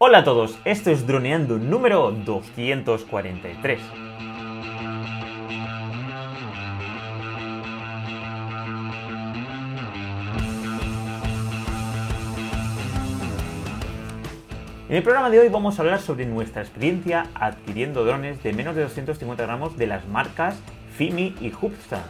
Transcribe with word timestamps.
Hola 0.00 0.18
a 0.18 0.24
todos, 0.24 0.56
esto 0.64 0.90
es 0.92 1.08
Droneando 1.08 1.58
número 1.58 2.12
243. 2.12 3.80
En 14.88 14.94
el 14.94 15.02
programa 15.02 15.30
de 15.30 15.40
hoy 15.40 15.48
vamos 15.48 15.76
a 15.76 15.82
hablar 15.82 16.00
sobre 16.00 16.26
nuestra 16.26 16.62
experiencia 16.62 17.26
adquiriendo 17.34 18.04
drones 18.04 18.40
de 18.44 18.52
menos 18.52 18.76
de 18.76 18.82
250 18.82 19.42
gramos 19.42 19.76
de 19.76 19.88
las 19.88 20.06
marcas 20.06 20.60
Fimi 20.96 21.34
y 21.40 21.52
Hubstan. 21.52 22.04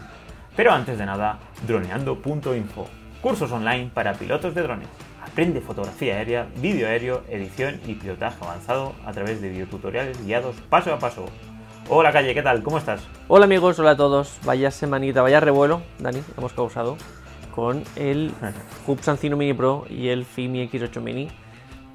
Pero 0.54 0.72
antes 0.72 0.98
de 0.98 1.06
nada, 1.06 1.38
droneando.info, 1.66 2.86
cursos 3.22 3.50
online 3.50 3.90
para 3.94 4.12
pilotos 4.12 4.54
de 4.54 4.60
drones. 4.60 5.07
Aprende 5.38 5.60
fotografía 5.60 6.16
aérea, 6.16 6.48
vídeo 6.56 6.88
aéreo, 6.88 7.22
edición 7.28 7.80
y 7.86 7.94
pilotaje 7.94 8.44
avanzado 8.44 8.96
a 9.06 9.12
través 9.12 9.40
de 9.40 9.50
videotutoriales 9.50 10.20
guiados 10.26 10.56
paso 10.68 10.92
a 10.92 10.98
paso. 10.98 11.26
Hola 11.88 12.10
Calle, 12.10 12.34
¿qué 12.34 12.42
tal? 12.42 12.64
¿Cómo 12.64 12.76
estás? 12.76 13.06
Hola 13.28 13.44
amigos, 13.44 13.78
hola 13.78 13.92
a 13.92 13.96
todos. 13.96 14.36
Vaya 14.44 14.72
semanita, 14.72 15.22
vaya 15.22 15.38
revuelo, 15.38 15.80
Dani, 16.00 16.24
hemos 16.36 16.52
causado 16.54 16.96
con 17.54 17.84
el 17.94 18.32
Hubsan 18.88 19.16
Cino 19.16 19.36
Mini 19.36 19.54
Pro 19.54 19.84
y 19.88 20.08
el 20.08 20.24
Fimi 20.24 20.68
X8 20.68 21.00
Mini. 21.00 21.28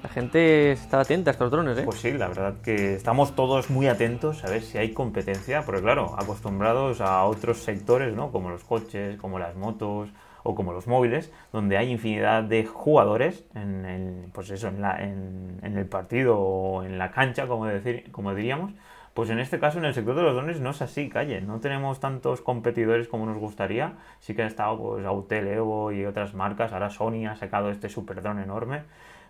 La 0.02 0.08
gente 0.08 0.72
está 0.72 1.00
atenta 1.00 1.30
a 1.30 1.32
estos 1.32 1.50
drones, 1.50 1.76
¿eh? 1.76 1.82
Pues 1.84 1.98
sí, 1.98 2.12
la 2.12 2.28
verdad 2.28 2.54
que 2.62 2.94
estamos 2.94 3.36
todos 3.36 3.68
muy 3.68 3.88
atentos 3.88 4.42
a 4.44 4.48
ver 4.48 4.62
si 4.62 4.78
hay 4.78 4.94
competencia, 4.94 5.66
porque 5.66 5.82
claro, 5.82 6.16
acostumbrados 6.18 7.02
a 7.02 7.22
otros 7.24 7.58
sectores, 7.58 8.16
¿no? 8.16 8.32
Como 8.32 8.48
los 8.48 8.64
coches, 8.64 9.18
como 9.18 9.38
las 9.38 9.54
motos 9.54 10.08
o 10.44 10.54
como 10.54 10.72
los 10.72 10.86
móviles, 10.86 11.32
donde 11.52 11.76
hay 11.76 11.90
infinidad 11.90 12.44
de 12.44 12.66
jugadores 12.66 13.44
en 13.54 13.84
el, 13.86 14.30
pues 14.32 14.50
eso, 14.50 14.68
en, 14.68 14.80
la, 14.80 15.02
en, 15.02 15.58
el 15.62 15.86
partido 15.86 16.38
o 16.38 16.84
en 16.84 16.98
la 16.98 17.10
cancha, 17.10 17.48
como, 17.48 17.66
decir, 17.66 18.12
como 18.12 18.34
diríamos. 18.34 18.72
Pues 19.14 19.30
en 19.30 19.38
este 19.38 19.58
caso, 19.58 19.78
en 19.78 19.86
el 19.86 19.94
sector 19.94 20.14
de 20.14 20.22
los 20.22 20.34
drones, 20.34 20.60
no 20.60 20.70
es 20.70 20.82
así, 20.82 21.08
calle. 21.08 21.40
No 21.40 21.60
tenemos 21.60 21.98
tantos 21.98 22.42
competidores 22.42 23.08
como 23.08 23.26
nos 23.26 23.38
gustaría. 23.38 23.94
Sí 24.20 24.34
que 24.34 24.42
ha 24.42 24.46
estado 24.46 24.76
pues, 24.76 25.06
Autel, 25.06 25.48
Evo 25.48 25.92
y 25.92 26.04
otras 26.04 26.34
marcas. 26.34 26.72
Ahora 26.72 26.90
Sony 26.90 27.26
ha 27.26 27.36
sacado 27.36 27.70
este 27.70 27.88
super 27.88 28.22
drone 28.22 28.42
enorme. 28.42 28.82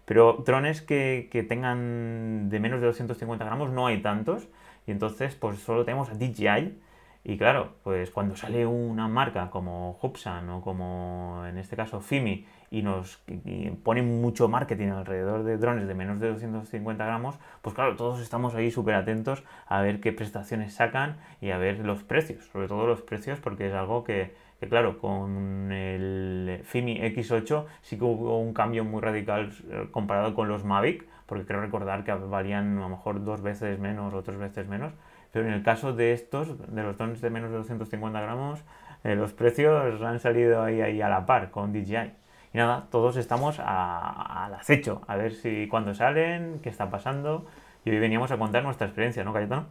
Pero 0.07 0.43
drones 0.45 0.83
que, 0.83 1.29
que, 1.31 1.43
tengan 1.43 2.49
de 2.49 2.61
menos 2.61 2.81
de 2.81 2.87
250 2.87 3.45
gramos 3.45 3.71
no 3.71 3.87
hay 3.87 4.01
tantos. 4.03 4.49
Y 4.87 4.91
entonces, 4.91 5.35
pues 5.35 5.59
solo 5.61 5.85
tenemos 5.85 6.11
a 6.11 6.15
DJI. 6.15 6.79
Y 7.27 7.39
claro, 7.39 7.73
pues 7.83 8.11
cuando 8.11 8.37
sale 8.37 8.67
una 8.67 9.09
marca 9.09 9.49
como 9.49 9.99
Hubsan 10.03 10.51
o 10.51 10.61
como 10.61 11.43
en 11.49 11.57
este 11.57 11.75
caso 11.75 12.03
Fimi 12.03 12.45
y 12.71 12.83
nos 12.83 13.23
y 13.27 13.71
ponen 13.71 14.21
mucho 14.21 14.47
marketing 14.49 14.89
alrededor 14.89 15.43
de 15.43 15.57
drones 15.57 15.89
de 15.89 15.95
menos 15.95 16.21
de 16.21 16.29
250 16.29 17.03
gramos, 17.03 17.39
pues 17.63 17.75
claro, 17.75 17.97
todos 17.97 18.21
estamos 18.21 18.55
ahí 18.55 18.71
súper 18.71 18.95
atentos 18.97 19.43
a 19.67 19.81
ver 19.81 20.01
qué 20.01 20.13
prestaciones 20.13 20.75
sacan 20.75 21.17
y 21.41 21.51
a 21.51 21.57
ver 21.57 21.79
los 21.79 22.03
precios, 22.03 22.45
sobre 22.53 22.69
todo 22.69 22.87
los 22.87 23.01
precios, 23.01 23.41
porque 23.41 23.69
es 23.69 23.73
algo 23.73 24.05
que, 24.05 24.35
que 24.61 24.69
claro, 24.69 24.99
con 24.99 25.73
el 25.73 26.61
Fimi 26.65 27.01
X8 27.01 27.65
sí 27.81 27.97
que 27.97 28.05
hubo 28.05 28.39
un 28.39 28.53
cambio 28.53 28.85
muy 28.85 29.01
radical 29.01 29.51
eh, 29.71 29.89
comparado 29.93 30.35
con 30.35 30.49
los 30.49 30.63
Mavic, 30.63 31.07
porque 31.25 31.47
creo 31.47 31.63
recordar 31.63 32.05
que 32.05 32.13
valían 32.13 32.77
a 32.77 32.83
lo 32.83 32.89
mejor 32.91 33.25
dos 33.25 33.41
veces 33.41 33.79
menos 33.79 34.13
o 34.13 34.23
tres 34.23 34.37
veces 34.37 34.69
menos. 34.69 34.93
Pero 35.35 35.49
en 35.49 35.53
el 35.53 35.65
caso 35.65 35.93
de 35.93 36.13
estos, 36.13 36.57
de 36.73 36.83
los 36.85 36.97
drones 36.97 37.21
de 37.21 37.29
menos 37.29 37.51
de 37.51 37.57
250 37.57 38.21
gramos, 38.21 38.61
eh, 39.03 39.17
los 39.17 39.33
precios 39.33 40.01
han 40.01 40.21
salido 40.21 40.63
ahí, 40.63 41.03
a 41.03 41.09
la 41.09 41.27
par 41.27 41.51
con 41.51 41.73
DJI. 41.73 42.13
Y 42.53 42.59
nada, 42.59 42.87
todos 42.93 43.17
estamos 43.17 43.59
al 43.59 44.55
acecho, 44.55 45.03
a 45.09 45.17
ver 45.17 45.33
si 45.35 45.67
cuando 45.67 45.93
salen, 45.93 46.61
qué 46.63 46.69
está 46.69 46.89
pasando. 46.89 47.47
Y 47.85 47.91
hoy 47.91 47.99
veníamos 47.99 48.31
a 48.31 48.39
contar 48.39 48.63
nuestra 48.63 48.87
experiencia, 48.87 49.25
¿no, 49.25 49.33
Cayetano? 49.33 49.67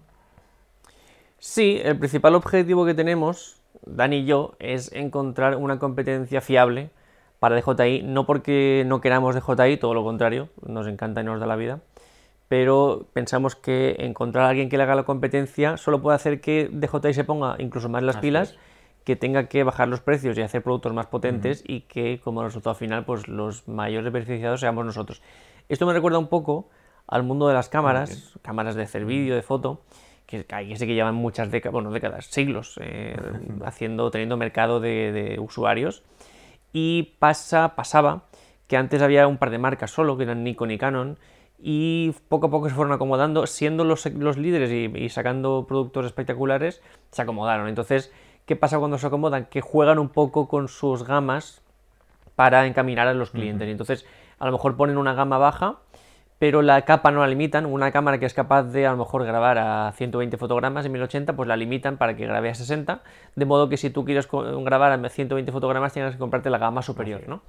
Sí, 1.39 1.79
el 1.81 1.97
principal 1.97 2.35
objetivo 2.35 2.85
que 2.85 2.93
tenemos, 2.93 3.61
Dani 3.85 4.17
y 4.17 4.25
yo, 4.25 4.55
es 4.59 4.91
encontrar 4.91 5.55
una 5.55 5.79
competencia 5.79 6.41
fiable 6.41 6.89
para 7.39 7.55
DJI, 7.55 8.03
no 8.03 8.25
porque 8.25 8.83
no 8.85 8.99
queramos 8.99 9.33
DJI, 9.33 9.77
todo 9.77 9.93
lo 9.93 10.03
contrario, 10.03 10.49
nos 10.65 10.87
encanta 10.87 11.21
y 11.21 11.23
nos 11.23 11.39
da 11.39 11.45
la 11.45 11.55
vida, 11.55 11.79
pero 12.53 13.07
pensamos 13.13 13.55
que 13.55 13.95
encontrar 13.97 14.45
a 14.45 14.49
alguien 14.49 14.69
que 14.69 14.77
le 14.77 14.83
haga 14.83 14.93
la 14.93 15.05
competencia 15.05 15.75
solo 15.77 16.03
puede 16.03 16.17
hacer 16.17 16.39
que 16.39 16.69
DJI 16.71 17.15
se 17.15 17.23
ponga 17.23 17.55
incluso 17.57 17.89
más 17.89 18.03
las 18.03 18.17
Así 18.17 18.27
pilas, 18.27 18.51
es. 18.51 18.59
que 19.05 19.15
tenga 19.15 19.47
que 19.47 19.63
bajar 19.63 19.87
los 19.87 20.01
precios 20.01 20.37
y 20.37 20.43
hacer 20.43 20.61
productos 20.61 20.93
más 20.93 21.07
potentes 21.07 21.63
y 21.65 21.81
que 21.81 22.21
como 22.23 22.43
resultado 22.43 22.75
final 22.75 23.05
pues 23.05 23.27
los 23.27 23.67
mayores 23.67 24.13
beneficiados 24.13 24.59
seamos 24.59 24.85
nosotros. 24.85 25.23
Esto 25.67 25.87
me 25.87 25.93
recuerda 25.93 26.19
un 26.19 26.27
poco 26.27 26.69
al 27.07 27.23
mundo 27.23 27.47
de 27.47 27.55
las 27.55 27.69
cámaras, 27.69 28.37
cámaras 28.43 28.75
de 28.75 28.83
hacer 28.83 29.03
vídeo, 29.05 29.33
de 29.33 29.41
foto, 29.41 29.81
que 30.27 30.45
hay 30.51 30.75
sé 30.75 30.85
que 30.85 30.93
llevan 30.93 31.15
muchas 31.15 31.49
décadas, 31.49 31.73
bueno, 31.73 31.89
décadas, 31.89 32.27
siglos, 32.27 32.79
eh, 32.83 33.17
haciendo, 33.65 34.11
teniendo 34.11 34.37
mercado 34.37 34.79
de, 34.79 35.11
de 35.11 35.39
usuarios. 35.39 36.03
Y 36.71 37.15
pasa, 37.17 37.73
pasaba 37.73 38.25
que 38.67 38.77
antes 38.77 39.01
había 39.01 39.25
un 39.25 39.39
par 39.39 39.49
de 39.49 39.57
marcas 39.57 39.89
solo, 39.89 40.17
que 40.17 40.23
eran 40.25 40.43
Nikon 40.43 40.69
y 40.69 40.77
Canon, 40.77 41.17
y 41.65 42.13
poco 42.27 42.47
a 42.47 42.49
poco 42.49 42.67
se 42.67 42.75
fueron 42.75 42.91
acomodando, 42.91 43.47
siendo 43.47 43.85
los, 43.85 44.05
los 44.05 44.37
líderes 44.37 44.69
y, 44.69 44.91
y, 45.01 45.07
sacando 45.07 45.65
productos 45.65 46.05
espectaculares, 46.05 46.81
se 47.11 47.21
acomodaron. 47.21 47.69
Entonces, 47.69 48.11
¿qué 48.45 48.57
pasa 48.57 48.79
cuando 48.79 48.97
se 48.97 49.07
acomodan? 49.07 49.45
Que 49.45 49.61
juegan 49.61 49.97
un 49.97 50.09
poco 50.09 50.49
con 50.49 50.67
sus 50.67 51.05
gamas 51.05 51.61
para 52.35 52.65
encaminar 52.67 53.07
a 53.07 53.13
los 53.13 53.31
clientes. 53.31 53.65
Uh 53.65 53.69
-huh. 53.69 53.71
Entonces, 53.71 54.05
a 54.39 54.45
lo 54.45 54.51
mejor 54.51 54.75
ponen 54.75 54.97
una 54.97 55.13
gama 55.13 55.37
baja, 55.37 55.77
pero 56.37 56.61
la 56.61 56.81
capa 56.81 57.11
no 57.11 57.21
la 57.21 57.27
limitan. 57.27 57.65
Una 57.65 57.93
cámara 57.93 58.17
que 58.17 58.25
es 58.25 58.33
capaz 58.33 58.63
de 58.63 58.85
a 58.85 58.91
lo 58.91 58.97
mejor 58.97 59.23
grabar 59.23 59.57
a 59.57 59.93
120 59.95 60.35
fotogramas 60.35 60.85
en 60.85 60.91
1080, 60.91 61.33
pues 61.33 61.47
la 61.47 61.55
limitan 61.55 61.95
para 61.95 62.17
que 62.17 62.27
grabe 62.27 62.49
a 62.49 62.55
60, 62.55 63.03
de 63.37 63.45
modo 63.45 63.69
que 63.69 63.77
si 63.77 63.89
tú 63.89 64.03
quieres 64.03 64.27
grabar 64.29 64.91
a 64.91 65.09
120 65.09 65.49
fotogramas 65.53 65.93
tienes 65.93 66.11
que 66.11 66.19
comprarte 66.19 66.49
la 66.49 66.57
gama 66.57 66.81
superior, 66.81 67.21
¿no? 67.29 67.41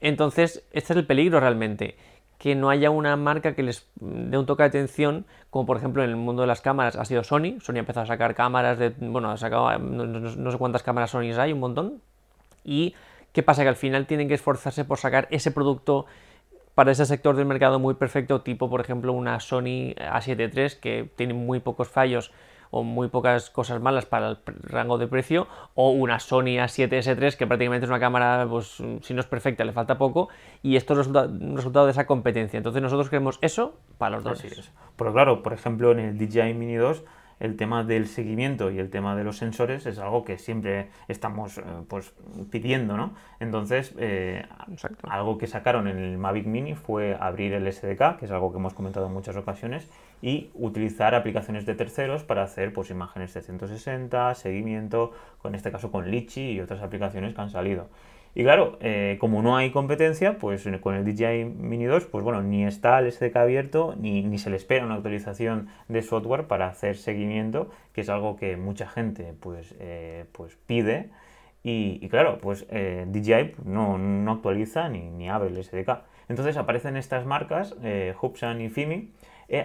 Entonces, 0.00 0.64
este 0.70 0.92
es 0.92 0.96
el 0.96 1.06
peligro 1.06 1.40
realmente, 1.40 1.96
que 2.38 2.54
no 2.54 2.70
haya 2.70 2.90
una 2.90 3.16
marca 3.16 3.54
que 3.54 3.62
les 3.64 3.86
dé 3.96 4.38
un 4.38 4.46
toque 4.46 4.62
de 4.62 4.68
atención, 4.68 5.26
como 5.50 5.66
por 5.66 5.76
ejemplo 5.76 6.04
en 6.04 6.10
el 6.10 6.16
mundo 6.16 6.42
de 6.42 6.48
las 6.48 6.60
cámaras 6.60 6.96
ha 6.96 7.04
sido 7.04 7.24
Sony. 7.24 7.58
Sony 7.60 7.76
ha 7.76 7.78
empezado 7.80 8.04
a 8.04 8.06
sacar 8.06 8.34
cámaras 8.34 8.78
de, 8.78 8.90
bueno, 8.90 9.30
ha 9.30 9.36
sacado 9.36 9.76
no, 9.78 10.06
no, 10.06 10.20
no 10.20 10.50
sé 10.50 10.58
cuántas 10.58 10.84
cámaras 10.84 11.10
Sony 11.10 11.32
hay, 11.36 11.52
un 11.52 11.60
montón. 11.60 12.00
Y 12.64 12.94
qué 13.32 13.42
pasa 13.42 13.62
que 13.62 13.68
al 13.68 13.76
final 13.76 14.06
tienen 14.06 14.28
que 14.28 14.34
esforzarse 14.34 14.84
por 14.84 14.98
sacar 14.98 15.26
ese 15.30 15.50
producto 15.50 16.06
para 16.76 16.92
ese 16.92 17.06
sector 17.06 17.34
del 17.34 17.46
mercado 17.46 17.80
muy 17.80 17.94
perfecto, 17.94 18.42
tipo 18.42 18.70
por 18.70 18.80
ejemplo 18.80 19.12
una 19.12 19.40
Sony 19.40 19.94
A7 19.98 20.54
III 20.54 20.80
que 20.80 21.10
tiene 21.16 21.34
muy 21.34 21.58
pocos 21.58 21.88
fallos 21.88 22.30
o 22.70 22.82
muy 22.82 23.08
pocas 23.08 23.50
cosas 23.50 23.80
malas 23.80 24.06
para 24.06 24.30
el 24.30 24.38
rango 24.62 24.98
de 24.98 25.06
precio, 25.06 25.46
o 25.74 25.90
una 25.90 26.20
Sony 26.20 26.58
A7S3 26.58 27.36
que 27.36 27.46
prácticamente 27.46 27.84
es 27.84 27.90
una 27.90 28.00
cámara, 28.00 28.46
pues 28.48 28.82
si 29.02 29.14
no 29.14 29.20
es 29.20 29.26
perfecta, 29.26 29.64
le 29.64 29.72
falta 29.72 29.98
poco, 29.98 30.28
y 30.62 30.76
esto 30.76 30.98
es 31.00 31.06
un 31.06 31.56
resultado 31.56 31.86
de 31.86 31.92
esa 31.92 32.06
competencia. 32.06 32.56
Entonces 32.56 32.82
nosotros 32.82 33.08
queremos 33.10 33.38
eso 33.42 33.78
para 33.98 34.16
los 34.16 34.24
dos. 34.24 34.42
Pero 34.96 35.12
claro, 35.12 35.42
por 35.42 35.52
ejemplo, 35.52 35.92
en 35.92 36.00
el 36.00 36.18
DJI 36.18 36.54
Mini 36.54 36.76
2 36.76 37.04
el 37.40 37.56
tema 37.56 37.84
del 37.84 38.06
seguimiento 38.06 38.70
y 38.70 38.78
el 38.78 38.90
tema 38.90 39.14
de 39.14 39.24
los 39.24 39.36
sensores 39.36 39.86
es 39.86 39.98
algo 39.98 40.24
que 40.24 40.38
siempre 40.38 40.88
estamos 41.06 41.58
eh, 41.58 41.62
pues 41.88 42.12
pidiendo, 42.50 42.96
¿no? 42.96 43.14
Entonces, 43.40 43.94
eh, 43.98 44.44
algo 45.02 45.38
que 45.38 45.46
sacaron 45.46 45.86
en 45.86 45.98
el 45.98 46.18
Mavic 46.18 46.46
Mini 46.46 46.74
fue 46.74 47.16
abrir 47.18 47.52
el 47.52 47.72
SDK, 47.72 48.18
que 48.18 48.24
es 48.24 48.30
algo 48.30 48.50
que 48.50 48.58
hemos 48.58 48.74
comentado 48.74 49.06
en 49.06 49.12
muchas 49.12 49.36
ocasiones, 49.36 49.88
y 50.22 50.50
utilizar 50.54 51.14
aplicaciones 51.14 51.66
de 51.66 51.74
terceros 51.74 52.24
para 52.24 52.42
hacer 52.42 52.72
pues 52.72 52.90
imágenes 52.90 53.34
de 53.34 53.42
160, 53.42 54.34
seguimiento, 54.34 55.12
con 55.40 55.54
este 55.54 55.70
caso 55.70 55.90
con 55.90 56.10
Litchi 56.10 56.52
y 56.52 56.60
otras 56.60 56.82
aplicaciones 56.82 57.34
que 57.34 57.40
han 57.40 57.50
salido. 57.50 57.88
Y 58.34 58.44
claro, 58.44 58.78
eh, 58.80 59.16
como 59.20 59.42
no 59.42 59.56
hay 59.56 59.70
competencia, 59.70 60.38
pues 60.38 60.68
con 60.80 60.94
el 60.94 61.04
DJI 61.04 61.44
Mini 61.44 61.86
2, 61.86 62.06
pues 62.06 62.22
bueno, 62.22 62.42
ni 62.42 62.64
está 62.64 62.98
el 63.00 63.10
SDK 63.10 63.36
abierto, 63.36 63.94
ni, 63.98 64.22
ni, 64.22 64.38
se 64.38 64.50
le 64.50 64.56
espera 64.56 64.84
una 64.84 64.94
actualización 64.94 65.68
de 65.88 66.02
software 66.02 66.46
para 66.46 66.68
hacer 66.68 66.96
seguimiento, 66.96 67.70
que 67.92 68.02
es 68.02 68.08
algo 68.08 68.36
que 68.36 68.56
mucha 68.56 68.86
gente 68.86 69.34
pues, 69.40 69.74
eh, 69.80 70.26
pues 70.32 70.56
pide. 70.66 71.10
Y, 71.64 72.08
claro, 72.08 72.38
pues 72.38 72.64
eh, 72.70 73.06
DJI 73.08 73.56
no, 73.64 73.98
no, 73.98 74.32
actualiza 74.32 74.88
ni, 74.88 75.10
ni, 75.10 75.28
abre 75.28 75.48
el 75.48 75.62
SDK. 75.62 76.02
Entonces 76.28 76.56
aparecen 76.56 76.96
estas 76.96 77.26
marcas, 77.26 77.74
Hubsan 78.22 78.60
y 78.60 78.68
Fimi, 78.68 79.10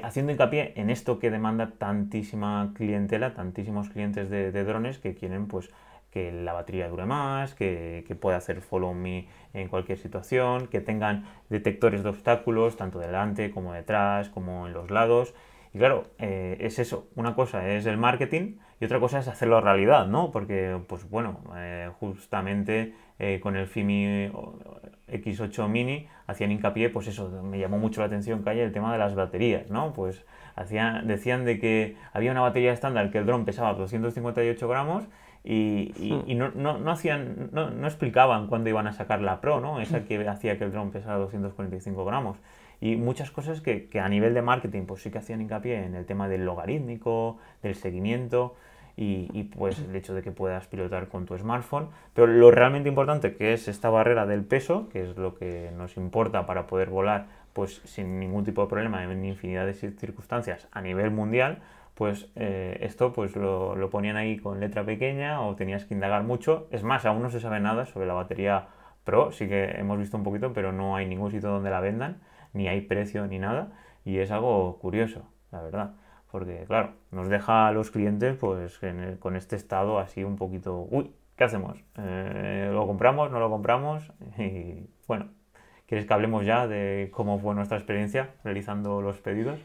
haciendo 0.04 0.32
hincapié 0.32 0.74
en 0.76 0.90
esto 0.90 1.20
que 1.20 1.30
demanda 1.30 1.72
tantísima 1.78 2.72
clientela, 2.76 3.34
tantísimos 3.34 3.90
clientes 3.90 4.30
de, 4.30 4.52
de 4.52 4.64
drones 4.64 4.98
que 4.98 5.14
quieren 5.16 5.48
pues 5.48 5.70
que 6.14 6.32
la 6.32 6.54
batería 6.54 6.88
dure 6.88 7.06
más, 7.06 7.56
que, 7.56 8.06
que, 8.08 8.14
pueda 8.14 8.38
hacer 8.38 8.62
follow 8.62 8.94
me 8.94 9.28
en 9.54 9.68
cualquier 9.68 9.98
situación, 9.98 10.68
que 10.68 10.80
tengan 10.80 11.26
detectores 11.50 12.04
de 12.04 12.10
obstáculos 12.10 12.78
tanto 12.78 13.00
delante 13.00 13.50
como 13.50 13.74
detrás, 13.74 14.30
como 14.30 14.68
en 14.68 14.74
los 14.74 14.92
lados. 14.92 15.34
Y 15.74 15.80
claro, 15.80 16.06
eh, 16.20 16.58
es 16.60 16.78
eso, 16.78 17.10
una 17.16 17.34
cosa 17.34 17.68
es 17.68 17.88
el 17.88 17.98
marketing 17.98 18.58
y 18.80 18.86
otra 18.86 19.00
cosa 19.00 19.20
es 19.20 19.28
hacerlo 19.28 19.60
realidad, 19.60 20.06
¿no? 20.06 20.30
Porque, 20.30 20.80
pues 20.88 21.10
bueno, 21.10 21.40
eh, 21.56 21.90
justamente 22.00 22.94
eh, 23.24 23.40
con 23.40 23.56
el 23.56 23.68
FIMI 23.68 24.32
X8 25.08 25.70
Mini 25.70 26.08
hacían 26.28 26.52
hincapié, 26.52 26.90
pues 26.90 27.08
eso, 27.08 27.30
me 27.44 27.60
llamó 27.60 27.78
mucho 27.78 28.02
la 28.02 28.08
atención, 28.08 28.44
Calle, 28.44 28.64
el 28.64 28.72
tema 28.72 28.92
de 28.92 29.00
las 29.00 29.16
baterías, 29.16 29.70
¿no? 29.70 29.94
Pues 29.94 30.26
hacían, 30.56 31.08
decían 31.08 31.46
de 31.46 31.60
que 31.60 31.96
había 32.12 32.32
una 32.32 32.42
batería 32.42 32.74
estándar 32.74 33.12
que 33.12 33.20
el 33.20 33.26
dron 33.26 33.46
pesaba 33.46 33.74
258 33.76 34.68
gramos 34.68 35.06
y, 35.44 35.94
y, 35.98 36.36
hmm. 36.36 36.38
no, 36.38 36.52
no, 36.52 36.78
no, 36.78 36.92
hacían, 36.92 37.50
no, 37.52 37.70
no, 37.70 37.88
explicaban 37.88 38.48
cuándo 38.48 38.70
iban 38.70 38.88
a 38.88 38.94
sacar 38.94 39.22
la 39.22 39.42
Pro, 39.42 39.60
¿no? 39.62 39.80
Esa 39.80 40.00
hmm. 40.00 40.06
que 40.06 40.28
hacía 40.28 40.58
que 40.58 40.64
el 40.66 40.72
dron 40.72 40.92
pesara 40.92 41.18
245 41.18 42.06
gramos. 42.06 42.38
Y 42.82 42.98
muchas 42.98 43.32
cosas 43.32 43.62
que, 43.62 43.88
que, 43.88 44.02
a 44.02 44.10
nivel 44.10 44.34
de 44.34 44.42
marketing 44.42 44.86
pues 44.86 45.02
sí 45.02 45.12
que 45.12 45.18
hacían 45.18 45.40
hincapié 45.42 45.86
en 45.86 45.96
el 45.96 46.06
tema 46.06 46.28
del 46.28 46.44
logarítmico, 46.44 47.38
del 47.62 47.76
seguimiento 47.76 48.56
y, 48.96 49.30
y, 49.34 49.44
pues 49.44 49.80
el 49.80 49.96
hecho 49.96 50.14
de 50.14 50.22
que 50.22 50.32
puedas 50.32 50.68
pilotar 50.68 51.08
con 51.08 51.26
tu 51.26 51.38
smartphone. 51.38 51.90
Pero 52.14 52.28
lo 52.28 52.52
realmente 52.52 52.90
importante 52.90 53.36
que 53.36 53.54
es 53.54 53.68
esta 53.68 53.90
barrera 53.90 54.26
del 54.26 54.44
peso, 54.44 54.90
que 54.90 55.04
es 55.04 55.18
lo 55.18 55.36
que 55.36 55.72
nos 55.76 55.98
importa 55.98 56.46
para 56.46 56.68
poder 56.68 56.90
volar 56.90 57.28
pues 57.54 57.82
sin 57.86 58.20
ningún 58.20 58.44
tipo 58.44 58.64
de 58.64 58.68
problema 58.68 59.04
en 59.04 59.26
infinidad 59.26 59.66
de 59.66 59.74
circunstancias 59.74 60.68
a 60.72 60.82
nivel 60.82 61.12
mundial, 61.12 61.60
pues 61.94 62.30
eh, 62.36 62.80
esto 62.82 63.14
pues 63.14 63.36
lo, 63.36 63.76
lo, 63.76 63.90
ponían 63.92 64.18
ahí 64.18 64.38
con 64.38 64.60
letra 64.60 64.84
pequeña 64.84 65.42
o 65.42 65.56
tenías 65.56 65.86
que 65.86 65.94
indagar 65.94 66.24
mucho. 66.24 66.68
Es 66.72 66.84
más, 66.84 67.06
aún 67.06 67.22
no 67.22 67.30
se 67.30 67.40
sabe 67.40 67.60
nada 67.60 67.86
sobre 67.86 68.08
la 68.08 68.14
batería 68.14 68.68
Pro, 69.04 69.32
sí 69.32 69.48
que 69.48 69.66
hemos 69.78 70.00
visto 70.00 70.18
un 70.18 70.24
poquito, 70.24 70.54
pero 70.54 70.72
no 70.72 70.96
hay 70.96 71.06
ningún 71.06 71.30
sitio 71.32 71.50
donde 71.50 71.70
la 71.70 71.82
vendan, 71.82 72.22
ni 72.54 72.68
hay 72.68 72.82
precio 72.82 73.28
ni 73.28 73.38
nada, 73.38 73.74
y 74.06 74.20
es 74.20 74.32
algo 74.32 74.80
curioso, 74.80 75.24
la 75.52 75.62
verdad. 75.62 75.92
Porque, 76.34 76.64
claro, 76.66 76.94
nos 77.12 77.30
deja 77.30 77.68
a 77.68 77.72
los 77.74 77.92
clientes 77.92 78.36
pues 78.40 78.80
con 79.20 79.36
este 79.36 79.56
estado 79.56 80.00
así 80.00 80.24
un 80.24 80.36
poquito, 80.36 80.88
uy, 80.90 81.12
¿qué 81.36 81.44
hacemos? 81.44 81.78
Eh, 81.96 82.72
¿Lo 82.74 82.88
compramos? 82.88 83.30
¿No 83.30 83.40
lo 83.40 83.52
compramos? 83.52 84.12
Y 84.40 84.90
bueno, 85.08 85.28
¿quieres 85.86 86.08
que 86.08 86.14
hablemos 86.16 86.44
ya 86.44 86.66
de 86.66 87.12
cómo 87.14 87.38
fue 87.38 87.54
nuestra 87.54 87.78
experiencia 87.78 88.32
realizando 88.44 89.00
los 89.00 89.20
pedidos? 89.20 89.60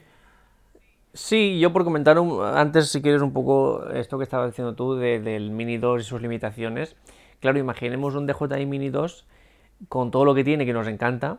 Sí, 1.15 1.59
yo 1.59 1.73
por 1.73 1.85
comentar 1.85 2.19
antes, 2.55 2.91
si 2.91 3.01
quieres, 3.01 3.23
un 3.23 3.33
poco 3.33 3.89
esto 3.89 4.19
que 4.19 4.25
estabas 4.25 4.51
diciendo 4.51 4.75
tú 4.75 4.95
del 4.95 5.51
Mini 5.51 5.79
2 5.79 6.03
y 6.03 6.05
sus 6.05 6.21
limitaciones. 6.21 6.97
Claro, 7.41 7.59
imaginemos 7.59 8.15
un 8.15 8.27
DJI 8.27 8.67
Mini 8.67 8.91
2 8.91 9.27
con 9.89 10.11
todo 10.11 10.27
lo 10.27 10.35
que 10.35 10.45
tiene, 10.45 10.67
que 10.67 10.75
nos 10.75 10.87
encanta, 10.87 11.39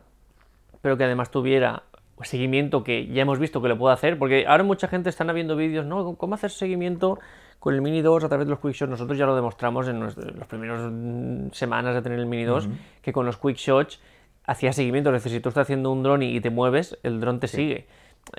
pero 0.82 0.98
que 0.98 1.04
además 1.04 1.30
tuviera 1.30 1.84
seguimiento 2.24 2.84
que 2.84 3.08
ya 3.08 3.22
hemos 3.22 3.40
visto 3.40 3.62
que 3.62 3.70
lo 3.70 3.78
puede 3.78 3.94
hacer, 3.94 4.18
porque 4.18 4.46
ahora 4.48 4.64
mucha 4.64 4.88
gente 4.88 5.10
están 5.10 5.34
viendo 5.34 5.56
vídeos, 5.56 5.86
¿no? 5.86 6.16
¿Cómo 6.16 6.36
hacer 6.36 6.52
seguimiento 6.52 7.20
con 7.60 7.76
el 7.76 7.82
Mini 7.82 8.02
2 8.02 8.24
a 8.24 8.28
través 8.30 8.48
de 8.48 8.52
los 8.52 8.60
Quick 8.60 8.88
Nosotros 8.88 9.18
ya 9.18 9.26
lo 9.26 9.36
demostramos 9.36 9.88
en 9.88 10.00
los 10.00 10.16
primeros 10.48 10.92
mm, 10.92 11.52
semanas 11.52 11.94
de 11.96 12.02
tener 12.02 12.20
el 12.20 12.26
Mini 12.26 12.46
2, 12.46 12.70
que 13.02 13.12
con 13.12 13.26
los 13.26 13.38
Quick 13.38 13.58
Shots 13.58 14.00
hacía 14.46 14.74
seguimiento. 14.74 15.10
Es 15.10 15.24
decir, 15.24 15.38
si 15.38 15.42
tú 15.42 15.50
estás 15.50 15.64
haciendo 15.64 15.92
un 15.92 16.04
drone 16.04 16.26
y 16.26 16.40
te 16.42 16.50
mueves, 16.50 16.98
el 17.04 17.20
dron 17.20 17.40
te 17.40 17.48
sigue. 17.48 17.88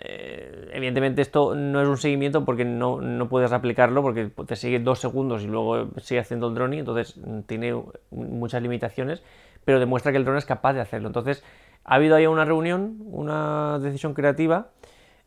Eh, 0.02 0.70
evidentemente 0.72 1.20
esto 1.22 1.54
no 1.54 1.82
es 1.82 1.88
un 1.88 1.96
seguimiento 1.96 2.44
porque 2.44 2.64
no, 2.64 3.00
no, 3.00 3.28
puedes 3.28 3.52
aplicarlo 3.52 4.02
porque 4.02 4.30
te 4.46 4.54
sigue 4.54 4.78
dos 4.78 5.00
segundos 5.00 5.42
y 5.42 5.46
luego 5.46 5.88
sigue 5.98 6.20
haciendo 6.20 6.48
el 6.48 6.54
drone 6.54 6.76
y 6.76 6.78
entonces 6.80 7.18
tiene 7.46 7.74
muchas 8.10 8.62
limitaciones, 8.62 9.22
pero 9.64 9.80
demuestra 9.80 10.12
que 10.12 10.18
el 10.18 10.24
drone 10.24 10.38
es 10.38 10.46
capaz 10.46 10.74
de 10.74 10.80
hacerlo. 10.80 11.08
Entonces 11.08 11.42
ha 11.90 11.96
habido 11.96 12.14
ahí 12.14 12.24
una 12.28 12.44
reunión, 12.44 12.98
una 13.06 13.80
decisión 13.80 14.14
creativa 14.14 14.68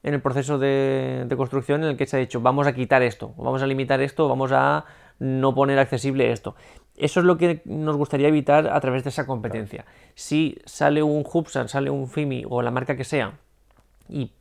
en 0.02 0.14
el 0.14 0.22
proceso 0.22 0.58
de, 0.58 1.28
construcción 1.36 1.84
en 1.84 1.90
el 1.90 1.98
que 1.98 2.06
se 2.06 2.16
ha 2.16 2.20
dicho 2.22 2.40
vamos 2.40 2.68
a 2.68 2.74
quitar 2.74 3.04
esto, 3.04 3.34
vamos 3.36 3.62
a 3.62 3.68
limitar 3.68 4.00
esto, 4.00 4.30
vamos 4.30 4.54
a 4.54 4.86
no 5.20 5.54
poner 5.54 5.78
accesible 5.78 6.32
esto. 6.32 6.56
Eso 6.96 7.20
es 7.20 7.26
lo 7.26 7.38
que 7.38 7.62
nos 7.66 7.98
gustaría 7.98 8.30
evitar 8.30 8.70
a 8.70 8.80
través 8.80 9.04
de 9.04 9.10
esa 9.10 9.28
competencia. 9.28 9.84
Si 10.16 10.58
sale 10.64 11.04
un 11.04 11.26
Hubsan, 11.26 11.68
sale 11.68 11.90
un 11.90 12.08
FIMI 12.08 12.46
o 12.50 12.62
la 12.62 12.72
marca 12.72 12.96
que 12.96 13.04
sea 13.04 13.34
y 14.08 14.32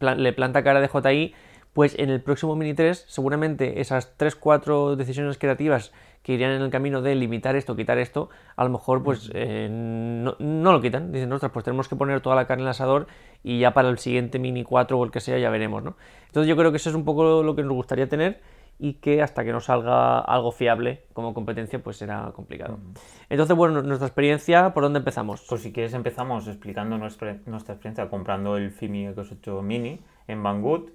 le 0.00 0.32
planta 0.32 0.64
cara 0.64 0.80
de 0.80 0.88
JI, 0.88 1.34
pues 1.74 1.94
en 1.98 2.08
el 2.08 2.22
próximo 2.22 2.56
Mini 2.56 2.72
3 2.72 3.04
seguramente 3.06 3.82
esas 3.82 4.16
3-4 4.16 4.96
decisiones 4.96 5.36
creativas 5.36 5.92
que 6.26 6.32
irían 6.32 6.50
en 6.50 6.62
el 6.62 6.70
camino 6.70 7.02
de 7.02 7.14
limitar 7.14 7.54
esto, 7.54 7.76
quitar 7.76 7.98
esto, 7.98 8.30
a 8.56 8.64
lo 8.64 8.70
mejor 8.70 9.04
pues 9.04 9.30
eh, 9.32 9.68
no, 9.70 10.34
lo 10.72 10.80
quitan. 10.80 11.12
Dicen, 11.12 11.32
ostras, 11.32 11.52
pues 11.52 11.64
tenemos 11.64 11.86
que 11.86 11.94
poner 11.94 12.20
toda 12.20 12.34
la 12.34 12.48
carne 12.48 12.62
en 12.62 12.66
el 12.66 12.70
asador 12.72 13.06
y 13.44 13.60
ya 13.60 13.72
para 13.72 13.88
el 13.90 13.98
siguiente 13.98 14.40
Mini 14.40 14.64
4 14.64 14.98
o 14.98 15.04
el 15.04 15.12
que 15.12 15.20
sea 15.20 15.38
ya 15.38 15.50
veremos, 15.50 15.84
¿no? 15.84 15.94
Entonces 16.26 16.48
yo 16.48 16.56
creo 16.56 16.72
que 16.72 16.78
eso 16.78 16.90
es 16.90 16.96
un 16.96 17.04
poco 17.04 17.44
lo 17.44 17.54
que 17.54 17.62
nos 17.62 17.74
gustaría 17.74 18.08
tener 18.08 18.40
y 18.76 18.94
que 18.94 19.22
hasta 19.22 19.44
que 19.44 19.52
no 19.52 19.60
salga 19.60 20.18
algo 20.18 20.50
fiable 20.50 21.04
como 21.12 21.32
competencia 21.32 21.80
pues 21.80 21.96
será 21.96 22.32
complicado. 22.34 22.80
Entonces, 23.30 23.56
bueno, 23.56 23.80
nuestra 23.82 24.08
experiencia, 24.08 24.74
¿por 24.74 24.82
dónde 24.82 24.98
empezamos? 24.98 25.46
Pues 25.48 25.62
si 25.62 25.72
quieres 25.72 25.94
empezamos 25.94 26.48
explicando 26.48 26.98
nuestra, 26.98 27.36
nuestra 27.46 27.74
experiencia 27.74 28.10
comprando 28.10 28.56
el 28.56 28.72
Fimi 28.72 29.06
X8 29.06 29.62
Mini 29.62 30.00
en 30.26 30.42
Banggood 30.42 30.90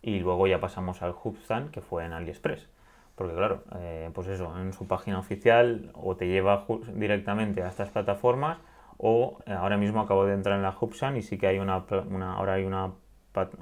y 0.00 0.20
luego 0.20 0.46
ya 0.46 0.60
pasamos 0.60 1.02
al 1.02 1.12
Hubstand 1.20 1.72
que 1.72 1.80
fue 1.80 2.04
en 2.04 2.12
AliExpress. 2.12 2.75
Porque 3.16 3.34
claro, 3.34 3.64
eh, 3.76 4.10
pues 4.14 4.28
eso, 4.28 4.56
en 4.58 4.72
su 4.72 4.86
página 4.86 5.18
oficial 5.18 5.90
o 5.94 6.16
te 6.16 6.28
lleva 6.28 6.66
directamente 6.94 7.62
a 7.62 7.68
estas 7.68 7.88
plataformas 7.88 8.58
o 8.98 9.38
eh, 9.46 9.52
ahora 9.52 9.76
mismo 9.76 10.00
acabo 10.00 10.26
de 10.26 10.34
entrar 10.34 10.56
en 10.56 10.62
la 10.62 10.76
Hubsan 10.78 11.16
y 11.16 11.22
sí 11.22 11.38
que 11.38 11.46
hay 11.46 11.58
una, 11.58 11.84
una 12.08 12.34
ahora 12.34 12.54
hay 12.54 12.64
una 12.64 12.92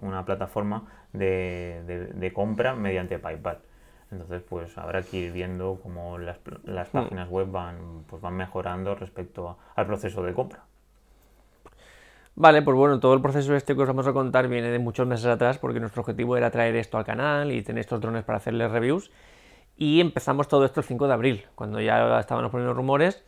una 0.00 0.24
plataforma 0.24 0.84
de, 1.12 2.10
de, 2.14 2.32
compra 2.32 2.74
mediante 2.74 3.18
PayPal. 3.18 3.58
Entonces, 4.10 4.42
pues 4.48 4.76
habrá 4.78 5.02
que 5.02 5.16
ir 5.16 5.32
viendo 5.32 5.80
cómo 5.82 6.18
las, 6.18 6.38
las 6.64 6.88
hmm. 6.88 6.92
páginas 6.92 7.28
web 7.28 7.50
van, 7.50 8.04
pues 8.06 8.22
van 8.22 8.36
mejorando 8.36 8.94
respecto 8.94 9.58
al 9.74 9.86
proceso 9.86 10.22
de 10.22 10.32
compra. 10.32 10.64
Vale, 12.36 12.62
pues 12.62 12.76
bueno, 12.76 12.98
todo 12.98 13.14
el 13.14 13.20
proceso 13.22 13.54
este 13.54 13.76
que 13.76 13.82
os 13.82 13.88
vamos 13.88 14.06
a 14.08 14.12
contar 14.12 14.48
viene 14.48 14.68
de 14.70 14.80
muchos 14.80 15.06
meses 15.06 15.26
atrás 15.26 15.58
porque 15.58 15.78
nuestro 15.78 16.02
objetivo 16.02 16.36
era 16.36 16.50
traer 16.50 16.74
esto 16.74 16.98
al 16.98 17.04
canal 17.04 17.52
y 17.52 17.62
tener 17.62 17.80
estos 17.80 18.00
drones 18.00 18.24
para 18.24 18.38
hacerles 18.38 18.72
reviews. 18.72 19.10
Y 19.76 20.00
empezamos 20.00 20.48
todo 20.48 20.64
esto 20.64 20.80
el 20.80 20.86
5 20.86 21.06
de 21.08 21.12
abril, 21.12 21.46
cuando 21.54 21.80
ya 21.80 22.18
estaban 22.20 22.42
los 22.42 22.52
primeros 22.52 22.76
rumores. 22.76 23.24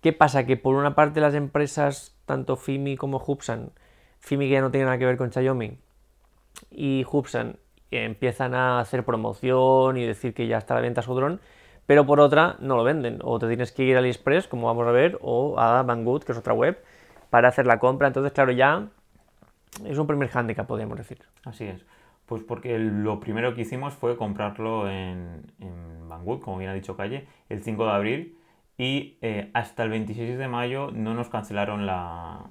¿Qué 0.00 0.12
pasa? 0.12 0.46
Que 0.46 0.56
por 0.56 0.74
una 0.74 0.94
parte 0.94 1.20
las 1.20 1.34
empresas, 1.34 2.16
tanto 2.26 2.56
FIMI 2.56 2.96
como 2.96 3.22
Hubsan, 3.24 3.70
FIMI 4.20 4.46
que 4.46 4.52
ya 4.52 4.60
no 4.60 4.70
tiene 4.70 4.86
nada 4.86 4.98
que 4.98 5.06
ver 5.06 5.16
con 5.16 5.32
Xiaomi 5.32 5.78
y 6.70 7.04
Hubsan 7.10 7.56
empiezan 7.90 8.54
a 8.54 8.80
hacer 8.80 9.04
promoción 9.04 9.96
y 9.96 10.06
decir 10.06 10.34
que 10.34 10.46
ya 10.46 10.58
está 10.58 10.74
a 10.74 10.76
la 10.78 10.82
venta 10.82 11.02
su 11.02 11.14
dron, 11.14 11.40
pero 11.86 12.06
por 12.06 12.20
otra 12.20 12.56
no 12.60 12.76
lo 12.76 12.84
venden. 12.84 13.18
O 13.22 13.38
te 13.38 13.48
tienes 13.48 13.72
que 13.72 13.84
ir 13.84 13.96
a 13.96 13.98
AliExpress, 13.98 14.48
como 14.48 14.66
vamos 14.66 14.86
a 14.86 14.92
ver, 14.92 15.18
o 15.20 15.58
a 15.58 15.82
Banggood, 15.82 16.22
que 16.22 16.32
es 16.32 16.38
otra 16.38 16.54
web, 16.54 16.82
para 17.30 17.48
hacer 17.48 17.66
la 17.66 17.78
compra. 17.78 18.06
Entonces, 18.06 18.32
claro, 18.32 18.52
ya 18.52 18.88
es 19.84 19.98
un 19.98 20.06
primer 20.06 20.28
hándicap, 20.28 20.66
podríamos 20.66 20.96
decir. 20.96 21.18
Así 21.44 21.64
es. 21.64 21.84
Pues 22.32 22.44
porque 22.44 22.78
lo 22.78 23.20
primero 23.20 23.54
que 23.54 23.60
hicimos 23.60 23.92
fue 23.92 24.16
comprarlo 24.16 24.88
en, 24.88 25.52
en 25.60 26.08
Banggood, 26.08 26.40
como 26.40 26.56
bien 26.56 26.70
ha 26.70 26.72
dicho 26.72 26.96
Calle, 26.96 27.26
el 27.50 27.62
5 27.62 27.84
de 27.84 27.90
abril. 27.92 28.38
Y 28.78 29.18
eh, 29.20 29.50
hasta 29.52 29.82
el 29.82 29.90
26 29.90 30.38
de 30.38 30.48
mayo 30.48 30.90
no 30.92 31.12
nos 31.12 31.28
cancelaron 31.28 31.84
la, 31.84 32.48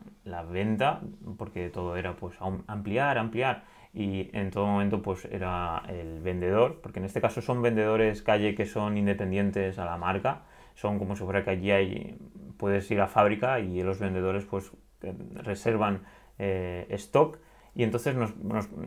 venta 0.52 1.02
porque 1.36 1.72
todo 1.72 1.96
era 1.96 2.16
pues 2.16 2.38
ampliar, 2.68 3.18
ampliar. 3.18 3.64
Y 3.92 4.30
en 4.38 4.52
todo 4.52 4.68
momento 4.68 5.02
pues 5.02 5.26
era 5.26 5.82
el 5.88 6.22
vendedor, 6.22 6.80
porque 6.84 7.00
en 7.00 7.06
este 7.06 7.20
caso 7.20 7.42
son 7.42 7.64
vendedores 7.64 8.22
calle 8.22 8.54
que 8.54 8.68
son 8.68 9.00
independientes 9.00 9.80
a 9.80 9.86
la 9.86 9.98
marca, 9.98 10.44
son 10.76 11.00
como 11.00 11.16
si 11.16 11.24
fuera 11.24 11.44
que 11.44 11.50
allí 11.50 11.72
hay, 11.72 12.20
puedes 12.58 12.92
ir 12.92 13.02
a 13.02 13.08
fábrica 13.08 13.60
y 13.60 13.82
los 13.82 13.98
vendedores 13.98 14.46
pues 14.46 14.72
eh, 15.02 15.16
reservan 15.34 16.04
eh, 16.38 16.86
stock 16.92 17.40
y 17.74 17.84
entonces 17.84 18.16
nos, 18.16 18.34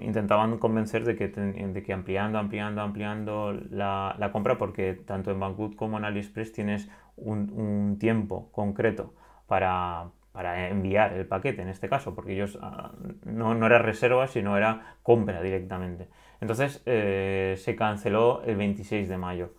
intentaban 0.00 0.58
convencer 0.58 1.04
de 1.04 1.16
que, 1.16 1.28
de 1.28 1.82
que 1.82 1.92
ampliando, 1.92 2.38
ampliando, 2.38 2.82
ampliando 2.82 3.52
la, 3.70 4.14
la, 4.18 4.30
compra, 4.30 4.58
porque 4.58 4.92
tanto 4.92 5.30
en 5.30 5.40
Banggood 5.40 5.74
como 5.74 5.96
en 5.96 6.04
AliExpress 6.04 6.52
tienes 6.52 6.90
un, 7.16 7.50
un 7.50 7.98
tiempo 7.98 8.50
concreto 8.52 9.14
para, 9.46 10.10
para, 10.32 10.68
enviar 10.68 11.14
el 11.14 11.26
paquete, 11.26 11.62
en 11.62 11.68
este 11.68 11.88
caso, 11.88 12.14
porque 12.14 12.34
ellos 12.34 12.58
ah, 12.60 12.92
no, 13.24 13.54
no, 13.54 13.66
era 13.66 13.78
reserva, 13.78 14.26
sino 14.26 14.56
era 14.56 14.96
compra 15.02 15.40
directamente. 15.40 16.08
Entonces 16.42 16.82
eh, 16.84 17.54
se 17.56 17.76
canceló 17.76 18.42
el 18.44 18.56
26 18.56 19.08
de 19.08 19.16
mayo. 19.16 19.54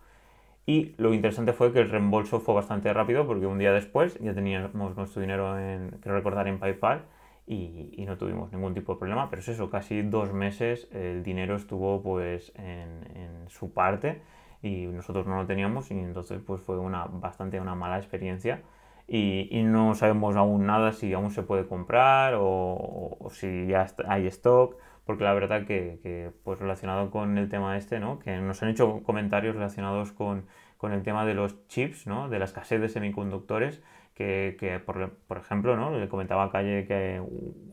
Y 0.68 0.94
lo 0.98 1.14
interesante 1.14 1.54
fue 1.54 1.74
que 1.74 1.80
el 1.80 1.90
reembolso 1.90 2.40
fue 2.40 2.54
bastante 2.54 2.92
rápido, 2.94 3.26
porque 3.26 3.48
un 3.48 3.58
día 3.58 3.72
después 3.72 4.20
ya 4.20 4.34
teníamos 4.34 4.96
nuestro 4.96 5.22
dinero, 5.22 5.58
en, 5.60 5.98
quiero 6.02 6.16
recordar, 6.18 6.48
en 6.48 6.60
PayPal 6.60 7.06
y, 7.48 8.04
no 8.06 8.18
tuvimos 8.18 8.52
ningún 8.52 8.74
tipo 8.74 8.94
de 8.94 9.00
problema, 9.00 9.30
pero 9.30 9.42
es 9.42 9.48
eso, 9.50 9.70
casi 9.70 10.02
dos 10.02 10.34
meses 10.34 10.88
el 10.92 11.24
dinero 11.24 11.56
estuvo 11.56 12.02
pues 12.02 12.52
en, 12.56 13.46
su 13.48 13.72
parte 13.74 14.22
y 14.64 14.88
nosotros 14.88 15.28
no 15.28 15.36
lo 15.38 15.46
teníamos 15.46 15.92
y 15.92 16.00
entonces 16.00 16.42
pues 16.46 16.62
fue 16.62 16.80
una 16.80 17.06
bastante 17.06 17.60
una 17.60 17.76
mala 17.76 17.98
experiencia 17.98 18.64
y, 19.08 19.62
no 19.64 19.94
sabemos 19.94 20.36
aún 20.36 20.66
nada 20.66 20.92
si 20.92 21.14
aún 21.14 21.30
se 21.30 21.44
puede 21.44 21.68
comprar 21.68 22.34
o, 22.40 23.28
si 23.32 23.68
ya 23.68 23.86
hay 24.08 24.26
stock 24.28 24.76
porque 25.06 25.24
la 25.24 25.34
verdad 25.34 25.68
que, 25.68 26.00
que, 26.02 26.32
pues 26.44 26.58
relacionado 26.60 27.12
con 27.12 27.38
el 27.38 27.50
tema 27.50 27.78
este, 27.78 28.00
¿no? 28.00 28.18
que 28.18 28.38
nos 28.38 28.64
han 28.64 28.70
hecho 28.70 29.04
comentarios 29.04 29.56
relacionados 29.56 30.12
con 30.12 30.46
con 30.78 30.94
el 30.94 31.04
tema 31.04 31.26
de 31.26 31.34
los 31.34 31.68
chips, 31.68 32.06
¿no? 32.06 32.30
de 32.30 32.40
la 32.40 32.46
escasez 32.46 32.82
de 32.82 32.90
semiconductores, 32.90 33.82
que, 34.16 34.82
por, 34.86 35.38
ejemplo, 35.38 35.76
¿no? 35.76 35.92
le 35.92 36.08
comentaba 36.08 36.46
a 36.46 36.50
Calle 36.50 36.86
que 36.88 37.22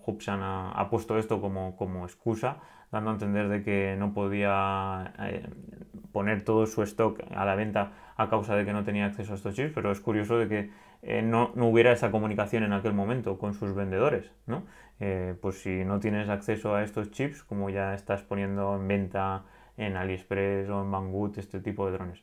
Hubsan 0.04 0.42
ha, 0.42 0.72
ha, 0.72 0.90
puesto 0.90 1.16
esto 1.16 1.40
como, 1.40 1.76
como 1.76 2.04
excusa, 2.04 2.58
dando 2.90 3.10
a 3.10 3.12
entender 3.14 3.48
de 3.48 3.62
que 3.62 3.96
no 3.98 4.12
podía 4.12 5.14
eh, 5.20 5.48
poner 6.12 6.42
todo 6.44 6.66
su 6.66 6.82
stock 6.82 7.20
a 7.34 7.44
la 7.44 7.54
venta 7.54 7.92
a 8.16 8.28
causa 8.28 8.56
de 8.56 8.64
que 8.64 8.72
no 8.72 8.84
tenía 8.84 9.06
acceso 9.06 9.32
a 9.32 9.36
estos 9.36 9.54
chips, 9.54 9.72
pero 9.72 9.92
es 9.92 10.00
curioso 10.00 10.36
de 10.36 10.48
que 10.48 10.70
eh, 11.02 11.22
no, 11.22 11.52
no, 11.54 11.68
hubiera 11.68 11.92
esa 11.92 12.10
comunicación 12.10 12.64
en 12.64 12.72
aquel 12.72 12.92
momento 12.92 13.38
con 13.38 13.54
sus 13.54 13.74
vendedores, 13.74 14.30
¿no? 14.46 14.64
Eh, 15.00 15.34
pues 15.40 15.62
si 15.62 15.84
no 15.84 16.00
tienes 16.00 16.28
acceso 16.28 16.74
a 16.74 16.82
estos 16.82 17.10
chips, 17.10 17.42
como 17.42 17.70
ya 17.70 17.94
estás 17.94 18.22
poniendo 18.22 18.76
en 18.76 18.86
venta 18.86 19.44
en 19.76 19.96
AliExpress 19.96 20.68
o 20.68 20.82
en 20.82 20.90
Banggood, 20.90 21.38
este 21.38 21.60
tipo 21.60 21.86
de 21.86 21.92
drones. 21.92 22.22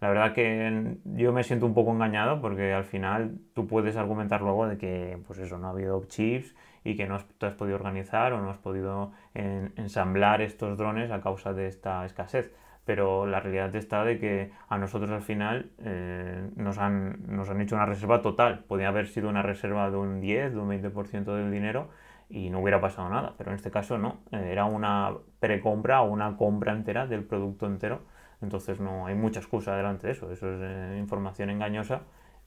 La 0.00 0.08
verdad 0.08 0.32
que 0.32 0.96
yo 1.04 1.32
me 1.32 1.44
siento 1.44 1.66
un 1.66 1.74
poco 1.74 1.92
engañado 1.92 2.40
porque 2.40 2.72
al 2.72 2.84
final 2.84 3.38
tú 3.54 3.66
puedes 3.66 3.96
argumentar 3.96 4.40
luego 4.40 4.66
de 4.66 4.78
que 4.78 5.18
pues 5.26 5.38
eso, 5.38 5.58
no 5.58 5.66
ha 5.66 5.70
habido 5.70 6.02
chips 6.06 6.54
y 6.84 6.96
que 6.96 7.06
no 7.06 7.16
has, 7.16 7.26
has 7.40 7.54
podido 7.54 7.76
organizar 7.76 8.32
o 8.32 8.40
no 8.40 8.50
has 8.50 8.56
podido 8.56 9.12
ensamblar 9.34 10.40
estos 10.40 10.78
drones 10.78 11.10
a 11.10 11.20
causa 11.20 11.52
de 11.52 11.66
esta 11.66 12.06
escasez. 12.06 12.50
Pero 12.86 13.26
la 13.26 13.40
realidad 13.40 13.74
está 13.76 14.02
de 14.04 14.18
que 14.18 14.52
a 14.68 14.78
nosotros 14.78 15.10
al 15.10 15.20
final 15.20 15.70
eh, 15.78 16.48
nos, 16.56 16.78
han, 16.78 17.18
nos 17.28 17.50
han 17.50 17.60
hecho 17.60 17.76
una 17.76 17.84
reserva 17.84 18.22
total. 18.22 18.64
Podría 18.66 18.88
haber 18.88 19.06
sido 19.06 19.28
una 19.28 19.42
reserva 19.42 19.90
de 19.90 19.98
un 19.98 20.20
10, 20.20 20.54
de 20.54 20.58
un 20.58 20.70
20% 20.70 21.24
del 21.36 21.50
dinero 21.52 21.90
y 22.30 22.48
no 22.48 22.60
hubiera 22.60 22.80
pasado 22.80 23.10
nada. 23.10 23.34
Pero 23.36 23.50
en 23.50 23.56
este 23.56 23.70
caso 23.70 23.98
no. 23.98 24.20
Eh, 24.32 24.48
era 24.50 24.64
una 24.64 25.12
precompra 25.40 26.00
o 26.00 26.10
una 26.10 26.38
compra 26.38 26.72
entera 26.72 27.06
del 27.06 27.22
producto 27.22 27.66
entero 27.66 28.00
entonces 28.42 28.80
no 28.80 29.06
hay 29.06 29.14
mucha 29.14 29.40
excusa 29.40 29.76
delante 29.76 30.06
de 30.06 30.12
eso, 30.12 30.30
eso 30.30 30.52
es 30.52 30.60
eh, 30.62 30.96
información 30.98 31.50
engañosa 31.50 32.02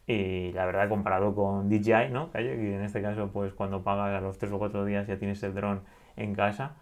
y 0.06 0.52
la 0.52 0.66
verdad 0.66 0.90
comparado 0.90 1.34
con 1.34 1.70
DJI, 1.70 2.10
¿no? 2.12 2.32
Que 2.32 2.76
en 2.76 2.84
este 2.84 3.02
caso 3.02 3.30
pues 3.32 3.54
cuando 3.54 3.84
pagas 3.84 4.14
a 4.16 4.22
los 4.22 4.38
3 4.38 4.52
o 4.52 4.60
4 4.60 4.86
días 4.86 5.08
ya 5.08 5.18
tienes 5.18 5.42
el 5.44 5.54
dron 5.54 5.82
en 6.18 6.36
casa, 6.36 6.76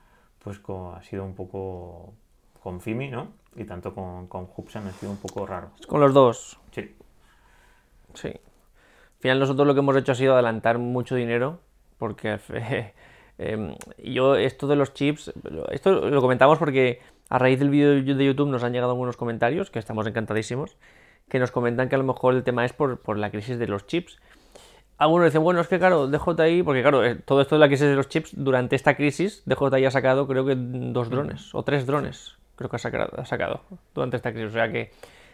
pues 0.43 0.59
ha 0.67 1.01
sido 1.03 1.23
un 1.23 1.35
poco 1.35 2.13
con 2.61 2.81
Fimi, 2.81 3.09
¿no? 3.09 3.29
Y 3.55 3.65
tanto 3.65 3.93
con, 3.93 4.27
con 4.27 4.47
Hubsan 4.55 4.87
ha 4.87 4.91
sido 4.91 5.11
un 5.11 5.17
poco 5.17 5.45
raro. 5.45 5.71
Con 5.87 5.99
los 5.99 6.13
dos. 6.13 6.59
Sí. 6.71 6.95
Sí. 8.13 8.29
Al 8.29 9.19
final 9.19 9.39
nosotros 9.39 9.67
lo 9.67 9.73
que 9.73 9.81
hemos 9.81 9.95
hecho 9.95 10.13
ha 10.13 10.15
sido 10.15 10.33
adelantar 10.33 10.79
mucho 10.79 11.15
dinero 11.15 11.59
porque 11.97 12.39
eh, 13.37 13.75
yo 14.03 14.35
esto 14.35 14.67
de 14.67 14.75
los 14.75 14.93
chips, 14.93 15.31
esto 15.69 16.09
lo 16.09 16.21
comentamos 16.21 16.57
porque 16.57 16.99
a 17.31 17.39
raíz 17.39 17.59
del 17.59 17.69
vídeo 17.69 17.95
de 17.95 18.25
YouTube 18.25 18.49
nos 18.49 18.61
han 18.61 18.73
llegado 18.73 18.91
algunos 18.91 19.15
comentarios, 19.15 19.71
que 19.71 19.79
estamos 19.79 20.05
encantadísimos, 20.05 20.75
que 21.29 21.39
nos 21.39 21.49
comentan 21.49 21.87
que 21.87 21.95
a 21.95 21.97
lo 21.97 22.03
mejor 22.03 22.35
el 22.35 22.43
tema 22.43 22.65
es 22.65 22.73
por, 22.73 23.17
la 23.17 23.31
crisis 23.31 23.57
de 23.57 23.67
los 23.67 23.87
chips. 23.87 24.19
Algunos 24.97 25.27
dicen, 25.27 25.41
bueno, 25.41 25.61
es 25.61 25.69
que 25.69 25.79
claro, 25.79 26.07
DJI, 26.09 26.63
porque 26.63 26.81
claro, 26.81 27.05
eh, 27.05 27.15
todo 27.15 27.39
esto 27.39 27.55
de 27.55 27.59
la 27.59 27.67
crisis 27.67 27.87
de 27.87 27.95
los 27.95 28.09
chips, 28.09 28.31
durante 28.35 28.75
esta 28.75 28.95
crisis, 28.95 29.43
DJI 29.45 29.85
ha 29.85 29.91
sacado 29.91 30.27
creo 30.27 30.45
que 30.45 30.55
dos 30.57 31.09
drones, 31.09 31.55
o 31.55 31.63
tres 31.63 31.85
drones, 31.85 32.35
creo 32.57 32.69
que 32.69 32.75
ha 32.75 32.79
sacado, 32.79 33.17
ha 33.17 33.25
sacado 33.25 33.61
durante 33.95 34.17
esta 34.17 34.33
crisis. 34.33 34.49
O 34.49 34.53
sea 34.53 34.69
que 34.69 34.91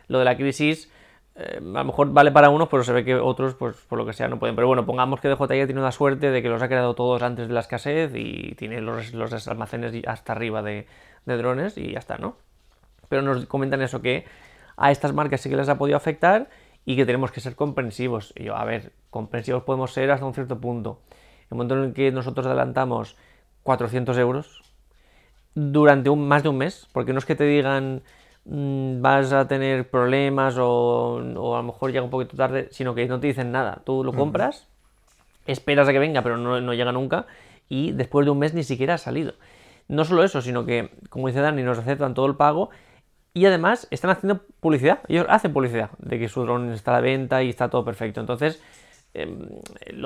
lo 0.08 0.20
de 0.20 0.26
la 0.26 0.38
crisis 0.38 0.92
eh, 1.36 1.58
a 1.58 1.62
lo 1.62 1.84
mejor 1.84 2.14
vale 2.14 2.32
para 2.32 2.52
unos, 2.52 2.70
pero 2.70 2.84
se 2.84 2.94
ve 2.94 3.04
que 3.04 3.16
otros, 3.16 3.56
pues 3.56 3.76
por 3.90 3.98
lo 3.98 4.06
que 4.06 4.14
sea, 4.14 4.28
no 4.28 4.38
pueden. 4.38 4.56
Pero 4.56 4.68
bueno, 4.68 4.86
pongamos 4.86 5.20
que 5.20 5.30
DJI 5.30 5.66
tiene 5.66 5.80
una 5.80 5.92
suerte 5.92 6.30
de 6.30 6.44
que 6.44 6.50
los 6.50 6.62
ha 6.62 6.68
creado 6.68 6.94
todos 6.94 7.24
antes 7.24 7.48
de 7.48 7.56
la 7.56 7.62
escasez 7.62 8.12
y 8.14 8.54
tiene 8.54 8.82
los, 8.82 9.14
los 9.14 9.48
almacenes 9.48 9.96
hasta 10.06 10.34
arriba 10.34 10.62
de, 10.62 10.86
de 11.28 11.38
drones 11.38 11.78
y 11.78 11.92
ya 11.92 12.00
está, 12.00 12.18
¿no? 12.18 12.36
Pero 13.10 13.22
nos 13.22 13.46
comentan 13.46 13.82
eso, 13.82 14.02
que 14.02 14.26
a 14.76 14.92
estas 14.92 15.14
marcas 15.14 15.42
sí 15.42 15.50
que 15.50 15.56
les 15.56 15.70
ha 15.70 15.78
podido 15.78 15.98
afectar 15.98 16.50
y 16.86 16.96
que 16.96 17.06
tenemos 17.06 17.32
que 17.32 17.42
ser 17.42 17.56
comprensivos. 17.56 18.34
Y 18.36 18.46
yo, 18.46 18.56
a 18.56 18.66
ver, 18.66 18.94
comprensivos 19.10 19.64
podemos 19.64 19.92
ser 19.92 20.10
hasta 20.12 20.26
un 20.26 20.34
cierto 20.34 20.60
punto. 20.60 21.02
El 21.50 21.58
momento 21.58 21.76
en 21.76 21.84
el 21.86 21.94
que 21.94 22.12
nosotros 22.12 22.46
adelantamos 22.46 23.16
400 23.64 24.18
euros 24.18 24.62
durante 25.54 26.10
un, 26.10 26.28
más 26.28 26.44
de 26.44 26.50
un 26.50 26.58
mes, 26.58 26.88
porque 26.94 27.14
no 27.14 27.20
es 27.20 27.26
que 27.26 27.36
te 27.36 27.44
digan 27.44 28.04
mm, 28.46 29.02
vas 29.02 29.34
a 29.34 29.48
tener 29.48 29.90
problemas 29.90 30.56
o, 30.60 31.18
a 31.18 31.58
lo 31.58 31.64
mejor 31.64 31.92
llega 31.92 32.04
un 32.04 32.10
poquito 32.10 32.38
tarde, 32.38 32.68
sino 32.72 32.96
que 32.96 33.08
no 33.08 33.20
te 33.20 33.28
dicen 33.28 33.52
nada. 33.52 33.82
Tú 33.84 34.04
lo 34.04 34.14
compras, 34.14 34.68
esperas 35.46 35.88
a 35.88 35.92
que 35.92 36.00
venga, 36.00 36.22
pero 36.22 36.38
no, 36.38 36.62
no 36.62 36.74
llega 36.74 36.92
nunca 36.92 37.26
y 37.70 37.92
después 37.92 38.26
de 38.26 38.32
un 38.32 38.40
mes 38.40 38.54
ni 38.54 38.64
siquiera 38.64 38.96
ha 38.96 38.98
salido. 38.98 39.34
No 39.88 40.06
solo 40.06 40.24
eso, 40.24 40.42
sino 40.42 40.66
que, 40.66 40.92
como 41.10 41.28
dice 41.28 41.40
Dani, 41.40 41.64
nos 41.64 41.80
aceptan 41.80 42.14
todo 42.14 42.26
el 42.26 42.36
pago 42.36 42.70
y 43.34 43.46
además 43.46 43.88
están 43.92 44.12
haciendo 44.12 44.42
publicidad. 44.60 45.00
Ellos 45.08 45.26
hacen 45.30 45.54
publicidad 45.54 45.92
de 46.00 46.20
que 46.20 46.28
su 46.28 46.42
dron 46.42 46.72
está 46.74 46.92
a 46.92 46.96
la 46.96 47.02
venta 47.02 47.44
y 47.44 47.50
está 47.50 47.70
todo 47.70 47.86
perfecto. 47.86 48.20
Entonces, 48.20 48.62
em, 49.14 49.48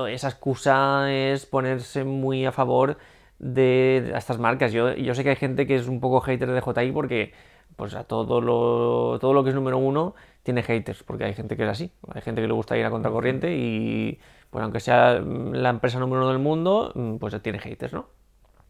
esa 0.10 0.28
excusa 0.30 1.12
es 1.12 1.46
ponerse 1.46 2.04
muy 2.04 2.46
a 2.46 2.52
favor 2.52 2.98
de, 3.40 4.12
estas 4.16 4.38
marcas. 4.38 4.72
Yo, 4.72 4.94
yo 4.94 5.16
sé 5.16 5.24
que 5.24 5.32
hay 5.32 5.36
gente 5.36 5.66
que 5.66 5.76
es 5.76 5.88
un 5.88 6.00
poco 6.00 6.22
hater 6.22 6.52
de 6.52 6.62
JI 6.62 6.92
porque 6.92 7.34
pues 7.76 7.96
a 7.96 8.04
todo 8.04 8.42
lo, 8.42 9.18
todo 9.20 9.34
lo 9.34 9.44
que 9.44 9.50
es 9.50 9.56
número 9.56 9.78
uno 9.78 10.14
tiene 10.44 10.64
haters, 10.64 11.04
porque 11.04 11.24
hay 11.26 11.34
gente 11.34 11.56
que 11.58 11.64
es 11.64 11.70
así. 11.70 11.92
Hay 12.14 12.22
gente 12.22 12.42
que 12.42 12.48
le 12.48 12.54
gusta 12.54 12.78
ir 12.78 12.86
a 12.86 12.90
contracorriente 12.90 13.56
y, 13.56 14.20
pues 14.50 14.64
aunque 14.64 14.80
sea 14.80 15.20
la 15.20 15.70
empresa 15.70 16.00
número 16.00 16.22
uno 16.22 16.30
del 16.30 16.40
mundo, 16.40 16.94
pues 17.20 17.42
tiene 17.42 17.60
haters, 17.60 17.94
¿no? 17.94 18.08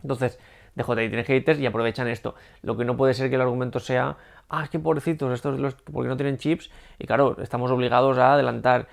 Entonces, 0.02 0.40
DJI 0.76 1.10
tiene 1.10 1.24
haters 1.24 1.60
y 1.60 1.66
aprovechan 1.66 2.08
esto. 2.08 2.36
Lo 2.62 2.78
que 2.78 2.86
no 2.86 2.96
puede 2.96 3.14
ser 3.14 3.30
que 3.30 3.36
el 3.36 3.42
argumento 3.42 3.80
sea, 3.80 4.18
ah, 4.50 4.68
qué 4.72 4.80
pobrecitos, 4.80 5.34
estos 5.34 5.60
los, 5.60 5.76
porque 5.76 6.08
no 6.10 6.18
tienen 6.18 6.38
chips. 6.38 6.70
Y 7.00 7.08
claro, 7.08 7.38
estamos 7.42 7.72
obligados 7.72 8.18
a 8.18 8.34
adelantar 8.34 8.88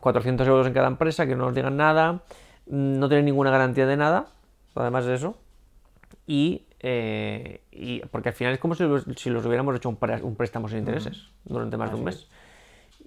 400 0.00 0.46
euros 0.48 0.66
en 0.66 0.72
cada 0.72 0.88
empresa, 0.88 1.26
que 1.26 1.36
no 1.36 1.44
nos 1.46 1.54
digan 1.54 1.76
nada, 1.76 2.22
no 2.66 3.08
tienen 3.08 3.26
ninguna 3.26 3.50
garantía 3.50 3.86
de 3.86 3.96
nada, 3.96 4.26
además 4.74 5.04
de 5.04 5.14
eso. 5.14 5.36
Y, 6.26 6.66
eh, 6.80 7.60
porque 8.10 8.30
al 8.30 8.34
final 8.34 8.52
es 8.54 8.58
como 8.58 8.74
si 8.74 8.84
los, 8.84 9.46
hubiéramos 9.46 9.76
hecho 9.76 9.88
un, 9.88 10.36
préstamo 10.36 10.68
sin 10.68 10.78
intereses 10.78 11.28
durante 11.44 11.76
más 11.76 11.90
de 11.90 11.96
un 11.96 12.04
mes. 12.04 12.28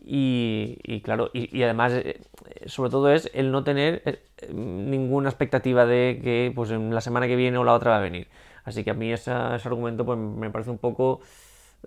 Y, 0.05 1.01
claro, 1.01 1.29
y, 1.33 1.63
además, 1.63 1.93
eh, 1.93 2.19
sobre 2.65 2.89
todo 2.89 3.10
es 3.12 3.31
el 3.33 3.51
no 3.51 3.63
tener 3.63 4.01
eh, 4.05 4.53
ninguna 4.53 5.29
expectativa 5.29 5.86
de 5.86 6.19
que 6.22 6.51
pues 6.53 6.72
en 6.72 6.93
la 6.93 7.00
semana 7.00 7.27
que 7.27 7.38
viene 7.38 7.57
o 7.57 7.63
la 7.63 7.74
otra 7.74 7.91
va 7.91 7.98
a 7.98 8.01
venir. 8.01 8.27
Así 8.65 8.83
que 8.83 8.91
a 8.91 8.93
mí 8.93 9.12
ese, 9.12 9.31
argumento 9.31 10.05
pues, 10.05 10.17
me 10.17 10.50
parece 10.50 10.72
un 10.72 10.77
poco 10.77 11.22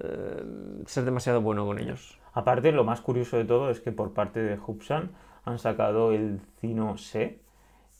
eh, 0.00 0.42
ser 0.86 1.04
demasiado 1.04 1.42
bueno 1.42 1.66
con 1.66 1.78
ellos. 1.78 2.18
Aparte, 2.32 2.72
lo 2.72 2.84
más 2.84 3.02
curioso 3.02 3.36
de 3.36 3.44
todo 3.44 3.70
es 3.70 3.80
que 3.80 3.92
por 3.92 4.14
parte 4.14 4.40
de 4.40 4.58
Hubsan 4.58 5.10
han 5.44 5.58
sacado 5.58 6.12
el 6.12 6.40
Cino 6.60 6.96
C 6.96 7.38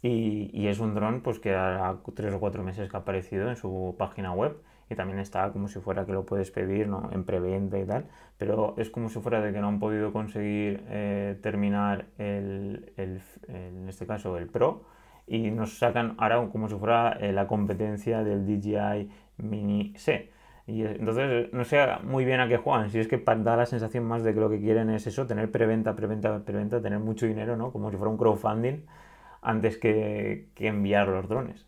y, 0.03 0.67
es 0.67 0.79
un 0.79 0.95
dron 0.95 1.21
pues, 1.21 1.39
que 1.39 1.55
hará 1.55 1.97
tres 2.15 2.33
o 2.33 2.41
cuatro 2.41 2.63
meses 2.63 2.89
que 2.89 2.97
ha 2.97 3.01
aparecido 3.01 3.51
en 3.51 3.57
su 3.57 3.95
página 3.99 4.33
web 4.33 4.57
y 4.89 4.95
también 4.95 5.19
está 5.19 5.51
como 5.53 5.69
si 5.69 5.81
fuera 5.81 6.07
que 6.07 6.13
lo 6.13 6.25
puedes 6.25 6.51
pedir 6.51 6.89
¿no? 6.89 7.11
en 7.13 7.25
preventa 7.25 7.79
y 7.79 7.85
tal, 7.85 8.07
pero 8.39 8.75
es 8.79 8.91
como 8.91 9.09
si 9.09 9.21
fuera 9.21 9.41
de 9.41 9.53
que 9.53 9.61
no 9.61 9.69
han 9.69 9.81
podido 9.81 10.13
conseguir 10.13 10.85
eh, 10.89 11.39
terminar 11.43 12.07
el, 12.19 12.93
el, 12.97 13.21
en 13.49 13.89
este 13.89 14.07
caso 14.07 14.37
el 14.39 14.47
Pro 14.47 14.85
y 15.27 15.51
nos 15.51 15.79
sacan 15.79 16.15
ahora 16.19 16.49
como 16.51 16.69
si 16.69 16.77
fuera 16.77 17.13
eh, 17.21 17.33
la 17.33 17.47
competencia 17.49 18.23
del 18.23 18.47
DJI 18.47 19.11
Mini 19.39 19.95
C. 19.97 20.31
Y 20.67 20.83
entonces 20.83 21.53
no 21.53 21.65
sé 21.65 21.87
muy 22.03 22.25
bien 22.25 22.41
a 22.41 22.49
qué 22.49 22.57
juegan, 22.57 22.91
si 22.91 22.99
es 22.99 23.07
que 23.09 23.19
da 23.19 23.57
la 23.57 23.67
sensación 23.67 24.05
más 24.05 24.25
de 24.25 24.35
que 24.35 24.41
lo 24.41 24.51
que 24.51 24.61
quieren 24.61 24.91
es 24.91 25.07
eso, 25.07 25.27
tener 25.27 25.51
preventa, 25.51 25.95
preventa, 25.95 26.45
preventa, 26.45 26.83
tener 26.83 26.99
mucho 26.99 27.27
dinero, 27.27 27.57
¿no? 27.57 27.71
Como 27.73 27.91
si 27.91 27.97
fuera 27.97 28.11
un 28.11 28.19
crowdfunding 28.19 28.85
antes 29.43 29.79
que, 29.79 30.49
que 30.55 30.67
enviar 30.69 31.09
los 31.09 31.29
drones. 31.29 31.66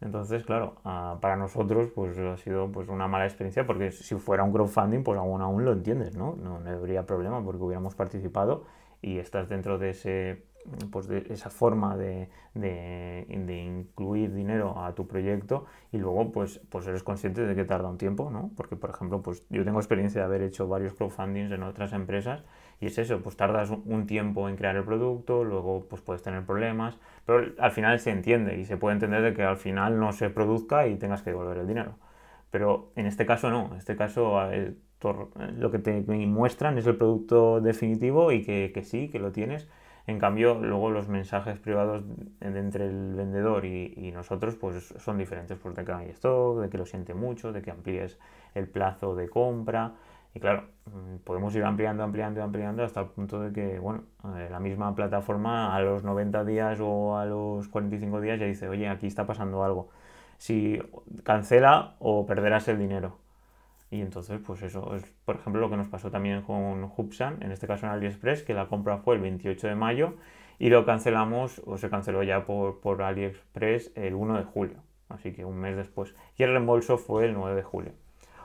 Entonces, 0.00 0.44
claro, 0.44 0.74
ah, 0.84 1.18
para 1.20 1.36
nosotros 1.36 1.90
pues 1.94 2.18
ha 2.18 2.36
sido 2.36 2.70
pues 2.70 2.88
una 2.88 3.08
mala 3.08 3.24
experiencia 3.24 3.66
porque 3.66 3.90
si 3.92 4.14
fuera 4.16 4.44
un 4.44 4.52
crowdfunding 4.52 5.02
pues 5.02 5.18
aún 5.18 5.40
aún 5.40 5.64
lo 5.64 5.72
entiendes, 5.72 6.16
¿no? 6.16 6.36
No, 6.36 6.56
habría 6.68 7.06
problema 7.06 7.42
porque 7.42 7.62
hubiéramos 7.62 7.94
participado 7.94 8.64
y 9.00 9.18
estás 9.18 9.48
dentro 9.48 9.78
de 9.78 9.90
ese 9.90 10.44
pues 10.90 11.06
de 11.06 11.24
esa 11.30 11.48
forma 11.48 11.96
de, 11.96 12.28
de, 12.54 13.24
de, 13.28 13.62
incluir 13.62 14.34
dinero 14.34 14.80
a 14.80 14.94
tu 14.96 15.06
proyecto 15.06 15.64
y 15.92 15.98
luego 15.98 16.32
pues, 16.32 16.60
pues 16.70 16.88
eres 16.88 17.04
consciente 17.04 17.46
de 17.46 17.54
que 17.54 17.64
tarda 17.64 17.88
un 17.88 17.98
tiempo, 17.98 18.30
¿no? 18.30 18.50
Porque 18.56 18.74
por 18.74 18.90
ejemplo 18.90 19.22
pues 19.22 19.44
yo 19.48 19.64
tengo 19.64 19.78
experiencia 19.78 20.22
de 20.22 20.26
haber 20.26 20.42
hecho 20.42 20.66
varios 20.66 20.94
crowdfundings 20.94 21.52
en 21.52 21.62
otras 21.62 21.92
empresas 21.92 22.44
y 22.80 22.86
es 22.86 22.98
eso, 22.98 23.20
pues 23.22 23.36
tardas 23.36 23.70
un 23.70 24.06
tiempo 24.06 24.48
en 24.48 24.56
crear 24.56 24.76
el 24.76 24.84
producto, 24.84 25.44
luego 25.44 25.86
pues 25.88 26.02
puedes 26.02 26.22
tener 26.22 26.44
problemas, 26.44 26.98
pero 27.24 27.52
al 27.58 27.70
final 27.72 27.98
se 28.00 28.10
entiende 28.10 28.58
y 28.58 28.64
se 28.64 28.76
puede 28.76 28.94
entender 28.94 29.22
de 29.22 29.32
que 29.32 29.42
al 29.42 29.56
final 29.56 29.98
no 29.98 30.12
se 30.12 30.28
produzca 30.28 30.86
y 30.86 30.96
tengas 30.96 31.22
que 31.22 31.30
devolver 31.30 31.58
el 31.58 31.66
dinero. 31.66 31.96
Pero 32.50 32.92
en 32.96 33.06
este 33.06 33.26
caso 33.26 33.50
no, 33.50 33.68
en 33.72 33.78
este 33.78 33.96
caso 33.96 34.40
lo 35.00 35.70
que 35.70 35.78
te 35.78 36.00
muestran 36.02 36.78
es 36.78 36.86
el 36.86 36.96
producto 36.96 37.60
definitivo 37.60 38.32
y 38.32 38.42
que, 38.44 38.72
que 38.74 38.82
sí, 38.82 39.08
que 39.08 39.18
lo 39.18 39.32
tienes. 39.32 39.68
En 40.06 40.20
cambio, 40.20 40.54
luego 40.54 40.90
los 40.90 41.08
mensajes 41.08 41.58
privados 41.58 42.04
entre 42.40 42.86
el 42.86 43.14
vendedor 43.14 43.64
y, 43.64 43.92
y, 43.96 44.12
nosotros 44.12 44.54
pues 44.54 44.94
son 44.98 45.18
diferentes, 45.18 45.58
pues 45.58 45.74
de 45.74 45.84
que 45.84 45.92
hay 45.92 46.10
stock, 46.10 46.60
de 46.60 46.68
que 46.68 46.78
lo 46.78 46.86
siente 46.86 47.12
mucho, 47.12 47.52
de 47.52 47.60
que 47.60 47.72
amplíes 47.72 48.16
el 48.54 48.68
plazo 48.68 49.16
de 49.16 49.28
compra, 49.28 49.94
Y 50.36 50.38
claro, 50.38 50.64
mm, 50.84 51.16
podemos 51.24 51.54
ir 51.54 51.64
ampliando, 51.64 52.02
ampliando, 52.04 52.42
ampliando 52.42 52.84
hasta 52.84 53.00
el 53.00 53.06
punto 53.06 53.40
de 53.40 53.52
que, 53.54 53.78
bueno, 53.78 54.02
eh, 54.36 54.48
la 54.50 54.60
misma 54.60 54.94
plataforma 54.94 55.74
a 55.74 55.80
los 55.80 56.04
90 56.04 56.44
días 56.44 56.78
o 56.82 57.16
a 57.16 57.24
los 57.24 57.68
45 57.68 58.20
días 58.20 58.38
ya 58.38 58.44
dice, 58.44 58.68
oye, 58.68 58.86
aquí 58.86 59.06
está 59.06 59.26
pasando 59.26 59.64
algo. 59.64 59.88
Si 60.36 60.78
cancela 61.24 61.94
o 62.00 62.26
perderás 62.26 62.68
el 62.68 62.78
dinero. 62.78 63.16
Y 63.90 64.02
entonces, 64.02 64.38
pues 64.46 64.60
eso 64.60 64.94
es, 64.94 65.10
por 65.24 65.36
ejemplo, 65.36 65.62
lo 65.62 65.70
que 65.70 65.78
nos 65.78 65.88
pasó 65.88 66.10
también 66.10 66.42
con 66.42 66.84
Hubsan, 66.84 67.42
en 67.42 67.50
este 67.50 67.66
caso 67.66 67.86
en 67.86 67.92
AliExpress, 67.92 68.42
que 68.42 68.52
la 68.52 68.68
compra 68.68 68.98
fue 68.98 69.14
el 69.14 69.22
28 69.22 69.68
de 69.68 69.74
mayo 69.74 70.16
y 70.58 70.68
lo 70.68 70.84
cancelamos 70.84 71.62
o 71.64 71.78
se 71.78 71.88
canceló 71.88 72.22
ya 72.24 72.44
por, 72.44 72.80
por 72.80 73.00
AliExpress 73.00 73.92
el 73.94 74.14
1 74.14 74.36
de 74.36 74.44
julio, 74.44 74.82
así 75.08 75.32
que 75.32 75.46
un 75.46 75.56
mes 75.56 75.76
después. 75.76 76.14
Y 76.36 76.42
el 76.42 76.50
reembolso 76.50 76.98
fue 76.98 77.24
el 77.24 77.32
9 77.32 77.56
de 77.56 77.62
julio. 77.62 77.92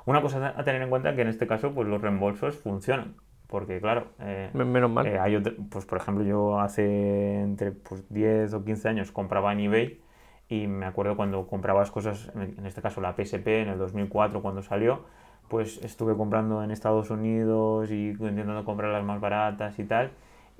Una 0.05 0.21
cosa 0.21 0.53
a 0.57 0.63
tener 0.63 0.81
en 0.81 0.89
cuenta 0.89 1.09
es 1.09 1.15
que 1.15 1.21
en 1.21 1.27
este 1.27 1.47
caso 1.47 1.73
pues 1.73 1.87
los 1.87 2.01
reembolsos 2.01 2.55
funcionan, 2.55 3.15
porque 3.47 3.79
claro, 3.79 4.07
eh, 4.19 4.49
menos 4.53 4.89
mal. 4.89 5.05
Eh, 5.05 5.19
hay 5.19 5.39
pues 5.69 5.85
por 5.85 5.99
ejemplo 5.99 6.23
yo 6.23 6.59
hace 6.59 7.41
entre 7.41 7.71
pues, 7.71 8.05
10 8.09 8.53
o 8.53 8.63
15 8.63 8.89
años 8.89 9.11
compraba 9.11 9.53
en 9.53 9.59
eBay 9.59 10.01
y 10.49 10.67
me 10.67 10.85
acuerdo 10.85 11.15
cuando 11.15 11.47
comprabas 11.47 11.91
cosas, 11.91 12.31
en 12.35 12.65
este 12.65 12.81
caso 12.81 12.99
la 12.99 13.15
PSP 13.15 13.61
en 13.61 13.69
el 13.69 13.77
2004 13.77 14.41
cuando 14.41 14.61
salió, 14.61 15.05
pues 15.47 15.81
estuve 15.83 16.15
comprando 16.15 16.63
en 16.63 16.71
Estados 16.71 17.09
Unidos 17.09 17.89
y 17.91 18.09
intentando 18.09 18.65
comprar 18.65 18.91
las 18.91 19.03
más 19.03 19.21
baratas 19.21 19.77
y 19.79 19.83
tal 19.85 20.11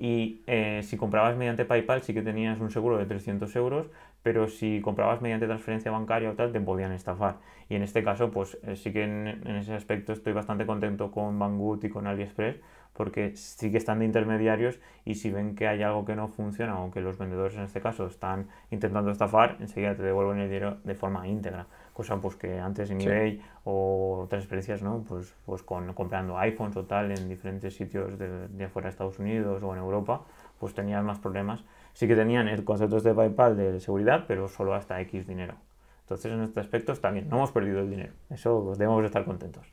y 0.02 0.42
eh, 0.48 0.80
si 0.82 0.96
comprabas 0.96 1.36
mediante 1.36 1.64
PayPal 1.64 2.02
sí 2.02 2.12
que 2.12 2.22
tenías 2.22 2.58
un 2.58 2.72
seguro 2.72 2.98
de 2.98 3.06
300 3.06 3.54
euros, 3.54 3.86
pero 4.22 4.48
si 4.48 4.80
comprabas 4.80 5.20
mediante 5.20 5.46
transferencia 5.46 5.90
bancaria 5.90 6.30
o 6.30 6.34
tal, 6.34 6.52
te 6.52 6.60
podían 6.60 6.92
estafar. 6.92 7.36
Y 7.68 7.74
en 7.74 7.82
este 7.82 8.04
caso, 8.04 8.30
pues 8.30 8.58
eh, 8.64 8.76
sí 8.76 8.92
que 8.92 9.04
en, 9.04 9.56
ese 9.56 9.74
aspecto 9.74 10.12
estoy 10.12 10.32
bastante 10.32 10.66
contento 10.66 11.10
con 11.10 11.38
Banggood 11.38 11.84
y 11.84 11.88
con 11.88 12.06
AliExpress, 12.06 12.60
porque 12.92 13.34
sí 13.36 13.70
que 13.70 13.78
están 13.78 14.00
de 14.00 14.04
intermediarios 14.04 14.78
y 15.04 15.14
si 15.14 15.30
ven 15.30 15.54
que 15.54 15.66
hay 15.66 15.82
algo 15.82 16.04
que 16.04 16.14
no 16.14 16.28
funciona 16.28 16.78
o 16.80 16.90
que 16.90 17.00
los 17.00 17.16
vendedores 17.16 17.56
en 17.56 17.62
este 17.62 17.80
caso 17.80 18.06
están 18.06 18.48
intentando 18.70 19.10
estafar, 19.10 19.56
enseguida 19.60 19.96
te 19.96 20.02
devuelven 20.02 20.38
el 20.38 20.48
dinero 20.48 20.76
de 20.84 20.94
forma 20.94 21.26
íntegra 21.26 21.66
cosa 21.92 22.16
pues 22.20 22.36
que 22.36 22.58
antes 22.58 22.90
en 22.90 23.00
eBay 23.00 23.40
o 23.64 24.22
otras 24.24 24.42
experiencias, 24.42 24.82
¿no? 24.82 25.04
Pues, 25.06 25.34
pues 25.44 25.62
con, 25.62 25.92
comprando 25.94 26.38
iPhones 26.38 26.76
o 26.76 26.84
tal 26.84 27.10
en 27.10 27.28
diferentes 27.28 27.74
sitios 27.74 28.18
de, 28.18 28.48
de 28.48 28.64
afuera 28.64 28.86
de 28.86 28.90
Estados 28.90 29.18
Unidos 29.18 29.62
o 29.62 29.72
en 29.72 29.78
Europa, 29.78 30.22
pues 30.58 30.74
tenías 30.74 31.04
más 31.04 31.18
problemas. 31.18 31.64
Sí 31.92 32.08
que 32.08 32.16
tenían 32.16 32.48
el 32.48 32.64
concepto 32.64 33.00
de 33.00 33.14
PayPal 33.14 33.56
de 33.56 33.80
seguridad, 33.80 34.24
pero 34.26 34.48
solo 34.48 34.74
hasta 34.74 35.00
X 35.00 35.26
dinero. 35.26 35.54
Entonces 36.02 36.32
en 36.32 36.42
este 36.42 36.60
aspecto 36.60 36.92
está 36.92 37.10
bien, 37.10 37.28
no 37.28 37.36
hemos 37.36 37.52
perdido 37.52 37.80
el 37.80 37.88
dinero, 37.88 38.12
eso 38.30 38.62
pues, 38.64 38.78
debemos 38.78 39.04
estar 39.04 39.24
contentos. 39.24 39.66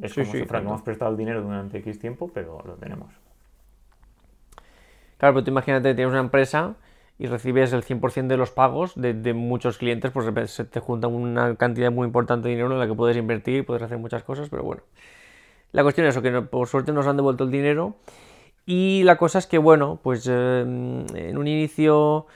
Es 0.00 0.14
como 0.14 0.26
si 0.26 0.38
hemos 0.38 0.82
prestado 0.82 1.10
el 1.10 1.16
dinero 1.16 1.42
durante 1.42 1.78
X 1.78 1.98
tiempo, 1.98 2.30
pero 2.32 2.62
lo 2.64 2.74
tenemos. 2.74 3.12
Claro, 5.18 5.34
pero 5.34 5.44
tú 5.44 5.50
imagínate, 5.50 5.94
tienes 5.94 6.12
una 6.12 6.20
empresa 6.20 6.76
y 7.18 7.26
recibes 7.26 7.74
el 7.74 7.84
100% 7.84 8.28
de 8.28 8.38
los 8.38 8.50
pagos 8.50 8.94
de, 8.96 9.34
muchos 9.34 9.76
clientes, 9.76 10.10
pues 10.10 10.50
se 10.50 10.64
te 10.64 10.80
junta 10.80 11.08
una 11.08 11.54
cantidad 11.56 11.92
muy 11.92 12.06
importante 12.06 12.48
de 12.48 12.54
dinero 12.54 12.72
en 12.72 12.78
la 12.78 12.86
que 12.86 12.94
puedes 12.94 13.18
invertir, 13.18 13.66
puedes 13.66 13.82
hacer 13.82 13.98
muchas 13.98 14.22
cosas, 14.22 14.48
pero 14.48 14.62
bueno. 14.62 14.82
La 15.72 15.82
cuestión 15.82 16.06
es 16.06 16.16
eso, 16.16 16.22
que 16.22 16.32
por 16.40 16.66
suerte 16.66 16.92
nos 16.92 17.06
han 17.06 17.16
devuelto 17.16 17.44
el 17.44 17.50
dinero 17.50 17.96
y 18.66 19.02
la 19.04 19.16
cosa 19.16 19.38
es 19.38 19.46
que, 19.46 19.58
bueno, 19.58 19.98
pues 20.02 20.26
eh, 20.30 20.60
en 20.60 21.38
un 21.38 21.46
inicio 21.46 22.26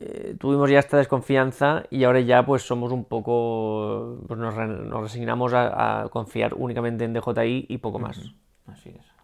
eh, 0.00 0.36
tuvimos 0.38 0.70
ya 0.70 0.78
esta 0.78 0.96
desconfianza 0.98 1.84
y 1.90 2.04
ahora 2.04 2.20
ya 2.20 2.44
pues 2.44 2.62
somos 2.62 2.92
un 2.92 3.04
poco, 3.04 4.18
pues 4.26 4.38
nos, 4.38 4.54
resignamos 4.54 5.52
a, 5.54 6.08
confiar 6.10 6.54
únicamente 6.54 7.04
en 7.04 7.12
DJI 7.12 7.66
y 7.68 7.78
poco 7.78 7.98
más. 7.98 8.20
Así 8.66 8.90
es 8.90 9.16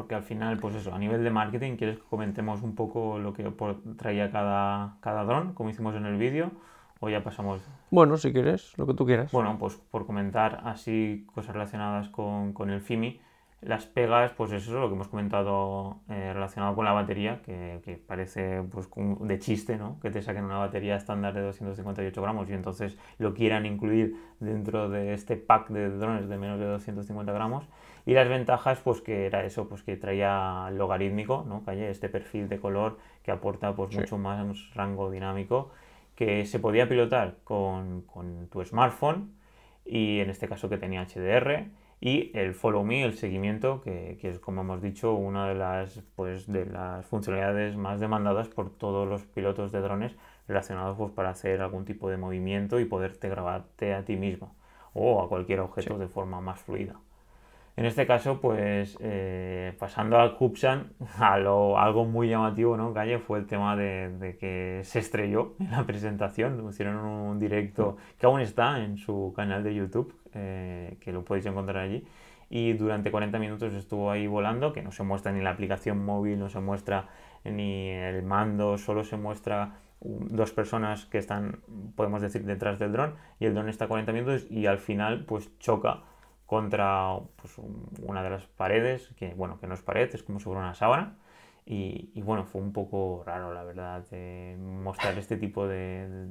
porque 0.00 0.14
al 0.14 0.22
final, 0.22 0.56
pues 0.56 0.74
eso, 0.76 0.94
a 0.94 0.98
nivel 0.98 1.22
de 1.22 1.30
marketing, 1.30 1.76
¿quieres 1.76 1.98
que 1.98 2.04
comentemos 2.08 2.62
un 2.62 2.74
poco 2.74 3.18
lo 3.18 3.34
que 3.34 3.52
traía 3.98 4.30
cada, 4.30 4.96
cada 5.00 5.24
dron, 5.24 5.52
como 5.52 5.68
hicimos 5.68 5.94
en 5.94 6.06
el 6.06 6.16
vídeo? 6.16 6.52
¿O 7.00 7.10
ya 7.10 7.22
pasamos? 7.22 7.60
Bueno, 7.90 8.16
si 8.16 8.32
quieres, 8.32 8.72
lo 8.78 8.86
que 8.86 8.94
tú 8.94 9.04
quieras. 9.04 9.30
Bueno, 9.30 9.58
pues 9.58 9.76
por 9.76 10.06
comentar 10.06 10.62
así 10.64 11.26
cosas 11.34 11.52
relacionadas 11.52 12.08
con, 12.08 12.54
con 12.54 12.70
el 12.70 12.80
FIMI, 12.80 13.20
las 13.62 13.84
pegas, 13.84 14.32
pues 14.32 14.52
eso 14.52 14.70
es 14.70 14.80
lo 14.80 14.88
que 14.88 14.94
hemos 14.94 15.08
comentado 15.08 16.00
eh, 16.08 16.32
relacionado 16.32 16.74
con 16.74 16.86
la 16.86 16.92
batería, 16.92 17.42
que, 17.44 17.80
que, 17.84 17.96
parece 17.96 18.62
pues 18.62 18.88
de 18.96 19.38
chiste, 19.38 19.76
¿no? 19.76 20.00
Que 20.00 20.10
te 20.10 20.22
saquen 20.22 20.44
una 20.44 20.56
batería 20.56 20.96
estándar 20.96 21.34
de 21.34 21.42
258 21.42 22.22
gramos 22.22 22.48
y 22.48 22.54
entonces 22.54 22.96
lo 23.18 23.34
quieran 23.34 23.66
incluir 23.66 24.16
dentro 24.40 24.88
de 24.88 25.12
este 25.12 25.36
pack 25.36 25.68
de 25.68 25.90
drones 25.90 26.28
de 26.28 26.38
menos 26.38 26.58
de 26.58 26.66
250 26.66 27.32
gramos. 27.32 27.66
Y 28.06 28.14
las 28.14 28.28
ventajas, 28.28 28.80
pues 28.82 29.02
que 29.02 29.26
era 29.26 29.44
eso, 29.44 29.68
pues 29.68 29.82
que 29.82 29.94
traía 29.98 30.70
logarítmico, 30.70 31.44
¿no? 31.46 31.62
Que 31.62 31.72
hay 31.72 31.82
este 31.82 32.08
perfil 32.08 32.48
de 32.48 32.58
color 32.58 32.98
que 33.22 33.30
aporta 33.30 33.74
pues 33.74 33.94
mucho 33.94 34.16
más 34.16 34.74
rango 34.74 35.10
dinámico, 35.10 35.70
que 36.14 36.46
se 36.46 36.60
podía 36.60 36.88
pilotar 36.88 37.36
con, 37.44 38.02
con 38.02 38.48
tu 38.48 38.64
smartphone 38.64 39.34
y 39.84 40.20
en 40.20 40.30
este 40.30 40.48
caso 40.48 40.70
que 40.70 40.78
tenía 40.78 41.04
HDR 41.04 41.68
y 42.00 42.30
el 42.34 42.54
Follow 42.54 42.82
Me, 42.82 43.04
el 43.04 43.14
seguimiento, 43.14 43.82
que, 43.82 44.16
que, 44.20 44.30
es 44.30 44.38
como 44.38 44.62
hemos 44.62 44.80
dicho 44.80 45.12
una 45.12 45.46
de 45.48 45.54
las, 45.54 46.02
pues, 46.16 46.50
de 46.50 46.64
las 46.66 47.04
funcionalidades 47.06 47.76
más 47.76 48.00
demandadas 48.00 48.48
por 48.48 48.70
todos 48.70 49.06
los 49.06 49.22
pilotos 49.24 49.70
de 49.70 49.80
drones 49.80 50.16
relacionados 50.48 50.96
pues, 50.96 51.12
para 51.12 51.30
hacer 51.30 51.60
algún 51.60 51.84
tipo 51.84 52.08
de 52.08 52.16
movimiento 52.16 52.80
y 52.80 52.84
poderte 52.84 53.28
grabarte 53.28 53.94
a 53.94 54.04
ti 54.04 54.16
mismo 54.16 54.54
o 54.94 55.22
a 55.22 55.28
cualquier 55.28 55.60
objeto 55.60 55.98
de 55.98 56.08
forma 56.08 56.40
más 56.40 56.60
fluida. 56.60 56.96
En 57.76 57.86
este 57.86 58.06
caso, 58.06 58.40
pues 58.40 58.98
eh, 59.00 59.74
pasando 59.78 60.18
al 60.18 60.36
Cubsan, 60.36 60.92
a 61.18 61.38
lo, 61.38 61.78
algo 61.78 62.04
muy 62.04 62.28
llamativo, 62.28 62.76
¿no? 62.76 62.92
Calle, 62.92 63.18
fue 63.18 63.38
el 63.38 63.46
tema 63.46 63.76
de, 63.76 64.36
que 64.38 64.80
se 64.84 64.98
estrelló 64.98 65.54
en 65.60 65.70
la 65.70 65.84
presentación. 65.86 66.68
Hicieron 66.68 66.96
un 66.96 67.38
directo 67.38 67.96
que 68.18 68.26
aún 68.26 68.40
está 68.40 68.82
en 68.84 68.98
su 68.98 69.32
canal 69.34 69.62
de 69.62 69.74
YouTube, 69.74 70.14
eh, 70.34 70.96
que 71.00 71.12
lo 71.12 71.24
podéis 71.24 71.46
encontrar 71.46 71.78
allí. 71.78 72.04
Y 72.48 72.72
durante 72.72 73.10
40 73.10 73.38
minutos 73.38 73.72
estuvo 73.74 74.10
ahí 74.10 74.26
volando, 74.26 74.72
que 74.72 74.82
no 74.82 74.90
se 74.92 75.02
muestra 75.04 75.32
ni 75.32 75.40
la 75.40 75.50
aplicación 75.50 76.04
móvil, 76.04 76.38
no 76.38 76.48
se 76.48 76.60
muestra 76.60 77.08
ni 77.44 77.88
el 77.90 78.22
mando, 78.24 78.76
solo 78.76 79.04
se 79.04 79.16
muestra 79.16 79.78
dos 80.00 80.50
personas 80.52 81.06
que 81.06 81.18
están, 81.18 81.60
podemos 81.94 82.22
decir, 82.22 82.44
detrás 82.44 82.78
del 82.78 82.92
dron 82.92 83.14
y 83.38 83.44
el 83.44 83.54
dron 83.54 83.68
está 83.68 83.84
a 83.84 83.88
40 83.88 84.12
minutos 84.12 84.46
y 84.50 84.66
al 84.66 84.78
final 84.78 85.24
pues 85.26 85.56
choca 85.58 86.02
contra 86.46 87.16
pues, 87.36 87.54
una 88.02 88.22
de 88.24 88.30
las 88.30 88.46
paredes, 88.46 89.14
que 89.16 89.34
bueno, 89.34 89.60
que 89.60 89.68
no 89.68 89.74
es 89.74 89.82
pared, 89.82 90.10
es 90.12 90.22
como 90.24 90.40
sobre 90.40 90.58
una 90.58 90.74
sábana. 90.74 91.16
Y, 91.64 92.20
bueno, 92.22 92.44
fue 92.46 92.60
un 92.60 92.72
poco 92.72 93.22
raro, 93.24 93.54
la 93.54 93.62
verdad, 93.62 94.04
mostrar 94.58 95.16
este 95.18 95.36
tipo 95.36 95.68
de, 95.68 96.28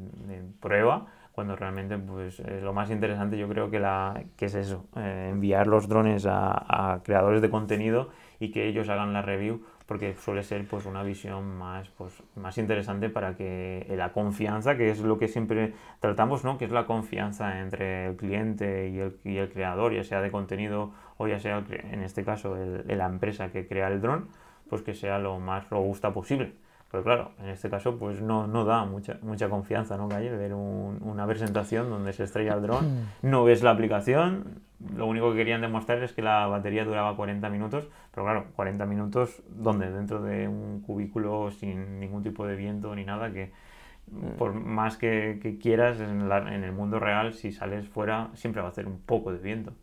prueba 0.60 1.08
cuando 1.40 1.56
realmente 1.56 1.98
pues 1.98 2.42
eh, 2.42 2.60
lo 2.62 2.74
más 2.74 2.92
interesante 2.92 3.38
yo 3.38 3.48
creo 3.48 3.72
que, 3.72 3.80
la, 3.80 4.26
que 4.36 4.48
es 4.48 4.56
eso, 4.56 4.88
eh, 4.98 5.30
enviar 5.32 5.68
los 5.68 5.88
drones 5.88 6.26
a, 6.28 7.00
creadores 7.06 7.42
de 7.42 7.50
contenido 7.50 8.10
y 8.42 8.52
que 8.52 8.68
ellos 8.68 8.90
hagan 8.90 9.14
la 9.14 9.22
review 9.22 9.62
porque 9.86 10.16
suele 10.16 10.44
ser 10.44 10.68
pues 10.68 10.86
una 10.86 11.02
visión 11.02 11.58
más, 11.58 11.88
pues, 11.92 12.12
más 12.36 12.58
interesante 12.58 13.10
para 13.10 13.38
que 13.38 13.86
la 13.96 14.12
confianza, 14.12 14.76
que 14.76 14.92
es 14.92 15.00
lo 15.00 15.18
que 15.18 15.30
siempre 15.30 15.72
tratamos, 16.02 16.44
¿no? 16.44 16.58
que 16.58 16.66
es 16.66 16.72
la 16.72 16.86
confianza 16.86 17.62
entre 17.62 18.08
el 18.08 18.18
cliente 18.18 18.90
y 18.90 19.00
el, 19.00 19.18
y 19.24 19.38
el 19.38 19.50
creador, 19.50 19.94
ya 19.94 20.04
sea 20.04 20.20
de 20.20 20.32
contenido 20.32 20.92
o 21.16 21.30
ya 21.30 21.40
sea 21.40 21.64
en 21.70 22.04
este 22.04 22.26
caso 22.26 22.58
el, 22.58 22.84
la 22.86 23.06
empresa 23.06 23.50
que 23.50 23.66
crea 23.66 23.88
el 23.88 24.02
dron, 24.02 24.28
pues 24.68 24.82
que 24.82 24.94
sea 24.94 25.20
lo 25.20 25.40
más 25.40 25.70
robusta 25.70 26.12
posible. 26.12 26.52
Pero 26.92 27.04
claro, 27.04 27.32
en 27.40 27.50
este 27.50 27.70
caso 27.70 27.98
pues 27.98 28.22
no, 28.22 28.48
no 28.48 28.66
da 28.66 28.84
mucha, 28.86 29.20
mucha 29.22 29.48
confianza, 29.48 29.96
¿no, 29.96 30.10
Calle? 30.10 30.36
Ver 30.36 30.54
una 30.54 31.28
presentación 31.28 31.90
donde 31.90 32.14
se 32.14 32.24
estrella 32.24 32.56
el 32.56 32.64
dron, 32.64 33.08
no 33.22 33.44
ves 33.44 33.62
la 33.62 33.72
aplicación, 33.72 34.62
lo 34.96 35.06
único 35.06 35.32
que 35.32 35.38
querían 35.38 35.62
demostrar 35.62 36.02
es 36.02 36.14
que 36.14 36.22
la 36.22 36.48
batería 36.48 36.86
duraba 36.86 37.16
40 37.16 37.48
minutos, 37.50 37.88
pero 38.12 38.24
claro, 38.24 38.46
40 38.56 38.86
minutos 38.86 39.44
donde 39.50 39.92
dentro 39.92 40.22
de 40.22 40.48
un 40.48 40.82
cubículo 40.82 41.52
sin 41.52 42.00
ningún 42.00 42.24
tipo 42.24 42.48
de 42.48 42.56
viento 42.56 42.96
ni 42.96 43.06
nada 43.06 43.32
que 43.32 43.52
mm. 44.12 44.38
por 44.38 44.54
más 44.54 44.98
que, 44.98 45.60
quieras 45.62 46.00
en, 46.00 46.32
en, 46.32 46.64
el 46.64 46.72
mundo 46.72 47.00
real 47.00 47.34
si 47.34 47.52
sales 47.52 47.88
fuera 47.88 48.30
siempre 48.34 48.62
va 48.62 48.70
a 48.70 48.72
hacer 48.72 48.88
un 48.88 49.00
poco 49.00 49.32
de 49.32 49.40
viento. 49.40 49.74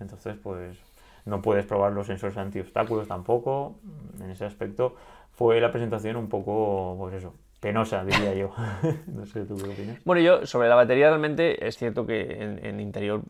Entonces 0.00 0.36
pues 0.36 0.78
no 1.26 1.42
puedes 1.42 1.66
probar 1.66 1.92
los 1.92 2.06
sensores 2.06 2.36
anti-obstáculos 2.36 3.08
tampoco 3.08 3.80
en 4.20 4.30
ese 4.30 4.44
aspecto 4.44 4.94
fue 5.36 5.60
la 5.60 5.70
presentación 5.70 6.16
un 6.16 6.28
poco 6.28 6.96
pues 6.98 7.14
eso 7.14 7.34
penosa, 7.60 8.04
diría 8.04 8.34
yo. 8.34 8.52
no 9.06 9.24
sé, 9.26 9.44
¿tú 9.44 9.56
qué 9.56 9.70
opinas? 9.70 9.98
Bueno, 10.04 10.20
yo 10.20 10.46
sobre 10.46 10.68
la 10.68 10.74
batería 10.74 11.08
realmente 11.08 11.66
es 11.66 11.76
cierto 11.76 12.06
que 12.06 12.42
en, 12.42 12.64
en 12.64 12.80
interior 12.80 13.22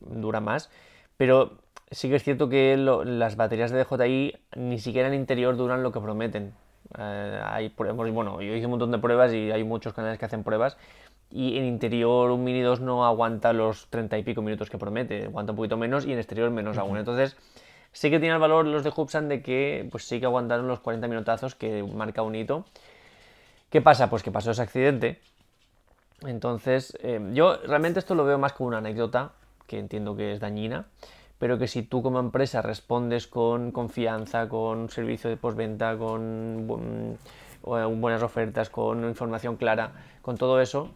dura 0.00 0.40
más, 0.40 0.70
pero 1.16 1.58
sí 1.90 2.08
que 2.08 2.16
es 2.16 2.24
cierto 2.24 2.48
que 2.48 2.76
las 2.76 3.36
baterías 3.36 3.70
de 3.70 3.84
DJI 3.84 4.34
ni 4.56 4.78
siquiera 4.78 5.08
en 5.08 5.14
interior 5.14 5.56
duran 5.56 5.82
lo 5.82 5.92
que 5.92 6.00
prometen. 6.00 6.54
Eh, 6.98 7.42
hay, 7.44 7.74
bueno, 7.76 8.40
yo 8.40 8.54
hice 8.54 8.66
un 8.66 8.72
montón 8.72 8.90
de 8.90 8.98
pruebas 8.98 9.32
y 9.32 9.50
hay 9.50 9.62
muchos 9.64 9.92
canales 9.92 10.18
que 10.18 10.24
hacen 10.24 10.42
pruebas 10.42 10.76
y 11.30 11.58
en 11.58 11.64
interior 11.64 12.30
un 12.30 12.44
Mini 12.44 12.60
2 12.60 12.80
no 12.80 13.06
aguanta 13.06 13.52
los 13.52 13.88
30 13.88 14.18
y 14.18 14.22
pico 14.22 14.42
minutos 14.42 14.68
que 14.68 14.78
promete, 14.78 15.24
aguanta 15.24 15.52
un 15.52 15.56
poquito 15.56 15.76
menos 15.76 16.06
y 16.06 16.12
en 16.12 16.18
exterior 16.18 16.50
menos 16.50 16.78
aún. 16.78 16.98
Entonces, 16.98 17.36
Sí 17.92 18.10
que 18.10 18.18
tiene 18.18 18.34
el 18.34 18.40
valor 18.40 18.66
los 18.66 18.84
de 18.84 18.92
Hubsan 18.94 19.28
de 19.28 19.42
que 19.42 19.88
pues 19.90 20.04
sí 20.04 20.18
que 20.18 20.26
aguantaron 20.26 20.66
los 20.66 20.80
40 20.80 21.08
minutazos 21.08 21.54
que 21.54 21.82
marca 21.82 22.22
un 22.22 22.34
hito. 22.34 22.64
¿Qué 23.70 23.80
pasa? 23.80 24.10
Pues 24.10 24.22
que 24.22 24.30
pasó 24.30 24.50
ese 24.50 24.62
accidente. 24.62 25.20
Entonces, 26.26 26.96
eh, 27.02 27.20
yo 27.32 27.56
realmente 27.66 27.98
esto 27.98 28.14
lo 28.14 28.24
veo 28.24 28.38
más 28.38 28.52
como 28.52 28.68
una 28.68 28.78
anécdota, 28.78 29.32
que 29.66 29.78
entiendo 29.78 30.16
que 30.16 30.32
es 30.32 30.40
dañina, 30.40 30.86
pero 31.38 31.58
que 31.58 31.66
si 31.66 31.82
tú 31.82 32.02
como 32.02 32.20
empresa 32.20 32.62
respondes 32.62 33.26
con 33.26 33.72
confianza, 33.72 34.48
con 34.48 34.88
servicio 34.90 35.28
de 35.28 35.36
postventa, 35.36 35.96
con 35.96 37.18
buenas 37.64 38.22
ofertas, 38.22 38.70
con 38.70 39.04
información 39.04 39.56
clara, 39.56 39.92
con 40.22 40.36
todo 40.36 40.60
eso, 40.60 40.90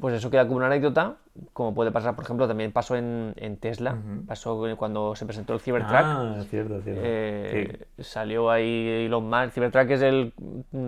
pues 0.00 0.14
eso 0.14 0.30
queda 0.30 0.44
como 0.44 0.56
una 0.56 0.66
anécdota, 0.66 1.16
como 1.52 1.74
puede 1.74 1.90
pasar, 1.90 2.14
por 2.14 2.24
ejemplo, 2.24 2.48
también 2.48 2.72
pasó 2.72 2.96
en, 2.96 3.34
Tesla, 3.60 3.98
pasó 4.26 4.62
cuando 4.76 5.14
se 5.14 5.26
presentó 5.26 5.52
el 5.52 5.60
Cybertruck. 5.60 5.94
Ah, 5.94 6.36
cierto, 6.48 6.80
cierto. 6.80 7.02
Eh, 7.04 7.86
salió 7.98 8.50
ahí 8.50 9.04
Elon 9.06 9.28
Musk. 9.28 9.52
Cybertruck 9.52 9.90
es 9.90 10.02
el 10.02 10.32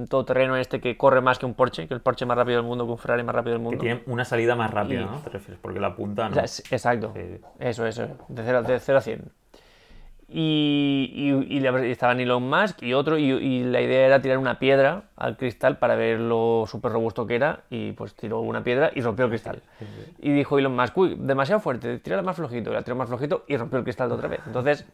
todoterreno 0.09 0.57
este 0.57 0.81
que 0.81 0.97
corre 0.97 1.21
más 1.21 1.39
que 1.39 1.47
un 1.47 1.55
Porsche, 1.55 1.87
que 1.87 1.95
el 1.95 2.01
Porsche 2.01 2.27
más 2.27 2.37
rápido 2.37 2.59
del 2.59 2.67
mundo, 2.67 2.87
que 2.87 2.93
un 2.93 2.99
Ferrari 2.99 3.23
más 3.23 3.35
rápido 3.35 3.55
del 3.55 3.63
mundo. 3.63 3.79
Que 3.79 3.87
tiene 3.87 4.03
una 4.07 4.25
salida 4.25 4.55
más 4.57 4.71
rápida, 4.71 5.03
¿no? 5.03 5.19
Te 5.19 5.31
refieres, 5.31 5.59
porque 5.61 5.81
la 5.81 5.95
punta, 5.95 6.29
¿no? 6.29 6.41
exacto. 6.41 7.13
Eso, 7.59 7.87
eso. 7.87 8.07
De 8.29 8.43
0 8.45 8.63
de 8.63 8.81
cero 8.81 8.99
a 8.99 9.03
100. 9.03 9.23
Y, 10.29 11.13
y, 11.15 11.57
y, 11.57 11.91
estaban 11.91 12.19
Elon 12.19 12.49
Musk 12.51 12.83
y 12.83 12.95
otro, 12.95 13.17
y, 13.17 13.63
la 13.63 13.81
idea 13.81 14.07
era 14.07 14.21
tirar 14.21 14.39
una 14.39 14.59
piedra 14.59 15.05
al 15.17 15.37
cristal 15.37 15.79
para 15.79 15.95
ver 15.95 16.19
lo 16.19 16.65
súper 16.67 16.93
robusto 16.93 17.27
que 17.27 17.37
era, 17.37 17.61
y 17.71 17.93
pues 17.93 18.15
tiró 18.15 18.41
una 18.41 18.65
piedra 18.65 18.91
y 18.95 19.03
rompió 19.03 19.27
el 19.27 19.31
cristal. 19.31 19.63
Y 20.21 20.33
dijo 20.33 20.59
Elon 20.59 20.75
Musk, 20.75 20.97
uy, 20.99 21.17
demasiado 21.19 21.61
fuerte, 21.61 21.99
tírala 21.99 22.23
más 22.23 22.37
flojito, 22.37 22.73
la 22.73 22.83
tiró 22.83 22.97
más 22.97 23.09
flojito 23.09 23.45
y 23.47 23.57
rompió 23.57 23.79
el 23.79 23.85
cristal 23.85 24.09
de 24.09 24.15
otra 24.17 24.29
vez. 24.29 24.41
Entonces, 24.47 24.85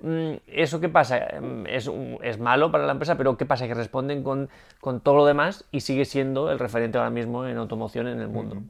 mm, 0.00 0.32
¿eso 0.46 0.80
qué 0.80 0.88
pasa? 0.88 1.20
Mm, 1.38 1.66
es, 1.66 1.90
es 2.22 2.38
malo 2.38 2.72
para 2.72 2.86
la 2.86 2.92
empresa, 2.92 3.16
pero 3.18 3.36
¿qué 3.36 3.44
pasa? 3.44 3.66
Que 3.66 3.74
responden 3.74 4.22
con, 4.22 4.48
con, 4.80 5.00
todo 5.00 5.16
lo 5.16 5.26
demás 5.26 5.66
y 5.70 5.80
sigue 5.80 6.06
siendo 6.06 6.50
el 6.50 6.58
referente 6.58 6.96
ahora 6.96 7.10
mismo 7.10 7.46
en 7.46 7.58
automoción 7.58 8.06
en 8.06 8.20
el 8.20 8.28
mundo. 8.28 8.62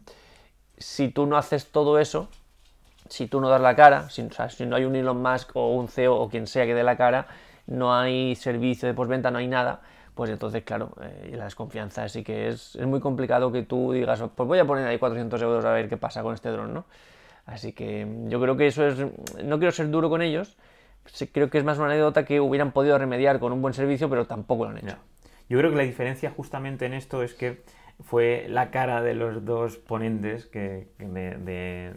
Si 0.79 1.11
tú 1.11 1.27
no 1.27 1.37
haces 1.37 1.71
todo 1.71 2.01
eso, 2.01 2.29
si 3.13 3.27
tú 3.27 3.43
no 3.43 3.51
das 3.51 3.61
la 3.61 3.77
cara, 3.77 4.09
si, 4.09 4.23
no 4.65 4.77
hay 4.77 4.85
un 4.87 4.97
Elon 4.97 5.21
Musk 5.21 5.55
o 5.55 5.75
un 5.75 5.89
CEO 5.89 6.17
o 6.17 6.31
quien 6.31 6.47
sea 6.47 6.65
que 6.65 6.75
dé 6.75 6.83
la 6.83 6.97
cara, 6.97 7.27
no 7.67 7.95
hay 7.95 8.35
servicio 8.37 8.89
de 8.89 8.95
postventa, 8.95 9.31
no 9.31 9.37
hay 9.37 9.49
nada, 9.49 9.83
pues 10.15 10.31
entonces, 10.31 10.63
claro, 10.65 10.95
eh, 11.03 11.35
la 11.37 11.45
desconfianza 11.45 12.09
sí 12.09 12.25
que 12.25 12.49
es, 12.49 12.75
es 12.75 12.87
muy 12.87 13.01
complicado 13.01 13.53
que 13.53 13.65
tú 13.65 13.93
digas, 13.93 14.23
pues 14.35 14.47
voy 14.47 14.59
a 14.59 14.65
poner 14.65 14.87
ahí 14.87 14.99
400 14.99 15.43
euros 15.43 15.63
a 15.67 15.73
ver 15.73 15.91
qué 15.91 15.99
pasa 15.99 16.23
con 16.23 16.33
este 16.33 16.49
dron, 16.49 16.73
¿no? 16.73 16.87
Así 17.45 17.75
que 17.75 18.07
yo 18.29 18.41
creo 18.41 18.57
que 18.57 18.69
eso 18.69 18.87
es, 18.87 18.97
no 19.45 19.59
quiero 19.59 19.73
ser 19.73 19.91
duro 19.91 20.09
con 20.09 20.23
ellos, 20.23 20.57
creo 21.33 21.51
que 21.51 21.59
es 21.59 21.65
más 21.65 21.77
una 21.77 21.89
anécdota 21.89 22.25
que 22.25 22.41
hubieran 22.41 22.73
podido 22.73 22.97
remediar 22.97 23.41
con 23.41 23.53
un 23.53 23.61
buen 23.61 23.75
servicio, 23.75 24.09
pero 24.09 24.27
tampoco 24.27 24.65
lo 24.65 24.71
han 24.71 24.79
hecho. 24.79 24.97
Yo 25.51 25.59
creo 25.59 25.71
que 25.71 25.77
la 25.77 25.83
diferencia 25.83 26.31
justamente 26.31 26.87
en 26.87 26.95
esto 26.95 27.23
es 27.23 27.35
que 27.35 27.63
fue 28.01 28.47
la 28.49 28.71
cara 28.71 29.03
de 29.03 29.15
los 29.15 29.45
dos 29.45 29.77
ponentes 29.77 30.47
que, 30.47 30.89
de, 30.99 31.93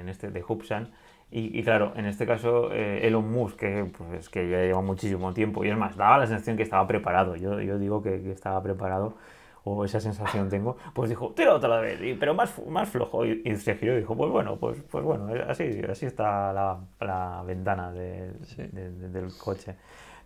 en 0.00 0.08
este, 0.08 0.30
de 0.30 0.44
Hubsan. 0.46 0.92
Y, 1.32 1.62
claro, 1.62 1.92
en 1.94 2.06
este 2.06 2.26
caso 2.26 2.72
eh, 2.72 3.06
Elon 3.06 3.30
Musk, 3.30 3.56
que, 3.56 3.84
pues, 3.96 4.28
que 4.28 4.50
ya 4.50 4.62
lleva 4.62 4.80
muchísimo 4.82 5.32
tiempo, 5.32 5.64
y 5.64 5.68
es 5.68 5.76
más, 5.76 5.96
daba 5.96 6.18
la 6.18 6.26
sensación 6.26 6.56
que 6.56 6.64
estaba 6.64 6.86
preparado. 6.88 7.36
Yo, 7.36 7.60
yo 7.60 7.78
digo 7.78 8.02
que, 8.02 8.32
estaba 8.32 8.60
preparado, 8.60 9.14
o 9.62 9.84
esa 9.84 10.00
sensación 10.00 10.48
tengo, 10.48 10.76
pues 10.92 11.08
dijo, 11.08 11.32
tira 11.36 11.54
otra 11.54 11.78
vez, 11.80 12.00
y, 12.02 12.14
pero 12.14 12.34
más, 12.34 12.60
más 12.66 12.88
flojo. 12.88 13.24
Y, 13.24 13.56
se 13.56 13.76
giró 13.76 13.94
y 13.94 14.00
dijo, 14.00 14.16
pues 14.16 14.30
bueno, 14.32 14.56
pues, 14.56 14.82
pues 14.90 15.04
bueno, 15.04 15.28
así, 15.48 15.80
así 15.88 16.06
está 16.06 16.52
la, 16.52 16.80
la 17.00 17.44
ventana 17.46 17.92
del 17.92 19.30
coche. 19.38 19.76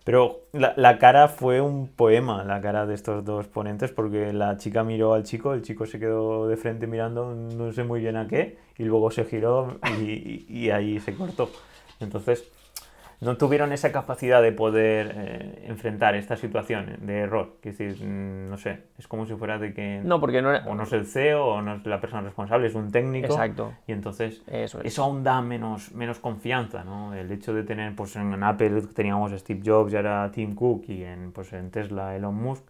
Pero 0.05 0.43
la, 0.53 0.99
cara 0.99 1.27
fue 1.27 1.61
un 1.61 1.87
poema, 1.87 2.43
la 2.43 2.61
cara 2.61 2.85
de 2.85 2.93
estos 2.93 3.25
dos 3.25 3.47
ponentes, 3.47 3.91
porque 3.91 4.31
la 4.33 4.55
chica 4.55 4.83
miró 4.83 5.15
al 5.15 5.23
chico, 5.23 5.53
el 5.55 5.63
chico 5.63 5.87
se 5.87 5.99
quedó 5.99 6.47
de 6.47 6.57
frente 6.57 6.85
mirando 6.85 7.33
no 7.33 7.73
sé 7.73 7.83
muy 7.83 8.01
bien 8.01 8.15
a 8.15 8.27
qué, 8.27 8.59
y 8.77 8.83
luego 8.83 9.09
se 9.09 9.25
giró 9.25 9.79
y, 9.99 10.45
y 10.47 10.69
ahí 10.69 10.99
se 10.99 11.15
cortó. 11.15 11.49
Entonces, 11.99 12.43
no 13.21 13.37
tuvieron 13.37 13.71
esa 13.71 13.91
capacidad 13.91 14.41
de 14.41 14.51
poder 14.51 15.13
eh, 15.15 15.65
enfrentar 15.67 16.15
esta 16.15 16.35
situación 16.35 16.97
de 17.01 17.19
error. 17.19 17.55
Es 17.63 17.77
decir, 17.77 18.05
mm, 18.05 18.49
no 18.49 18.57
sé, 18.57 18.83
es 18.97 19.07
como 19.07 19.25
si 19.25 19.35
fuera 19.35 19.57
de 19.57 19.73
que... 19.73 20.01
No, 20.03 20.19
porque 20.19 20.41
no 20.41 20.49
O 20.67 20.75
no 20.75 20.83
es 20.83 20.93
el 20.93 21.05
CEO 21.05 21.45
o 21.45 21.61
no 21.61 21.75
es 21.75 21.85
la 21.85 22.01
persona 22.01 22.21
responsable, 22.21 22.67
es 22.67 22.75
un 22.75 22.91
técnico. 22.91 23.27
Exacto. 23.27 23.73
Y 23.87 23.93
entonces 23.93 24.43
eso, 24.47 25.03
aún 25.03 25.23
da 25.23 25.41
menos, 25.41 25.93
menos 25.93 26.19
confianza, 26.19 26.83
¿no? 26.83 27.13
El 27.13 27.31
hecho 27.31 27.53
de 27.53 27.63
tener, 27.63 27.95
pues 27.95 28.15
en 28.15 28.43
Apple 28.43 28.81
teníamos 28.93 29.31
a 29.31 29.37
Steve 29.37 29.61
Jobs 29.65 29.93
y 29.93 29.95
ahora 29.95 30.29
Tim 30.31 30.55
Cook 30.55 30.85
y 30.89 31.03
en, 31.03 31.31
pues, 31.31 31.53
en 31.53 31.71
Tesla 31.71 32.15
Elon 32.15 32.35
Musk, 32.35 32.63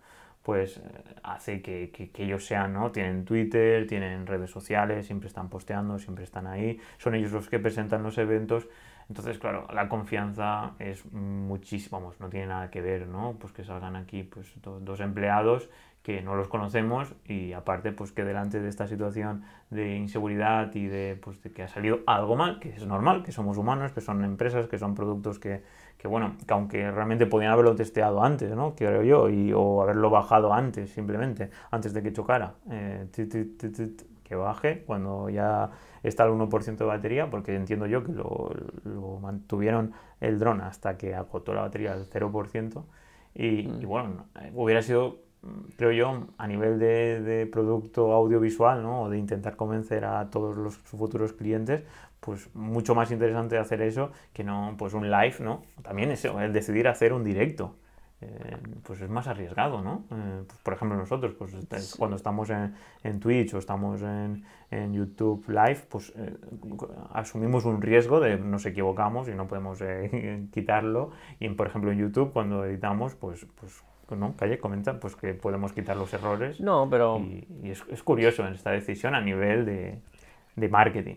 pues 0.43 0.77
eh, 0.77 0.81
hace 1.23 1.61
que, 1.61 1.89
que, 1.91 2.11
que, 2.11 2.23
ellos 2.23 2.45
sean, 2.45 2.73
¿no? 2.73 2.91
Tienen 2.91 3.25
Twitter, 3.25 3.87
tienen 3.87 4.27
redes 4.27 4.51
sociales, 4.51 5.07
siempre 5.07 5.27
están 5.27 5.49
posteando, 5.49 5.97
siempre 5.97 6.23
están 6.23 6.45
ahí, 6.45 6.79
son 6.99 7.15
ellos 7.15 7.31
los 7.31 7.49
que 7.49 7.57
presentan 7.57 8.03
los 8.03 8.19
eventos 8.19 8.67
entonces, 9.09 9.37
claro, 9.37 9.67
la 9.73 9.87
confianza 9.87 10.73
es 10.79 11.05
muchísimo, 11.13 11.99
vamos, 11.99 12.19
no 12.19 12.29
tiene 12.29 12.47
nada 12.47 12.71
que 12.71 12.81
ver, 12.81 13.07
¿no? 13.07 13.35
Pues 13.39 13.53
que 13.53 13.63
salgan 13.63 13.95
aquí 13.95 14.23
pues 14.23 14.51
dos 14.63 14.99
empleados 14.99 15.69
que 16.05 16.21
no 16.21 16.35
los 16.35 16.47
conocemos 16.47 17.13
y 17.25 17.53
aparte 17.53 17.91
pues 17.91 18.11
que 18.11 18.23
delante 18.23 18.59
de 18.61 18.69
esta 18.69 18.85
situación 18.85 19.43
de 19.71 19.95
inseguridad 19.95 20.73
y 20.75 20.85
de, 20.85 21.19
pues, 21.19 21.41
de 21.41 21.51
que 21.51 21.63
ha 21.63 21.67
salido 21.67 22.01
algo 22.05 22.35
mal, 22.35 22.59
que 22.59 22.69
es 22.69 22.85
normal, 22.85 23.23
que 23.23 23.31
somos 23.31 23.57
humanos, 23.57 23.91
que 23.91 24.01
son 24.01 24.23
empresas, 24.23 24.67
que 24.67 24.77
son 24.77 24.93
productos 24.93 25.39
que, 25.39 25.63
que 25.97 26.07
bueno, 26.07 26.35
que 26.45 26.53
aunque 26.53 26.91
realmente 26.91 27.25
podían 27.25 27.51
haberlo 27.51 27.75
testeado 27.75 28.23
antes, 28.23 28.55
¿no? 28.55 28.75
Creo 28.75 29.01
yo, 29.01 29.29
y, 29.29 29.51
o 29.51 29.81
haberlo 29.81 30.11
bajado 30.11 30.53
antes 30.53 30.91
simplemente, 30.91 31.49
antes 31.71 31.91
de 31.91 32.03
que 32.03 32.13
chocara, 32.13 32.53
eh, 32.69 33.07
que 34.23 34.35
baje 34.35 34.83
cuando 34.85 35.29
ya 35.29 35.69
está 36.07 36.23
al 36.23 36.31
1% 36.31 36.77
de 36.77 36.85
batería, 36.85 37.29
porque 37.29 37.55
entiendo 37.55 37.87
yo 37.87 38.03
que 38.03 38.11
lo, 38.11 39.19
mantuvieron 39.21 39.93
el 40.21 40.39
dron 40.39 40.61
hasta 40.61 40.97
que 40.97 41.15
acotó 41.15 41.53
la 41.53 41.61
batería 41.61 41.93
al 41.93 42.09
0%. 42.09 42.83
Y, 43.33 43.67
mm. 43.67 43.81
y 43.81 43.85
bueno, 43.85 44.25
hubiera 44.53 44.81
sido, 44.81 45.19
creo 45.77 45.91
yo, 45.91 46.27
a 46.37 46.47
nivel 46.47 46.79
de, 46.79 47.49
producto 47.51 48.13
audiovisual, 48.13 48.81
¿no? 48.83 49.03
O 49.03 49.09
de 49.09 49.17
intentar 49.17 49.55
convencer 49.55 50.05
a 50.05 50.29
todos 50.29 50.55
los 50.57 50.77
futuros 50.77 51.33
clientes, 51.33 51.83
pues 52.19 52.53
mucho 52.55 52.95
más 52.95 53.11
interesante 53.11 53.57
hacer 53.57 53.81
eso 53.81 54.11
que 54.33 54.43
no, 54.43 54.75
pues 54.77 54.93
un 54.93 55.09
live, 55.09 55.35
¿no? 55.39 55.63
También 55.81 56.11
eso, 56.11 56.39
el 56.39 56.53
decidir 56.53 56.87
hacer 56.87 57.13
un 57.13 57.23
directo. 57.23 57.75
Eh, 58.21 58.57
pues 58.83 59.01
es 59.01 59.09
más 59.09 59.27
arriesgado, 59.27 59.81
¿no? 59.81 60.05
Eh, 60.11 60.43
pues, 60.47 60.59
por 60.59 60.73
ejemplo, 60.73 60.97
nosotros, 60.97 61.33
pues 61.37 61.95
cuando 61.97 62.15
estamos 62.15 62.49
en, 62.49 62.73
en 63.03 63.19
Twitch 63.19 63.53
o 63.53 63.57
estamos 63.57 64.01
en, 64.01 64.45
en 64.71 64.93
YouTube 64.93 65.43
Live, 65.49 65.85
pues 65.89 66.13
eh, 66.15 66.35
asumimos 67.11 67.65
un 67.65 67.81
riesgo 67.81 68.19
de 68.19 68.37
nos 68.37 68.65
equivocamos 68.65 69.27
y 69.27 69.33
no 69.33 69.47
podemos 69.47 69.83
quitarlo. 70.51 71.11
Y, 71.39 71.49
por 71.49 71.67
ejemplo, 71.67 71.91
en 71.91 71.99
YouTube, 71.99 72.31
cuando 72.31 72.63
editamos, 72.63 73.15
pues, 73.15 73.45
pues 73.59 73.83
¿no? 74.11 74.35
Calle, 74.37 74.59
comenta 74.59 74.99
pues 74.99 75.15
que 75.15 75.33
podemos 75.33 75.73
quitar 75.73 75.97
los 75.97 76.13
errores. 76.13 76.59
No, 76.59 76.87
pero... 76.89 77.19
Y, 77.19 77.47
es, 77.63 77.83
es, 77.89 78.03
curioso 78.03 78.45
en 78.45 78.53
esta 78.53 78.71
decisión 78.71 79.15
a 79.15 79.21
nivel 79.21 79.65
de, 79.65 79.99
de 80.55 80.69
marketing. 80.69 81.15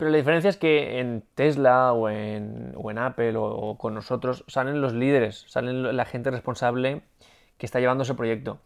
Pero 0.00 0.12
la 0.12 0.16
diferencia 0.16 0.48
es 0.48 0.56
que 0.56 0.98
en 0.98 1.22
Tesla 1.34 1.92
o 1.92 2.08
en, 2.08 2.72
o 2.74 2.90
en 2.90 2.96
Apple 2.96 3.34
o, 3.36 3.76
con 3.76 3.92
nosotros 3.92 4.44
salen 4.46 4.80
los 4.80 4.94
líderes, 4.94 5.44
salen 5.46 5.94
la 5.94 6.06
gente 6.06 6.30
responsable 6.30 7.02
que 7.58 7.66
está 7.66 7.80
llevando 7.80 8.04
ese 8.04 8.14
proyecto. 8.14 8.60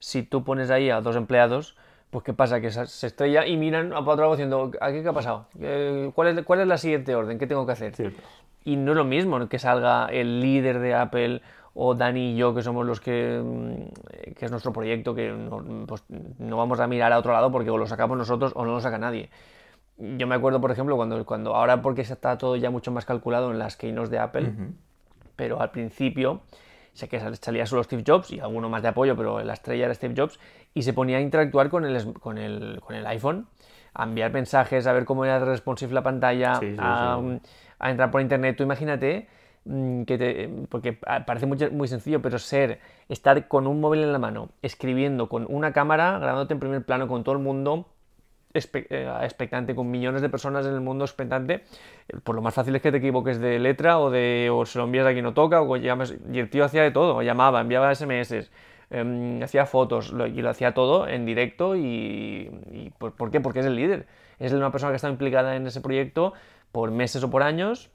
Si 0.00 0.24
tú 0.24 0.42
pones 0.42 0.68
ahí 0.68 0.90
a 0.90 1.00
dos 1.00 1.14
empleados, 1.14 1.76
pues 2.10 2.24
¿qué 2.24 2.32
pasa? 2.32 2.60
Que 2.60 2.72
se 2.72 3.06
estrella 3.06 3.46
y 3.46 3.56
miran 3.56 3.92
a 3.92 4.00
otro 4.00 4.16
lado 4.16 4.32
diciendo, 4.32 4.72
¿qué 4.72 5.08
ha 5.08 5.12
pasado? 5.12 5.46
Eh, 5.60 6.10
¿Cuál 6.12 6.36
es, 6.36 6.44
¿Cuál 6.44 6.62
es 6.62 6.66
la 6.66 6.76
siguiente 6.76 7.14
orden? 7.14 7.38
¿Qué 7.38 7.46
tengo 7.46 7.64
que 7.66 7.72
hacer? 7.72 8.12
Y 8.64 8.74
no 8.74 8.90
es 8.90 8.96
lo 8.96 9.04
mismo 9.04 9.48
que 9.48 9.60
salga 9.60 10.06
el 10.06 10.40
líder 10.40 10.80
de 10.80 10.94
Apple 10.94 11.40
o 11.72 11.94
Dani 11.94 12.32
y 12.32 12.36
yo, 12.36 12.52
que 12.52 12.62
somos 12.62 12.84
los 12.84 13.00
que, 13.00 13.40
mm, 13.40 14.32
que 14.34 14.44
es 14.44 14.50
nuestro 14.50 14.72
proyecto, 14.72 15.14
que 15.14 15.30
no, 15.30 15.86
pues, 15.86 16.02
no 16.40 16.56
vamos 16.56 16.80
a 16.80 16.88
mirar 16.88 17.12
a 17.12 17.18
otro 17.20 17.32
lado 17.32 17.52
porque 17.52 17.70
o 17.70 17.78
lo 17.78 17.86
sacamos 17.86 18.18
nosotros 18.18 18.50
o 18.56 18.64
no 18.64 18.72
lo 18.72 18.80
saca 18.80 18.98
nadie 18.98 19.30
yo 20.00 20.26
me 20.26 20.34
acuerdo, 20.34 20.60
por 20.60 20.70
ejemplo, 20.70 20.96
cuando, 20.96 21.24
cuando 21.26 21.54
ahora 21.54 21.82
porque 21.82 22.04
se 22.04 22.14
está 22.14 22.38
todo 22.38 22.56
ya 22.56 22.70
mucho 22.70 22.90
más 22.90 23.04
calculado 23.04 23.50
en 23.50 23.58
las 23.58 23.76
keynotes 23.76 24.10
de 24.10 24.18
Apple, 24.18 24.52
pero 25.36 25.60
al 25.60 25.70
principio 25.70 26.42
sé 26.92 27.08
que 27.08 27.20
salía 27.36 27.66
solo 27.66 27.82
Steve 27.82 28.02
Jobs 28.06 28.30
y 28.30 28.40
alguno 28.40 28.68
más 28.68 28.82
de 28.82 28.88
apoyo, 28.88 29.16
pero 29.16 29.42
la 29.42 29.52
estrella 29.52 29.86
era 29.86 29.94
Steve 29.94 30.14
Jobs, 30.16 30.38
y 30.74 30.82
se 30.82 30.92
ponía 30.92 31.18
a 31.18 31.20
interactuar 31.20 31.68
con 31.68 31.84
el, 31.84 32.14
con 32.14 32.38
el, 32.38 32.80
con 32.80 32.96
el 32.96 33.06
iPhone, 33.06 33.46
a 33.94 34.04
enviar 34.04 34.32
mensajes, 34.32 34.86
a 34.86 34.92
ver 34.92 35.04
cómo 35.04 35.24
era 35.24 35.38
responsive 35.40 35.92
la 35.92 36.02
pantalla, 36.02 36.60
a, 36.78 37.20
a, 37.78 37.90
entrar 37.90 38.10
por 38.10 38.20
internet. 38.20 38.56
Tú 38.56 38.62
imagínate 38.62 39.28
mm, 39.64 40.02
que 40.02 40.18
te, 40.18 40.48
porque 40.68 40.92
parece 40.92 41.46
muy, 41.46 41.58
muy 41.70 41.88
sencillo, 41.88 42.22
pero 42.22 42.38
ser, 42.38 42.80
estar 43.08 43.48
con 43.48 43.66
un 43.66 43.80
móvil 43.80 44.02
en 44.02 44.12
la 44.12 44.18
mano, 44.18 44.50
escribiendo 44.62 45.28
con 45.28 45.46
una 45.48 45.72
cámara, 45.72 46.18
grabándote 46.18 46.54
en 46.54 46.60
primer 46.60 46.84
plano 46.84 47.08
con 47.08 47.24
todo 47.24 47.34
el 47.34 47.40
mundo, 47.40 47.86
expectante, 48.52 49.74
con 49.74 49.90
millones 49.90 50.22
de 50.22 50.28
personas 50.28 50.66
en 50.66 50.74
el 50.74 50.80
mundo 50.80 51.04
expectante, 51.04 51.64
por 52.24 52.34
lo 52.34 52.42
más 52.42 52.54
fácil 52.54 52.74
es 52.74 52.82
que 52.82 52.90
te 52.90 52.98
equivoques 52.98 53.38
de 53.40 53.58
letra 53.58 53.98
o, 53.98 54.10
de, 54.10 54.50
se 54.66 54.78
lo 54.78 54.84
envías 54.84 55.06
a 55.06 55.12
quien 55.12 55.24
no 55.24 55.34
toca, 55.34 55.62
o 55.62 55.76
llamas, 55.76 56.14
y 56.32 56.38
el 56.38 56.50
tío 56.50 56.64
hacía 56.64 56.82
de 56.82 56.90
todo, 56.90 57.22
llamaba, 57.22 57.60
enviaba 57.60 57.94
SMS, 57.94 58.50
em, 58.90 59.42
hacía 59.42 59.66
fotos, 59.66 60.12
y 60.12 60.42
lo 60.42 60.50
hacía 60.50 60.74
todo 60.74 61.06
en 61.06 61.24
directo 61.26 61.76
y, 61.76 62.92
¿por, 62.98 63.30
qué? 63.30 63.40
Porque 63.40 63.60
es 63.60 63.66
el 63.66 63.76
líder, 63.76 64.06
es 64.38 64.52
una 64.52 64.72
persona 64.72 64.90
que 64.92 64.96
está 64.96 65.08
implicada 65.08 65.56
en 65.56 65.66
ese 65.66 65.80
proyecto 65.80 66.32
por 66.72 66.90
meses 66.90 67.22
o 67.22 67.30
por 67.30 67.42
años 67.42 67.90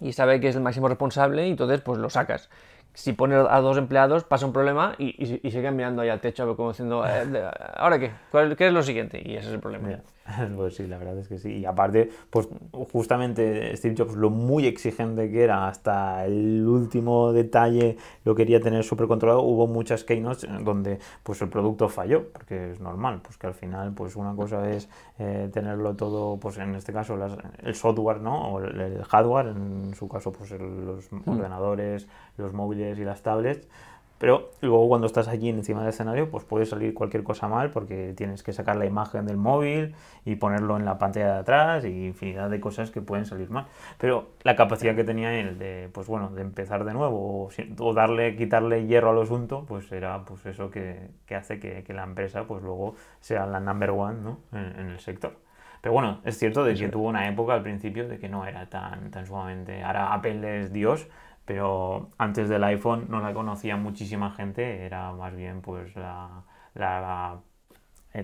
y 0.00 0.12
sabe 0.12 0.40
que 0.40 0.48
es 0.48 0.56
el 0.56 0.62
máximo 0.62 0.88
responsable 0.88 1.46
y 1.46 1.50
entonces 1.50 1.80
pues 1.80 1.98
lo 1.98 2.10
sacas 2.10 2.50
si 2.94 3.12
pones 3.12 3.44
a 3.48 3.60
dos 3.60 3.76
empleados 3.76 4.24
pasa 4.24 4.46
un 4.46 4.52
problema 4.52 4.94
y, 4.98 5.40
y, 5.42 5.50
siguen 5.50 5.76
mirando 5.76 6.02
ahí 6.02 6.08
al 6.08 6.20
techo 6.20 6.56
como 6.56 6.70
diciendo, 6.70 7.04
eh, 7.06 7.50
¿ahora 7.74 7.98
qué? 7.98 8.12
¿Qué 8.56 8.66
es 8.68 8.72
lo 8.72 8.82
siguiente? 8.82 9.20
Y 9.24 9.36
ese 9.36 9.48
es 9.48 9.54
el 9.54 9.60
problema. 9.60 10.00
Pues 10.56 10.76
sí, 10.76 10.86
la 10.86 10.98
verdad 10.98 11.18
es 11.18 11.28
que 11.28 11.38
sí. 11.38 11.58
Y 11.58 11.64
aparte, 11.64 12.10
pues 12.30 12.48
justamente 12.92 13.76
Steve 13.76 13.94
Jobs, 13.96 14.14
lo 14.14 14.30
muy 14.30 14.66
exigente 14.66 15.30
que 15.30 15.42
era, 15.42 15.68
hasta 15.68 16.24
el 16.24 16.66
último 16.66 17.32
detalle 17.32 17.96
lo 18.24 18.34
quería 18.34 18.60
tener 18.60 18.84
súper 18.84 19.06
controlado, 19.06 19.42
hubo 19.42 19.66
muchas 19.66 20.04
keynotes 20.04 20.48
donde 20.64 20.98
pues 21.22 21.40
el 21.42 21.48
producto 21.48 21.88
falló, 21.88 22.32
porque 22.32 22.72
es 22.72 22.80
normal, 22.80 23.20
pues 23.22 23.36
que 23.36 23.46
al 23.46 23.54
final 23.54 23.92
pues 23.94 24.16
una 24.16 24.34
cosa 24.34 24.70
es 24.70 24.88
eh, 25.18 25.50
tenerlo 25.52 25.94
todo, 25.94 26.38
pues 26.38 26.58
en 26.58 26.74
este 26.74 26.92
caso 26.92 27.18
el 27.62 27.74
software, 27.74 28.20
¿no? 28.20 28.54
O 28.54 28.60
el, 28.60 29.02
hardware, 29.04 29.48
en 29.48 29.94
su 29.94 30.08
caso 30.08 30.32
pues 30.32 30.50
los 30.52 31.10
mm. 31.12 31.28
ordenadores, 31.28 32.08
los 32.36 32.52
móviles 32.52 32.98
y 32.98 33.04
las 33.04 33.22
tablets, 33.22 33.68
pero 34.18 34.52
luego 34.60 34.88
cuando 34.88 35.06
estás 35.06 35.28
allí 35.28 35.48
encima 35.48 35.80
del 35.80 35.88
escenario, 35.88 36.30
pues 36.30 36.44
puede 36.44 36.66
salir 36.66 36.94
cualquier 36.94 37.24
cosa 37.24 37.48
mal 37.48 37.70
porque 37.70 38.14
tienes 38.16 38.42
que 38.42 38.52
sacar 38.52 38.76
la 38.76 38.86
imagen 38.86 39.26
del 39.26 39.36
móvil 39.36 39.94
y 40.24 40.36
ponerlo 40.36 40.76
en 40.76 40.84
la 40.84 40.98
pantalla 40.98 41.34
de 41.34 41.40
atrás 41.40 41.84
y 41.84 42.06
infinidad 42.06 42.48
de 42.48 42.60
cosas 42.60 42.90
que 42.90 43.00
pueden 43.00 43.26
salir 43.26 43.50
mal. 43.50 43.66
Pero 43.98 44.28
la 44.42 44.54
capacidad 44.54 44.94
que 44.94 45.04
tenía 45.04 45.38
él 45.38 45.58
de, 45.58 45.90
pues 45.92 46.06
bueno, 46.06 46.30
de 46.30 46.42
empezar 46.42 46.84
de 46.84 46.94
nuevo 46.94 47.50
o, 47.78 47.94
darle, 47.94 48.36
quitarle 48.36 48.86
hierro 48.86 49.10
al 49.10 49.22
asunto, 49.22 49.64
pues 49.66 49.90
era 49.90 50.24
pues 50.24 50.46
eso 50.46 50.70
que, 50.70 51.08
que 51.26 51.34
hace 51.34 51.58
que, 51.58 51.82
que, 51.82 51.92
la 51.92 52.04
empresa 52.04 52.44
pues 52.44 52.62
luego 52.62 52.94
sea 53.20 53.46
la 53.46 53.60
number 53.60 53.90
one 53.90 54.20
¿no? 54.22 54.38
en, 54.52 54.90
el 54.90 55.00
sector. 55.00 55.36
Pero 55.80 55.92
bueno, 55.92 56.20
es 56.24 56.38
cierto 56.38 56.64
de 56.64 56.74
que 56.74 56.88
tuvo 56.88 57.08
una 57.08 57.28
época 57.28 57.52
al 57.52 57.62
principio 57.62 58.08
de 58.08 58.18
que 58.18 58.28
no 58.28 58.46
era 58.46 58.70
tan, 58.70 59.10
tan 59.10 59.26
sumamente... 59.26 59.82
Ahora 59.82 60.14
Apple 60.14 60.60
es 60.60 60.72
Dios, 60.72 61.08
pero 61.44 62.10
antes 62.18 62.48
del 62.48 62.64
iPhone 62.64 63.06
no 63.08 63.20
la 63.20 63.34
conocía 63.34 63.76
muchísima 63.76 64.30
gente, 64.32 64.84
era 64.84 65.12
más 65.12 65.34
bien 65.34 65.60
pues 65.60 65.94
la, 65.96 66.44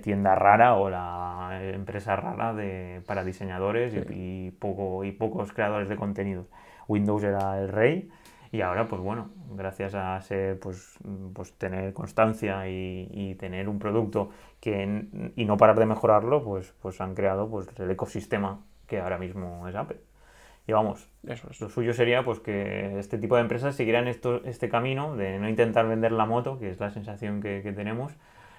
tienda 0.02 0.34
rara 0.34 0.76
o 0.76 0.88
la 0.88 1.60
empresa 1.74 2.16
rara 2.16 2.54
de, 2.54 3.02
para 3.06 3.24
diseñadores 3.24 3.94
y, 4.10 4.50
poco, 4.52 5.04
y 5.04 5.12
pocos 5.12 5.52
creadores 5.52 5.88
de 5.88 5.96
contenido. 5.96 6.46
Windows 6.88 7.22
era 7.24 7.60
el 7.60 7.68
rey 7.68 8.10
y 8.52 8.62
ahora 8.62 8.86
pues 8.86 9.00
bueno, 9.00 9.30
gracias 9.50 9.94
a 9.94 10.20
ser, 10.20 10.58
pues, 10.58 10.98
pues 11.34 11.52
tener 11.54 11.92
constancia 11.92 12.68
y, 12.68 13.36
tener 13.38 13.68
un 13.68 13.78
producto 13.78 14.30
que, 14.60 15.32
y 15.36 15.44
no 15.44 15.56
parar 15.56 15.78
de 15.78 15.86
mejorarlo, 15.86 16.42
pues, 16.44 16.72
pues 16.80 17.00
han 17.00 17.14
creado 17.14 17.48
pues, 17.48 17.68
el 17.78 17.90
ecosistema 17.90 18.64
que 18.86 19.00
ahora 19.00 19.18
mismo 19.18 19.68
es 19.68 19.74
Apple. 19.74 20.09
Y 20.70 20.72
vamos, 20.72 21.08
eso, 21.26 21.48
lo 21.58 21.68
suyo 21.68 21.92
sería 21.94 22.22
pues 22.22 22.38
que 22.38 23.00
este 23.00 23.18
tipo 23.18 23.34
de 23.34 23.42
empresas 23.42 23.74
siguieran 23.74 24.06
esto, 24.06 24.40
este 24.44 24.68
camino 24.68 25.16
de 25.16 25.36
no 25.40 25.48
intentar 25.48 25.88
vender 25.88 26.12
la 26.12 26.26
moto, 26.26 26.60
que 26.60 26.70
es 26.70 26.78
la 26.78 26.90
sensación 26.90 27.42
que, 27.42 27.60
tenemos, 27.74 28.12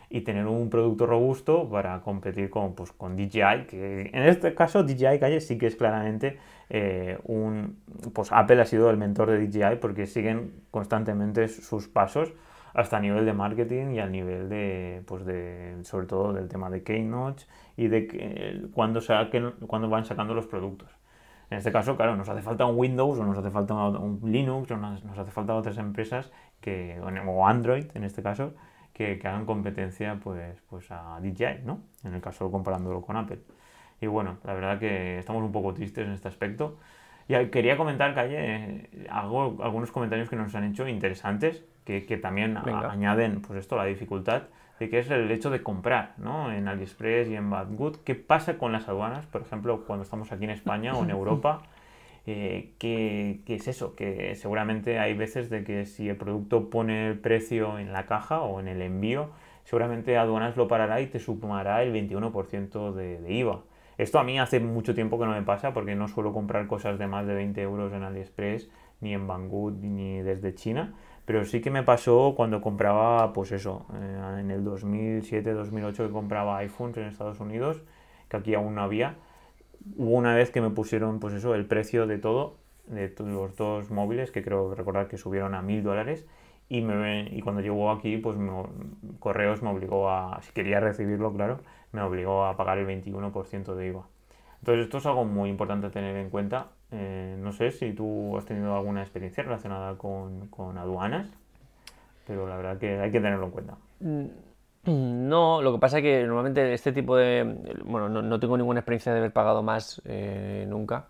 y 0.10 0.20
tener 0.20 0.46
un 0.46 0.70
producto 0.70 1.06
robusto 1.06 1.70
para 1.70 2.02
competir 2.02 2.50
con, 2.50 2.76
pues, 2.76 2.92
con 2.92 3.16
DJI, 3.16 3.66
que 3.66 4.10
en 4.12 4.24
este 4.24 4.54
caso 4.54 4.84
DJI 4.84 5.20
Calle 5.22 5.40
sí 5.40 5.58
que 5.58 5.68
es 5.68 5.78
claramente 5.78 6.38
eh, 6.70 7.18
un... 7.24 7.78
Pues 8.14 8.34
Apple 8.34 8.62
ha 8.62 8.66
sido 8.66 8.90
el 8.90 8.98
mentor 8.98 9.32
de 9.32 9.48
DJI 9.48 9.78
porque 9.80 10.06
siguen 10.06 10.52
constantemente 10.70 11.48
sus 11.48 11.88
pasos 11.88 12.34
hasta 12.74 12.98
a 12.98 13.00
nivel 13.00 13.26
de 13.26 13.32
marketing 13.32 13.92
y 13.92 14.00
al 14.00 14.12
nivel 14.12 14.50
de, 14.50 15.02
pues 15.06 15.26
de, 15.26 15.78
sobre 15.84 16.08
todo 16.08 16.34
del 16.34 16.50
tema 16.50 16.70
de 16.70 16.84
Keynote 16.84 17.44
y 17.78 17.88
de 17.88 18.06
que, 18.06 18.66
cuando, 18.74 19.00
saquen, 19.00 19.52
cuando 19.66 19.88
van 19.88 20.04
sacando 20.04 20.34
los 20.34 20.46
productos. 20.46 20.90
En 21.52 21.58
este 21.58 21.74
caso, 21.74 21.98
claro, 21.98 22.16
nos 22.16 22.30
hace 22.30 22.42
falta 22.42 22.66
un 22.66 22.80
Windows 22.80 23.20
o 23.20 23.26
nos 23.26 23.38
hace 23.38 23.52
falta 23.52 23.74
un 23.74 24.22
Linux 24.24 24.72
o 24.72 24.78
nos, 24.78 25.04
hace 25.04 25.32
falta 25.32 25.54
otras 25.54 25.78
empresas 25.78 26.32
que, 26.62 26.98
o 27.02 27.46
Android 27.46 27.86
en 27.94 28.06
este 28.06 28.24
caso, 28.24 28.54
que, 28.94 29.20
hagan 29.22 29.46
competencia 29.46 30.18
pues, 30.24 30.62
pues 30.70 30.90
a 30.92 31.20
DJI, 31.20 31.66
¿no? 31.66 31.82
En 32.06 32.14
el 32.14 32.22
caso 32.22 32.50
comparándolo 32.50 33.02
con 33.02 33.18
Apple. 33.18 33.40
Y 34.00 34.08
bueno, 34.08 34.38
la 34.46 34.54
verdad 34.54 34.80
que 34.80 35.20
estamos 35.20 35.44
un 35.44 35.52
poco 35.52 35.74
tristes 35.74 36.08
en 36.08 36.14
este 36.14 36.30
aspecto. 36.30 36.80
Y 37.28 37.36
quería 37.48 37.76
comentar, 37.76 38.16
Calle, 38.16 38.38
eh, 38.40 39.08
hago 39.10 39.58
algunos 39.62 39.92
comentarios 39.92 40.30
que 40.30 40.38
nos 40.38 40.56
han 40.56 40.64
hecho 40.64 40.88
interesantes, 40.88 41.66
que, 41.84 42.06
que 42.06 42.16
también 42.16 42.58
añaden 42.58 43.42
pues 43.42 43.60
esto, 43.60 43.76
la 43.76 43.84
dificultad 43.84 44.44
que 44.90 45.00
es 45.00 45.10
el 45.10 45.30
hecho 45.32 45.50
de 45.50 45.62
comprar 45.62 46.14
¿no? 46.18 46.52
en 46.52 46.68
AliExpress 46.68 47.30
y 47.30 47.36
en 47.36 47.50
Badgood. 47.50 47.98
¿Qué 47.98 48.16
pasa 48.16 48.58
con 48.58 48.72
las 48.72 48.88
aduanas, 48.88 49.26
por 49.26 49.42
ejemplo, 49.42 49.84
cuando 49.86 50.04
estamos 50.04 50.32
aquí 50.32 50.46
en 50.46 50.50
España 50.52 50.94
o 50.94 51.04
en 51.04 51.10
Europa? 51.12 51.64
Eh, 52.26 52.74
¿qué, 52.78 53.42
es 53.48 53.68
eso? 53.68 53.96
Que 53.96 54.36
seguramente 54.36 55.00
hay 55.00 55.14
veces 55.14 55.50
de 55.50 55.64
que 55.64 55.86
si 55.86 56.10
el 56.10 56.16
producto 56.16 56.70
pone 56.70 57.08
el 57.10 57.20
precio 57.20 57.80
en 57.80 57.94
la 57.94 58.06
caja 58.06 58.42
o 58.42 58.60
en 58.60 58.68
el 58.68 58.82
envío, 58.82 59.30
seguramente 59.64 60.18
aduanas 60.18 60.56
lo 60.58 60.68
parará 60.68 61.02
y 61.02 61.08
te 61.08 61.20
sumará 61.20 61.84
el 61.84 61.94
21% 61.94 62.94
de, 62.94 63.20
de 63.20 63.34
IVA. 63.34 63.62
Esto 63.98 64.20
a 64.20 64.24
mí 64.24 64.40
hace 64.40 64.60
mucho 64.60 64.96
tiempo 64.96 65.20
que 65.20 65.26
no 65.26 65.32
me 65.32 65.42
pasa 65.42 65.74
porque 65.74 65.96
no 65.96 66.08
suelo 66.08 66.34
comprar 66.34 66.66
cosas 66.68 66.98
de 66.98 67.08
más 67.08 67.28
de 67.28 67.36
20 67.36 67.62
euros 67.62 67.94
en 67.94 68.04
AliExpress, 68.04 68.70
ni 69.00 69.14
en 69.14 69.28
Banggood, 69.28 69.74
ni 69.82 70.22
desde 70.22 70.56
China 70.56 70.94
pero 71.26 71.46
sí 71.46 71.62
que 71.62 71.72
me 71.72 71.84
pasó 71.84 72.34
cuando 72.36 72.62
compraba, 72.62 73.34
pues 73.34 73.52
eso, 73.52 73.86
eh, 73.94 74.40
en 74.40 74.52
el 74.52 74.64
2007-2008 74.66 76.08
que 76.08 76.10
compraba 76.10 76.58
iPhones 76.58 76.98
en 76.98 77.04
Estados 77.06 77.40
Unidos, 77.40 77.84
que 78.30 78.38
aquí 78.38 78.54
aún 78.56 78.76
no 78.76 78.82
había. 78.82 79.16
Hubo 79.98 80.12
una 80.16 80.36
vez 80.36 80.52
que 80.52 80.62
me 80.62 80.70
pusieron, 80.70 81.20
pues 81.20 81.34
eso, 81.34 81.56
el 81.56 81.66
precio 81.66 82.08
de 82.08 82.18
todo, 82.18 82.58
de 82.88 83.14
los 83.20 83.56
dos 83.56 83.90
móviles, 83.92 84.32
que 84.32 84.44
creo 84.44 84.74
recordar 84.76 85.08
que 85.08 85.18
subieron 85.18 85.56
a 85.56 85.62
mil 85.62 85.84
dólares. 85.84 86.28
Y, 86.70 86.82
me, 86.82 87.28
y 87.30 87.42
cuando 87.42 87.62
llegó 87.62 87.92
aquí, 87.92 88.18
pues 88.18 88.38
Correos 89.20 89.62
me 89.62 89.70
obligó 89.70 90.10
a, 90.10 90.42
si 90.42 90.54
quería 90.54 90.80
recibirlo, 90.80 91.34
claro, 91.34 91.60
me 91.92 92.02
obligó 92.02 92.46
a 92.46 92.56
pagar 92.56 92.78
el 92.78 92.88
21% 92.88 93.76
de 93.76 93.88
IVA. 93.88 94.08
Entonces 94.62 94.86
esto 94.86 94.98
es 95.00 95.06
algo 95.06 95.26
muy 95.26 95.50
importante 95.50 95.88
a 95.88 95.92
tener 95.92 96.16
en 96.16 96.30
cuenta 96.30 96.70
eh, 96.92 97.38
no 97.40 97.54
sé 97.54 97.72
si 97.72 97.94
tú 97.94 98.38
has 98.38 98.46
tenido 98.46 98.76
alguna 98.76 99.02
experiencia 99.02 99.44
relacionada 99.44 99.98
con, 99.98 100.78
aduanas, 100.78 101.28
pero 102.28 102.48
la 102.48 102.58
verdad 102.58 102.78
que 102.78 103.00
hay 103.00 103.12
que 103.12 103.22
tenerlo 103.22 103.46
en 103.46 103.52
cuenta. 103.52 103.78
Mm, 104.02 105.30
no, 105.30 105.62
lo 105.62 105.74
que 105.74 105.80
pasa 105.80 106.00
es 106.00 106.04
que 106.04 106.24
normalmente 106.24 106.74
este 106.74 106.92
tipo 106.92 107.16
de... 107.16 107.78
Bueno, 107.86 108.10
no, 108.10 108.40
tengo 108.40 108.58
ninguna 108.58 108.82
experiencia 108.82 109.14
de 109.14 109.20
haber 109.20 109.32
pagado 109.32 109.64
más 109.64 110.02
eh, 110.06 110.66
nunca. 110.68 111.08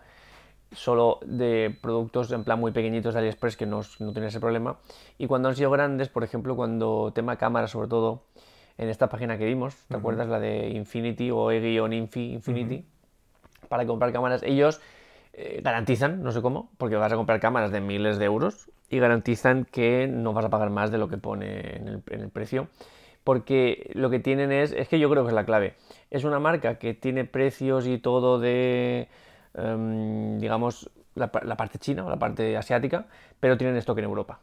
Solo 0.71 1.19
de 1.25 1.75
productos 1.81 2.31
en 2.31 2.43
plan 2.43 2.59
muy 2.59 2.71
pequeñitos 2.71 3.13
de 3.13 3.19
AliExpress 3.19 3.57
que 3.57 3.65
no, 3.65 3.81
no 3.99 4.13
tenía 4.13 4.29
ese 4.29 4.39
problema. 4.39 4.77
Y 5.17 5.27
cuando 5.27 5.49
han 5.49 5.55
sido 5.55 5.71
grandes, 5.71 6.09
por 6.09 6.23
ejemplo, 6.23 6.55
cuando 6.55 7.11
tema 7.13 7.37
cámara 7.37 7.67
sobre 7.67 7.87
todo, 7.87 8.23
en 8.77 8.87
esta 8.87 9.09
página 9.09 9.37
que 9.37 9.45
vimos, 9.45 9.75
¿te 9.87 9.97
acuerdas? 9.97 10.27
La 10.27 10.39
de 10.39 10.69
Infinity 10.69 11.29
o 11.31 11.51
E-Infi 11.51 12.33
Infinity, 12.33 12.85
para 13.71 13.85
comprar 13.87 14.11
cámaras. 14.11 14.43
Ellos 14.43 14.81
eh, 15.31 15.61
garantizan, 15.63 16.21
no 16.21 16.33
sé 16.33 16.41
cómo, 16.41 16.69
porque 16.77 16.97
vas 16.97 17.13
a 17.13 17.15
comprar 17.15 17.39
cámaras 17.39 17.71
de 17.71 17.79
miles 17.79 18.19
de 18.19 18.25
euros 18.25 18.69
y 18.89 18.99
garantizan 18.99 19.63
que 19.63 20.05
no 20.05 20.33
vas 20.33 20.43
a 20.43 20.49
pagar 20.49 20.69
más 20.69 20.91
de 20.91 20.97
lo 20.97 21.07
que 21.07 21.17
pone 21.17 21.77
en 21.77 21.87
el, 21.87 22.29
precio. 22.29 22.67
Porque 23.23 23.89
lo 23.93 24.09
que 24.09 24.19
tienen 24.19 24.51
es, 24.51 24.73
es 24.73 24.89
que 24.89 24.99
yo 24.99 25.09
creo 25.09 25.23
que 25.23 25.29
es 25.29 25.33
la 25.33 25.45
clave. 25.45 25.75
Es 26.09 26.25
una 26.25 26.39
marca 26.39 26.79
que 26.79 26.93
tiene 26.93 27.23
precios 27.23 27.87
y 27.87 27.97
todo 27.97 28.39
de, 28.39 29.07
em, 29.53 30.37
digamos, 30.39 30.91
la, 31.15 31.31
parte 31.31 31.79
china 31.79 32.05
o 32.05 32.09
la 32.09 32.19
parte 32.19 32.57
asiática, 32.57 33.05
pero 33.39 33.57
tienen 33.57 33.77
stock 33.77 33.97
en 33.99 34.03
Europa. 34.03 34.41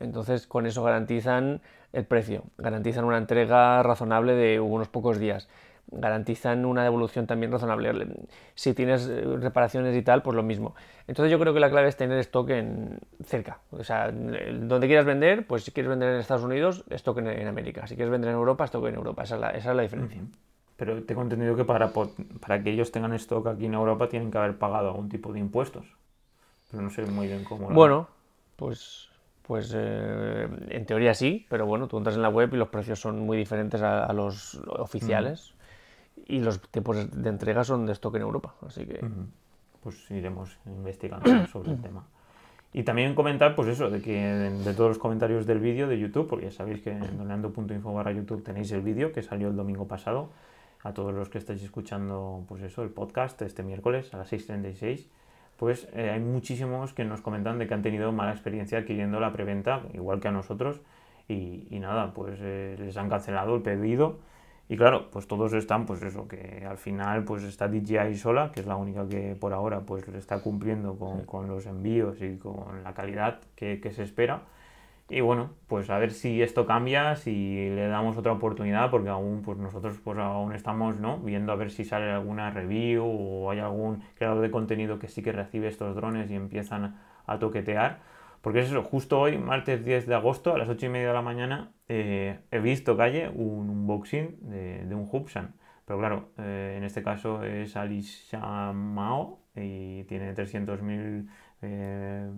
Entonces 0.00 0.48
con 0.48 0.66
eso 0.66 0.82
garantizan 0.82 1.60
el 1.92 2.06
precio, 2.06 2.42
garantizan 2.58 3.04
una 3.04 3.18
entrega 3.18 3.80
razonable 3.84 4.34
de 4.34 4.58
unos 4.58 4.88
pocos 4.88 5.20
días 5.20 5.48
garantizan 5.90 6.64
una 6.64 6.82
devolución 6.82 7.26
también 7.26 7.52
razonable. 7.52 8.06
Si 8.54 8.74
tienes 8.74 9.08
eh, 9.08 9.22
reparaciones 9.40 9.96
y 9.96 10.02
tal, 10.02 10.22
pues 10.22 10.34
lo 10.34 10.42
mismo. 10.42 10.74
Entonces 11.06 11.30
yo 11.30 11.38
creo 11.38 11.54
que 11.54 11.60
la 11.60 11.70
clave 11.70 11.88
es 11.88 11.96
tener 11.96 12.18
stock 12.18 12.50
en 12.50 12.98
cerca. 13.24 13.58
O 13.70 13.84
sea, 13.84 14.10
donde 14.10 14.86
quieras 14.86 15.04
vender, 15.04 15.46
pues 15.46 15.64
si 15.64 15.72
quieres 15.72 15.90
vender 15.90 16.14
en 16.14 16.20
Estados 16.20 16.44
Unidos, 16.44 16.84
stock 16.90 17.18
en, 17.18 17.46
América. 17.46 17.86
Si 17.86 17.96
quieres 17.96 18.10
vender 18.10 18.30
en 18.30 18.36
Europa, 18.36 18.64
stock 18.64 18.86
en 18.86 18.94
Europa. 18.94 19.22
Esa 19.22 19.50
es 19.52 19.64
la, 19.66 19.82
diferencia. 19.82 20.20
Pero 20.76 21.02
tengo 21.04 21.22
entendido 21.22 21.54
que 21.54 21.64
para, 21.64 21.90
para 21.90 22.62
que 22.62 22.70
ellos 22.70 22.90
tengan 22.90 23.12
stock 23.14 23.46
aquí 23.46 23.66
en 23.66 23.74
Europa 23.74 24.08
tienen 24.08 24.30
que 24.30 24.38
haber 24.38 24.58
pagado 24.58 24.88
algún 24.88 25.08
tipo 25.08 25.32
de 25.32 25.38
impuestos. 25.38 25.86
Pero 26.70 26.82
no 26.82 26.90
sé 26.90 27.06
muy 27.06 27.28
bien 27.28 27.44
cómo. 27.44 27.68
Bueno, 27.68 28.08
pues 28.56 29.08
pues 29.46 29.72
eh, 29.76 30.48
en 30.70 30.86
teoría 30.86 31.12
sí, 31.12 31.46
pero 31.50 31.66
bueno, 31.66 31.86
tú 31.86 31.98
entras 31.98 32.16
en 32.16 32.22
la 32.22 32.30
web 32.30 32.54
y 32.54 32.56
los 32.56 32.68
precios 32.68 32.98
son 32.98 33.20
muy 33.20 33.36
diferentes 33.36 33.82
a, 33.82 34.10
los 34.14 34.58
oficiales 34.68 35.53
y 36.26 36.40
los 36.40 36.60
tiempos 36.60 37.10
de 37.10 37.28
entrega 37.28 37.64
son 37.64 37.86
de 37.86 37.92
stock 37.92 38.14
en 38.16 38.22
Europa, 38.22 38.54
así 38.66 38.86
que... 38.86 39.00
Pues 39.82 40.10
iremos 40.10 40.58
investigando 40.64 41.46
sobre 41.46 41.72
el 41.72 41.80
tema. 41.82 42.06
Y 42.72 42.82
también 42.82 43.14
comentar, 43.14 43.54
pues 43.54 43.68
eso, 43.68 43.90
de 43.90 44.00
que 44.00 44.18
de 44.18 44.74
todos 44.74 44.88
los 44.88 44.98
comentarios 44.98 45.46
del 45.46 45.60
vídeo 45.60 45.86
de 45.86 45.98
YouTube, 45.98 46.26
porque 46.26 46.46
ya 46.46 46.50
sabéis 46.50 46.80
que 46.80 46.90
en 46.90 47.18
doneando.info 47.18 47.92
barra 47.92 48.10
YouTube 48.10 48.42
tenéis 48.42 48.72
el 48.72 48.80
vídeo 48.80 49.12
que 49.12 49.22
salió 49.22 49.48
el 49.48 49.56
domingo 49.56 49.86
pasado. 49.86 50.30
A 50.82 50.92
todos 50.92 51.14
los 51.14 51.28
que 51.28 51.38
estáis 51.38 51.62
escuchando, 51.62 52.44
pues 52.48 52.62
eso, 52.62 52.82
el 52.82 52.90
podcast 52.90 53.40
este 53.42 53.62
miércoles 53.62 54.12
a 54.12 54.18
las 54.18 54.32
6.36, 54.32 55.06
pues 55.56 55.88
eh, 55.94 56.10
hay 56.10 56.20
muchísimos 56.20 56.92
que 56.92 57.04
nos 57.04 57.20
comentan 57.20 57.58
de 57.58 57.68
que 57.68 57.74
han 57.74 57.82
tenido 57.82 58.10
mala 58.10 58.32
experiencia 58.32 58.78
adquiriendo 58.78 59.20
la 59.20 59.32
preventa, 59.32 59.82
igual 59.94 60.20
que 60.20 60.28
a 60.28 60.32
nosotros. 60.32 60.80
Y, 61.28 61.78
nada, 61.78 62.12
pues 62.12 62.38
eh, 62.42 62.76
les 62.78 62.96
han 62.96 63.08
cancelado 63.08 63.54
el 63.54 63.62
pedido 63.62 64.18
y 64.68 64.76
claro, 64.76 65.10
pues 65.10 65.26
todos 65.28 65.52
están, 65.52 65.84
pues 65.84 66.02
eso, 66.02 66.26
que 66.26 66.64
al 66.68 66.78
final 66.78 67.24
pues 67.24 67.42
está 67.42 67.68
DJI 67.68 68.16
sola, 68.16 68.50
que 68.50 68.60
es 68.60 68.66
la 68.66 68.76
única 68.76 69.06
que 69.06 69.36
por 69.38 69.52
ahora 69.52 69.80
pues 69.80 70.08
está 70.08 70.40
cumpliendo 70.40 70.96
con, 71.26 71.48
los 71.48 71.66
envíos 71.66 72.22
y 72.22 72.38
con 72.38 72.82
la 72.82 72.94
calidad 72.94 73.40
que, 73.56 73.78
se 73.92 74.02
espera. 74.02 74.42
Y 75.10 75.20
bueno, 75.20 75.50
pues 75.66 75.90
a 75.90 75.98
ver 75.98 76.12
si 76.12 76.40
esto 76.40 76.64
cambia, 76.64 77.14
si 77.16 77.68
le 77.68 77.88
damos 77.88 78.16
otra 78.16 78.32
oportunidad, 78.32 78.90
porque 78.90 79.10
aún 79.10 79.42
pues 79.42 79.58
nosotros 79.58 80.00
pues 80.02 80.18
aún 80.18 80.54
estamos 80.54 80.98
¿no? 80.98 81.18
viendo 81.18 81.52
a 81.52 81.56
ver 81.56 81.70
si 81.70 81.84
sale 81.84 82.10
alguna 82.10 82.50
review 82.50 83.04
o 83.04 83.50
hay 83.50 83.58
algún 83.58 84.02
creador 84.14 84.40
de 84.40 84.50
contenido 84.50 84.98
que 84.98 85.08
sí 85.08 85.22
que 85.22 85.32
recibe 85.32 85.68
estos 85.68 85.94
drones 85.94 86.30
y 86.30 86.36
empiezan 86.36 86.96
a 87.26 87.38
toquetear 87.38 88.13
porque 88.44 88.60
es 88.60 88.66
eso, 88.66 88.82
justo 88.82 89.18
hoy, 89.18 89.38
martes 89.38 89.82
10 89.82 90.06
de 90.06 90.14
agosto, 90.14 90.52
a 90.54 90.58
las 90.58 90.68
8 90.68 90.84
y 90.84 90.88
media 90.90 91.08
de 91.08 91.14
la 91.14 91.22
mañana, 91.22 91.72
eh, 91.88 92.40
he 92.50 92.58
visto 92.58 92.94
calle 92.94 93.30
un 93.30 93.70
unboxing 93.70 94.36
de, 94.50 94.94
un 94.94 95.08
Hubsan. 95.10 95.54
Pero 95.86 95.98
claro, 95.98 96.28
eh, 96.36 96.74
en 96.76 96.84
este 96.84 97.02
caso 97.02 97.42
es 97.42 97.74
Alicia 97.74 98.40
Mao 98.74 99.40
y 99.56 100.04
tiene 100.04 100.34
300.000 100.34 101.26
eh, 101.62 102.30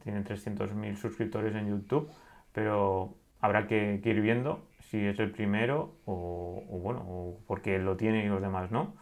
tiene 0.00 0.22
300.000 0.22 0.94
suscriptores 0.94 1.56
en 1.56 1.70
YouTube. 1.70 2.08
Pero 2.52 3.16
habrá 3.40 3.66
que, 3.66 4.00
ir 4.00 4.20
viendo 4.20 4.68
si 4.78 5.04
es 5.06 5.18
el 5.18 5.32
primero 5.32 5.96
o, 6.04 6.62
o 6.70 6.78
bueno, 6.78 7.00
o 7.00 7.40
porque 7.48 7.80
lo 7.80 7.96
tiene 7.96 8.24
y 8.24 8.28
los 8.28 8.40
demás 8.40 8.70
no. 8.70 8.94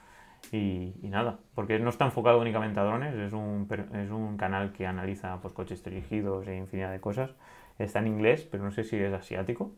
Y, 0.53 0.95
nada, 1.03 1.39
porque 1.55 1.79
no 1.79 1.91
está 1.91 2.05
enfocado 2.05 2.41
únicamente 2.41 2.81
a 2.81 2.85
drones, 2.85 3.15
es 3.15 3.33
un, 3.33 3.69
es 3.95 4.11
un 4.11 4.37
canal 4.37 4.73
que 4.73 4.87
analiza 4.87 5.41
pues, 5.41 5.55
coches 5.55 5.83
dirigidos 5.83 6.47
e 6.47 6.57
infinidad 6.57 6.91
de 6.91 7.01
cosas. 7.01 7.35
Está 7.79 7.99
en 7.99 8.07
inglés, 8.09 8.49
pero 8.51 8.65
no 8.65 8.71
sé 8.71 8.85
si 8.85 8.97
es 8.97 9.13
asiático. 9.13 9.73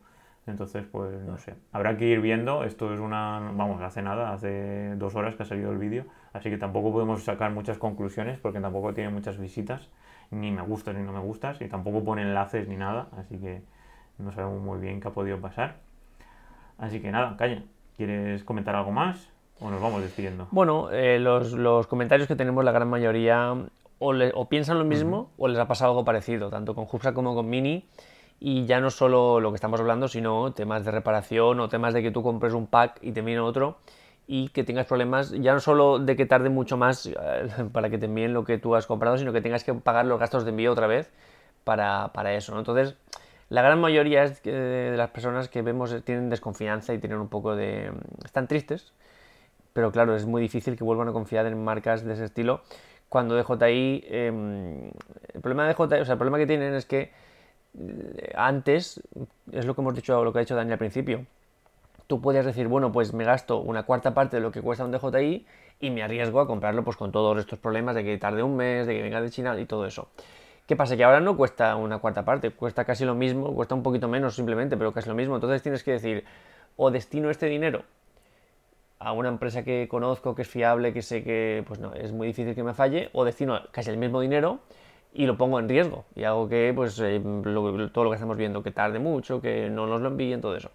Entonces, 0.47 0.85
pues 0.91 1.21
no 1.25 1.37
sé. 1.37 1.55
Habrá 1.73 1.97
que 1.97 2.07
ir 2.07 2.21
viendo. 2.21 2.65
Esto 2.65 2.95
es 2.95 3.01
una. 3.01 3.39
Vamos, 3.55 3.83
hace 3.83 4.03
nada, 4.03 4.33
hace 4.33 4.95
dos 4.97 5.15
horas 5.15 5.35
que 5.37 5.43
ha 5.43 5.47
salido 5.47 5.71
el 5.73 5.79
vídeo. 5.79 6.05
Así 6.33 6.51
que 6.51 6.59
tampoco 6.59 6.93
podemos 6.93 7.23
sacar 7.23 7.53
muchas 7.53 7.79
conclusiones 7.79 8.39
porque 8.39 8.61
tampoco 8.61 8.95
tiene 8.95 9.11
muchas 9.11 9.39
visitas, 9.39 9.89
ni 10.31 10.51
me 10.51 10.63
gustas 10.63 10.95
ni 10.95 11.03
no 11.03 11.13
me 11.13 11.21
gustas, 11.21 11.61
y 11.61 11.69
tampoco 11.69 12.05
pone 12.05 12.23
enlaces 12.23 12.69
ni 12.69 12.77
nada. 12.77 13.09
Así 13.19 13.39
que 13.39 13.63
no 14.19 14.33
sabemos 14.33 14.63
muy 14.63 14.79
bien 14.79 15.01
qué 15.01 15.09
ha 15.09 15.13
podido 15.13 15.41
pasar. 15.41 15.77
Así 16.79 17.01
que 17.01 17.11
nada, 17.11 17.37
calla. 17.37 17.63
¿Quieres 17.97 18.45
comentar 18.45 18.75
algo 18.75 18.93
más? 18.93 19.29
¿O 19.61 19.71
nos 19.71 19.81
vamos 19.81 20.03
despidiendo? 20.03 20.49
Bueno, 20.51 20.91
eh, 20.91 21.19
los, 21.19 21.53
los, 21.53 21.87
comentarios 21.87 22.29
que 22.29 22.37
tenemos, 22.37 22.65
la 22.65 22.73
gran 22.73 22.89
mayoría, 22.89 23.55
o, 23.99 24.15
o 24.35 24.49
piensan 24.49 24.79
lo 24.79 24.85
mismo 24.85 25.31
o 25.37 25.49
les 25.49 25.59
ha 25.59 25.67
pasado 25.67 25.91
algo 25.91 26.05
parecido, 26.05 26.51
tanto 26.51 26.75
con 26.75 26.87
Hubsa 26.91 27.13
como 27.13 27.35
con 27.35 27.49
Mini. 27.49 27.85
Y 28.41 28.67
ya 28.67 28.81
no 28.81 28.91
solo 28.91 29.41
lo 29.41 29.51
que 29.51 29.57
estamos 29.57 29.81
hablando, 29.81 30.07
sino 30.07 30.53
temas 30.53 30.85
de 30.85 30.93
reparación 30.93 31.59
o 31.59 31.69
temas 31.69 31.93
de 31.93 32.03
que 32.03 32.13
tú 32.13 32.23
compres 32.23 32.53
un 32.53 32.69
pack 32.69 32.99
y 33.03 33.11
te 33.11 33.21
viene 33.21 33.41
otro 33.41 33.79
y 34.29 34.51
que 34.51 34.63
tengas 34.63 34.87
problemas, 34.87 35.33
ya 35.33 35.55
no 35.55 35.61
solo 35.61 35.99
de 35.99 36.15
que 36.15 36.27
tarde 36.27 36.51
mucho 36.51 36.77
más 36.77 37.07
eh, 37.07 37.15
para 37.73 37.91
que 37.91 37.99
te 37.99 38.05
envíen 38.05 38.35
lo 38.35 38.45
que 38.45 38.59
tú 38.59 38.77
has 38.77 38.87
comprado, 38.87 39.17
sino 39.17 39.33
que 39.33 39.41
tengas 39.41 39.65
que 39.65 39.75
pagar 39.75 40.05
los 40.07 40.21
gastos 40.21 40.45
de 40.45 40.51
envío 40.51 40.71
otra 40.71 40.87
vez 40.87 41.11
para, 41.65 42.13
para 42.13 42.35
eso. 42.35 42.53
¿no? 42.53 42.59
Entonces, 42.59 42.95
la 43.49 43.63
gran 43.63 43.81
mayoría 43.81 44.29
de 44.29 44.95
las 44.97 45.11
personas 45.11 45.49
que 45.49 45.63
vemos 45.63 45.97
tienen 46.05 46.29
desconfianza 46.29 46.93
y 46.93 46.99
tienen 46.99 47.19
un 47.19 47.29
poco 47.29 47.57
de... 47.57 47.91
están 48.25 48.47
tristes 48.47 48.93
pero 49.79 49.93
claro, 49.93 50.17
es 50.17 50.27
muy 50.27 50.43
difícil 50.43 50.77
que 50.77 50.83
vuelvan 50.83 51.07
a 51.07 51.13
confiar 51.13 51.47
en 51.47 51.63
marcas 51.63 52.05
de 52.05 52.15
ese 52.15 52.25
estilo 52.25 52.63
cuando 53.09 53.37
DJI, 53.37 54.07
em, 54.09 54.91
el 55.33 55.41
problema 55.41 55.69
de 55.69 55.75
DJI, 55.75 56.01
o 56.01 56.05
sea, 56.05 56.15
el 56.15 56.19
problema 56.19 56.37
que 56.37 56.49
tienen 56.49 56.75
es 56.75 56.85
que 56.85 57.13
eh, 57.79 58.33
antes, 58.35 59.01
es 59.53 59.67
lo 59.67 59.77
que 59.77 59.81
hemos 59.81 59.95
dicho, 59.95 60.25
lo 60.25 60.33
que 60.33 60.41
ha 60.41 60.43
dicho 60.43 60.57
Daniel 60.57 60.73
al 60.73 60.79
principio, 60.81 61.27
tú 62.09 62.21
puedes 62.21 62.45
decir, 62.45 62.67
bueno, 62.67 62.91
pues 62.91 63.15
me 63.15 63.23
gasto 63.23 63.59
una 63.61 63.85
cuarta 63.85 64.15
parte 64.15 64.39
de 64.39 64.43
lo 64.43 64.51
que 64.51 64.63
cuesta 64.63 64.85
un 64.85 64.91
DJI 64.91 65.47
y 65.79 65.91
me 65.91 66.03
arriesgo 66.03 66.41
a 66.41 66.49
comprarlo 66.49 66.83
pues 66.83 66.97
con 66.97 67.13
todos 67.13 67.39
estos 67.39 67.61
problemas 67.61 67.95
de 67.95 68.03
que 68.03 68.19
tarde 68.19 68.43
un 68.43 68.57
mes, 68.57 68.85
de 68.89 68.97
que 68.97 69.03
venga 69.03 69.21
de 69.21 69.31
China 69.31 69.57
y 69.61 69.65
todo 69.67 69.87
eso. 69.87 70.09
¿Qué 70.67 70.75
pasa? 70.75 70.97
Que 70.97 71.05
ahora 71.05 71.21
no 71.21 71.37
cuesta 71.37 71.77
una 71.77 72.01
cuarta 72.01 72.25
parte, 72.25 72.51
cuesta 72.51 72.85
casi 72.85 73.05
lo 73.05 73.15
mismo, 73.15 73.55
cuesta 73.55 73.77
un 73.77 73.85
poquito 73.85 74.09
menos 74.09 74.35
simplemente, 74.35 74.77
pero 74.77 74.93
casi 74.93 75.09
lo 75.09 75.15
mismo. 75.15 75.37
Entonces 75.37 75.63
tienes 75.63 75.85
que 75.85 75.93
decir, 75.93 76.25
o 76.75 76.91
destino 76.91 77.31
este 77.31 77.47
dinero 77.47 77.85
a 78.99 79.13
una 79.13 79.29
empresa 79.29 79.65
que 79.65 79.87
conozco, 79.89 80.35
que 80.35 80.43
es 80.43 80.49
fiable, 80.49 80.93
que 80.93 81.03
sé 81.03 81.23
que 81.23 81.65
pues 81.67 81.81
no, 81.81 81.95
es 81.95 82.13
muy 82.13 82.27
difícil 82.27 82.55
que 82.55 82.63
me 82.63 82.75
falle, 82.75 83.11
o 83.13 83.25
destino 83.25 83.61
casi 83.71 83.91
el 83.91 83.97
mismo 83.97 84.21
dinero 84.21 84.61
y 85.13 85.27
lo 85.27 85.37
pongo 85.37 85.59
en 85.59 85.69
riesgo 85.69 86.05
y 86.15 86.25
hago 86.25 86.49
que 86.49 86.73
pues 86.75 86.99
eh, 87.01 87.21
todo 87.93 88.05
lo 88.05 88.11
que 88.11 88.15
estamos 88.15 88.37
viendo 88.37 88.63
que 88.63 88.71
tarde 88.71 88.99
mucho, 88.99 89.41
que 89.41 89.71
no 89.71 89.87
nos 89.87 90.01
lo 90.01 90.09
envíen, 90.09 90.41
todo 90.41 90.57
eso. 90.57 90.71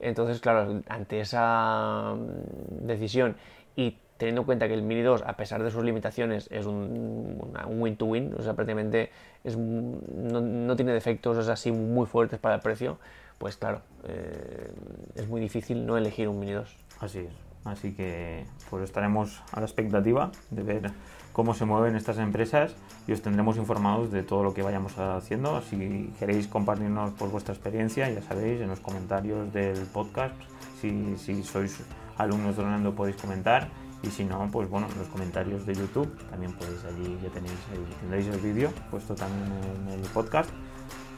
Entonces, 0.00 0.40
claro, 0.40 0.82
ante 0.88 1.20
esa 1.20 2.14
mm, 2.16 2.86
decisión 2.86 3.36
y 3.76 3.98
teniendo 4.16 4.42
en 4.42 4.46
cuenta 4.46 4.68
que 4.68 4.74
el 4.74 4.82
Mini 4.82 5.02
2, 5.02 5.22
a 5.26 5.36
pesar 5.36 5.62
de 5.62 5.70
sus 5.70 5.82
limitaciones, 5.82 6.48
es 6.50 6.66
un 6.66 7.38
win-to-win, 7.66 8.34
o 8.38 8.42
sea, 8.42 8.54
prácticamente 8.54 9.10
es, 9.44 9.56
no, 9.56 10.40
no, 10.40 10.76
tiene 10.76 10.92
defectos 10.92 11.48
así 11.48 11.72
muy 11.72 12.06
fuertes 12.06 12.38
para 12.38 12.56
el 12.56 12.60
precio, 12.60 12.98
pues 13.38 13.56
claro, 13.56 13.80
eh, 14.06 14.70
es 15.14 15.26
muy 15.26 15.40
difícil 15.40 15.86
no 15.86 15.96
elegir 15.96 16.28
un 16.28 16.38
Mini 16.38 16.52
2. 16.52 16.76
Así 17.00 17.20
es. 17.20 17.49
Así 17.64 17.92
que 17.92 18.46
pues 18.70 18.84
estaremos 18.84 19.42
a 19.52 19.60
la 19.60 19.66
expectativa 19.66 20.32
de 20.50 20.62
ver 20.62 20.92
cómo 21.32 21.54
se 21.54 21.64
mueven 21.64 21.94
estas 21.94 22.18
empresas 22.18 22.74
y 23.06 23.12
os 23.12 23.22
tendremos 23.22 23.56
informados 23.56 24.10
de 24.10 24.22
todo 24.22 24.42
lo 24.42 24.54
que 24.54 24.62
vayamos 24.62 24.98
haciendo. 24.98 25.60
Si 25.62 26.12
queréis 26.18 26.48
compartirnos 26.48 27.12
por 27.12 27.30
vuestra 27.30 27.54
experiencia, 27.54 28.08
ya 28.10 28.22
sabéis, 28.22 28.60
en 28.60 28.68
los 28.68 28.80
comentarios 28.80 29.52
del 29.52 29.78
podcast, 29.86 30.34
si, 30.80 31.42
sois 31.42 31.82
alumnos 32.16 32.56
de 32.56 32.62
Orlando 32.62 32.94
podéis 32.94 33.16
comentar 33.16 33.68
y 34.02 34.08
si 34.08 34.24
no, 34.24 34.48
pues 34.50 34.68
bueno, 34.68 34.88
en 34.90 34.98
los 34.98 35.08
comentarios 35.08 35.66
de 35.66 35.74
YouTube 35.74 36.10
también 36.30 36.52
podéis 36.54 36.82
allí, 36.84 37.18
ya 37.22 37.28
tenéis, 37.28 37.58
tendréis 38.00 38.26
el 38.28 38.40
vídeo 38.40 38.72
puesto 38.90 39.14
también 39.14 39.52
en 39.86 40.00
el 40.00 40.00
podcast. 40.08 40.48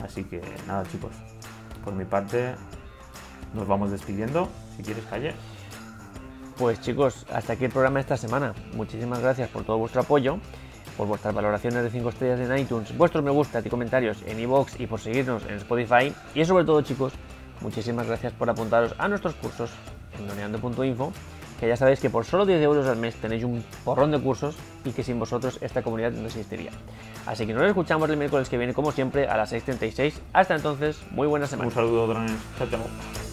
Así 0.02 0.24
que 0.24 0.42
nada 0.66 0.82
chicos, 0.90 1.12
por 1.84 1.94
mi 1.94 2.04
parte 2.04 2.56
nos 3.54 3.68
vamos 3.68 3.90
despidiendo. 3.90 4.48
Si 4.76 4.82
quieres, 4.82 5.04
calle. 5.04 5.34
Pues 6.62 6.80
chicos, 6.80 7.26
hasta 7.32 7.54
aquí 7.54 7.64
el 7.64 7.72
programa 7.72 7.96
de 7.96 8.02
esta 8.02 8.16
semana. 8.16 8.54
Muchísimas 8.74 9.18
gracias 9.18 9.48
por 9.48 9.64
todo 9.64 9.78
vuestro 9.78 10.02
apoyo, 10.02 10.38
por 10.96 11.08
vuestras 11.08 11.34
valoraciones 11.34 11.82
de 11.82 11.90
5 11.90 12.10
estrellas 12.10 12.38
en 12.38 12.56
iTunes, 12.56 12.96
vuestros 12.96 13.24
me 13.24 13.32
gusta 13.32 13.60
y 13.64 13.68
comentarios 13.68 14.22
en 14.28 14.38
iVoox 14.38 14.78
y 14.78 14.86
por 14.86 15.00
seguirnos 15.00 15.42
en 15.48 15.56
Spotify. 15.56 16.14
Y 16.36 16.44
sobre 16.44 16.64
todo 16.64 16.80
chicos, 16.82 17.14
muchísimas 17.62 18.06
gracias 18.06 18.32
por 18.34 18.48
apuntaros 18.48 18.94
a 18.96 19.08
nuestros 19.08 19.34
cursos 19.34 19.72
en 20.16 20.28
doneando.info, 20.28 21.12
que 21.58 21.66
ya 21.66 21.76
sabéis 21.76 21.98
que 21.98 22.10
por 22.10 22.24
solo 22.24 22.46
10 22.46 22.62
euros 22.62 22.86
al 22.86 22.96
mes 22.96 23.16
tenéis 23.16 23.42
un 23.42 23.64
porrón 23.84 24.12
de 24.12 24.20
cursos 24.20 24.54
y 24.84 24.92
que 24.92 25.02
sin 25.02 25.18
vosotros 25.18 25.58
esta 25.62 25.82
comunidad 25.82 26.12
no 26.12 26.26
existiría. 26.26 26.70
Así 27.26 27.44
que 27.44 27.54
nos 27.54 27.64
escuchamos 27.64 28.08
el 28.08 28.16
miércoles 28.16 28.48
que 28.48 28.56
viene 28.56 28.72
como 28.72 28.92
siempre 28.92 29.26
a 29.26 29.36
las 29.36 29.52
6.36. 29.52 30.12
Hasta 30.32 30.54
entonces, 30.54 31.02
muy 31.10 31.26
buena 31.26 31.48
semana. 31.48 31.70
Un 31.70 31.74
saludo, 31.74 32.06
drones. 32.06 32.36
Chao, 32.56 32.68
chao. 32.70 33.31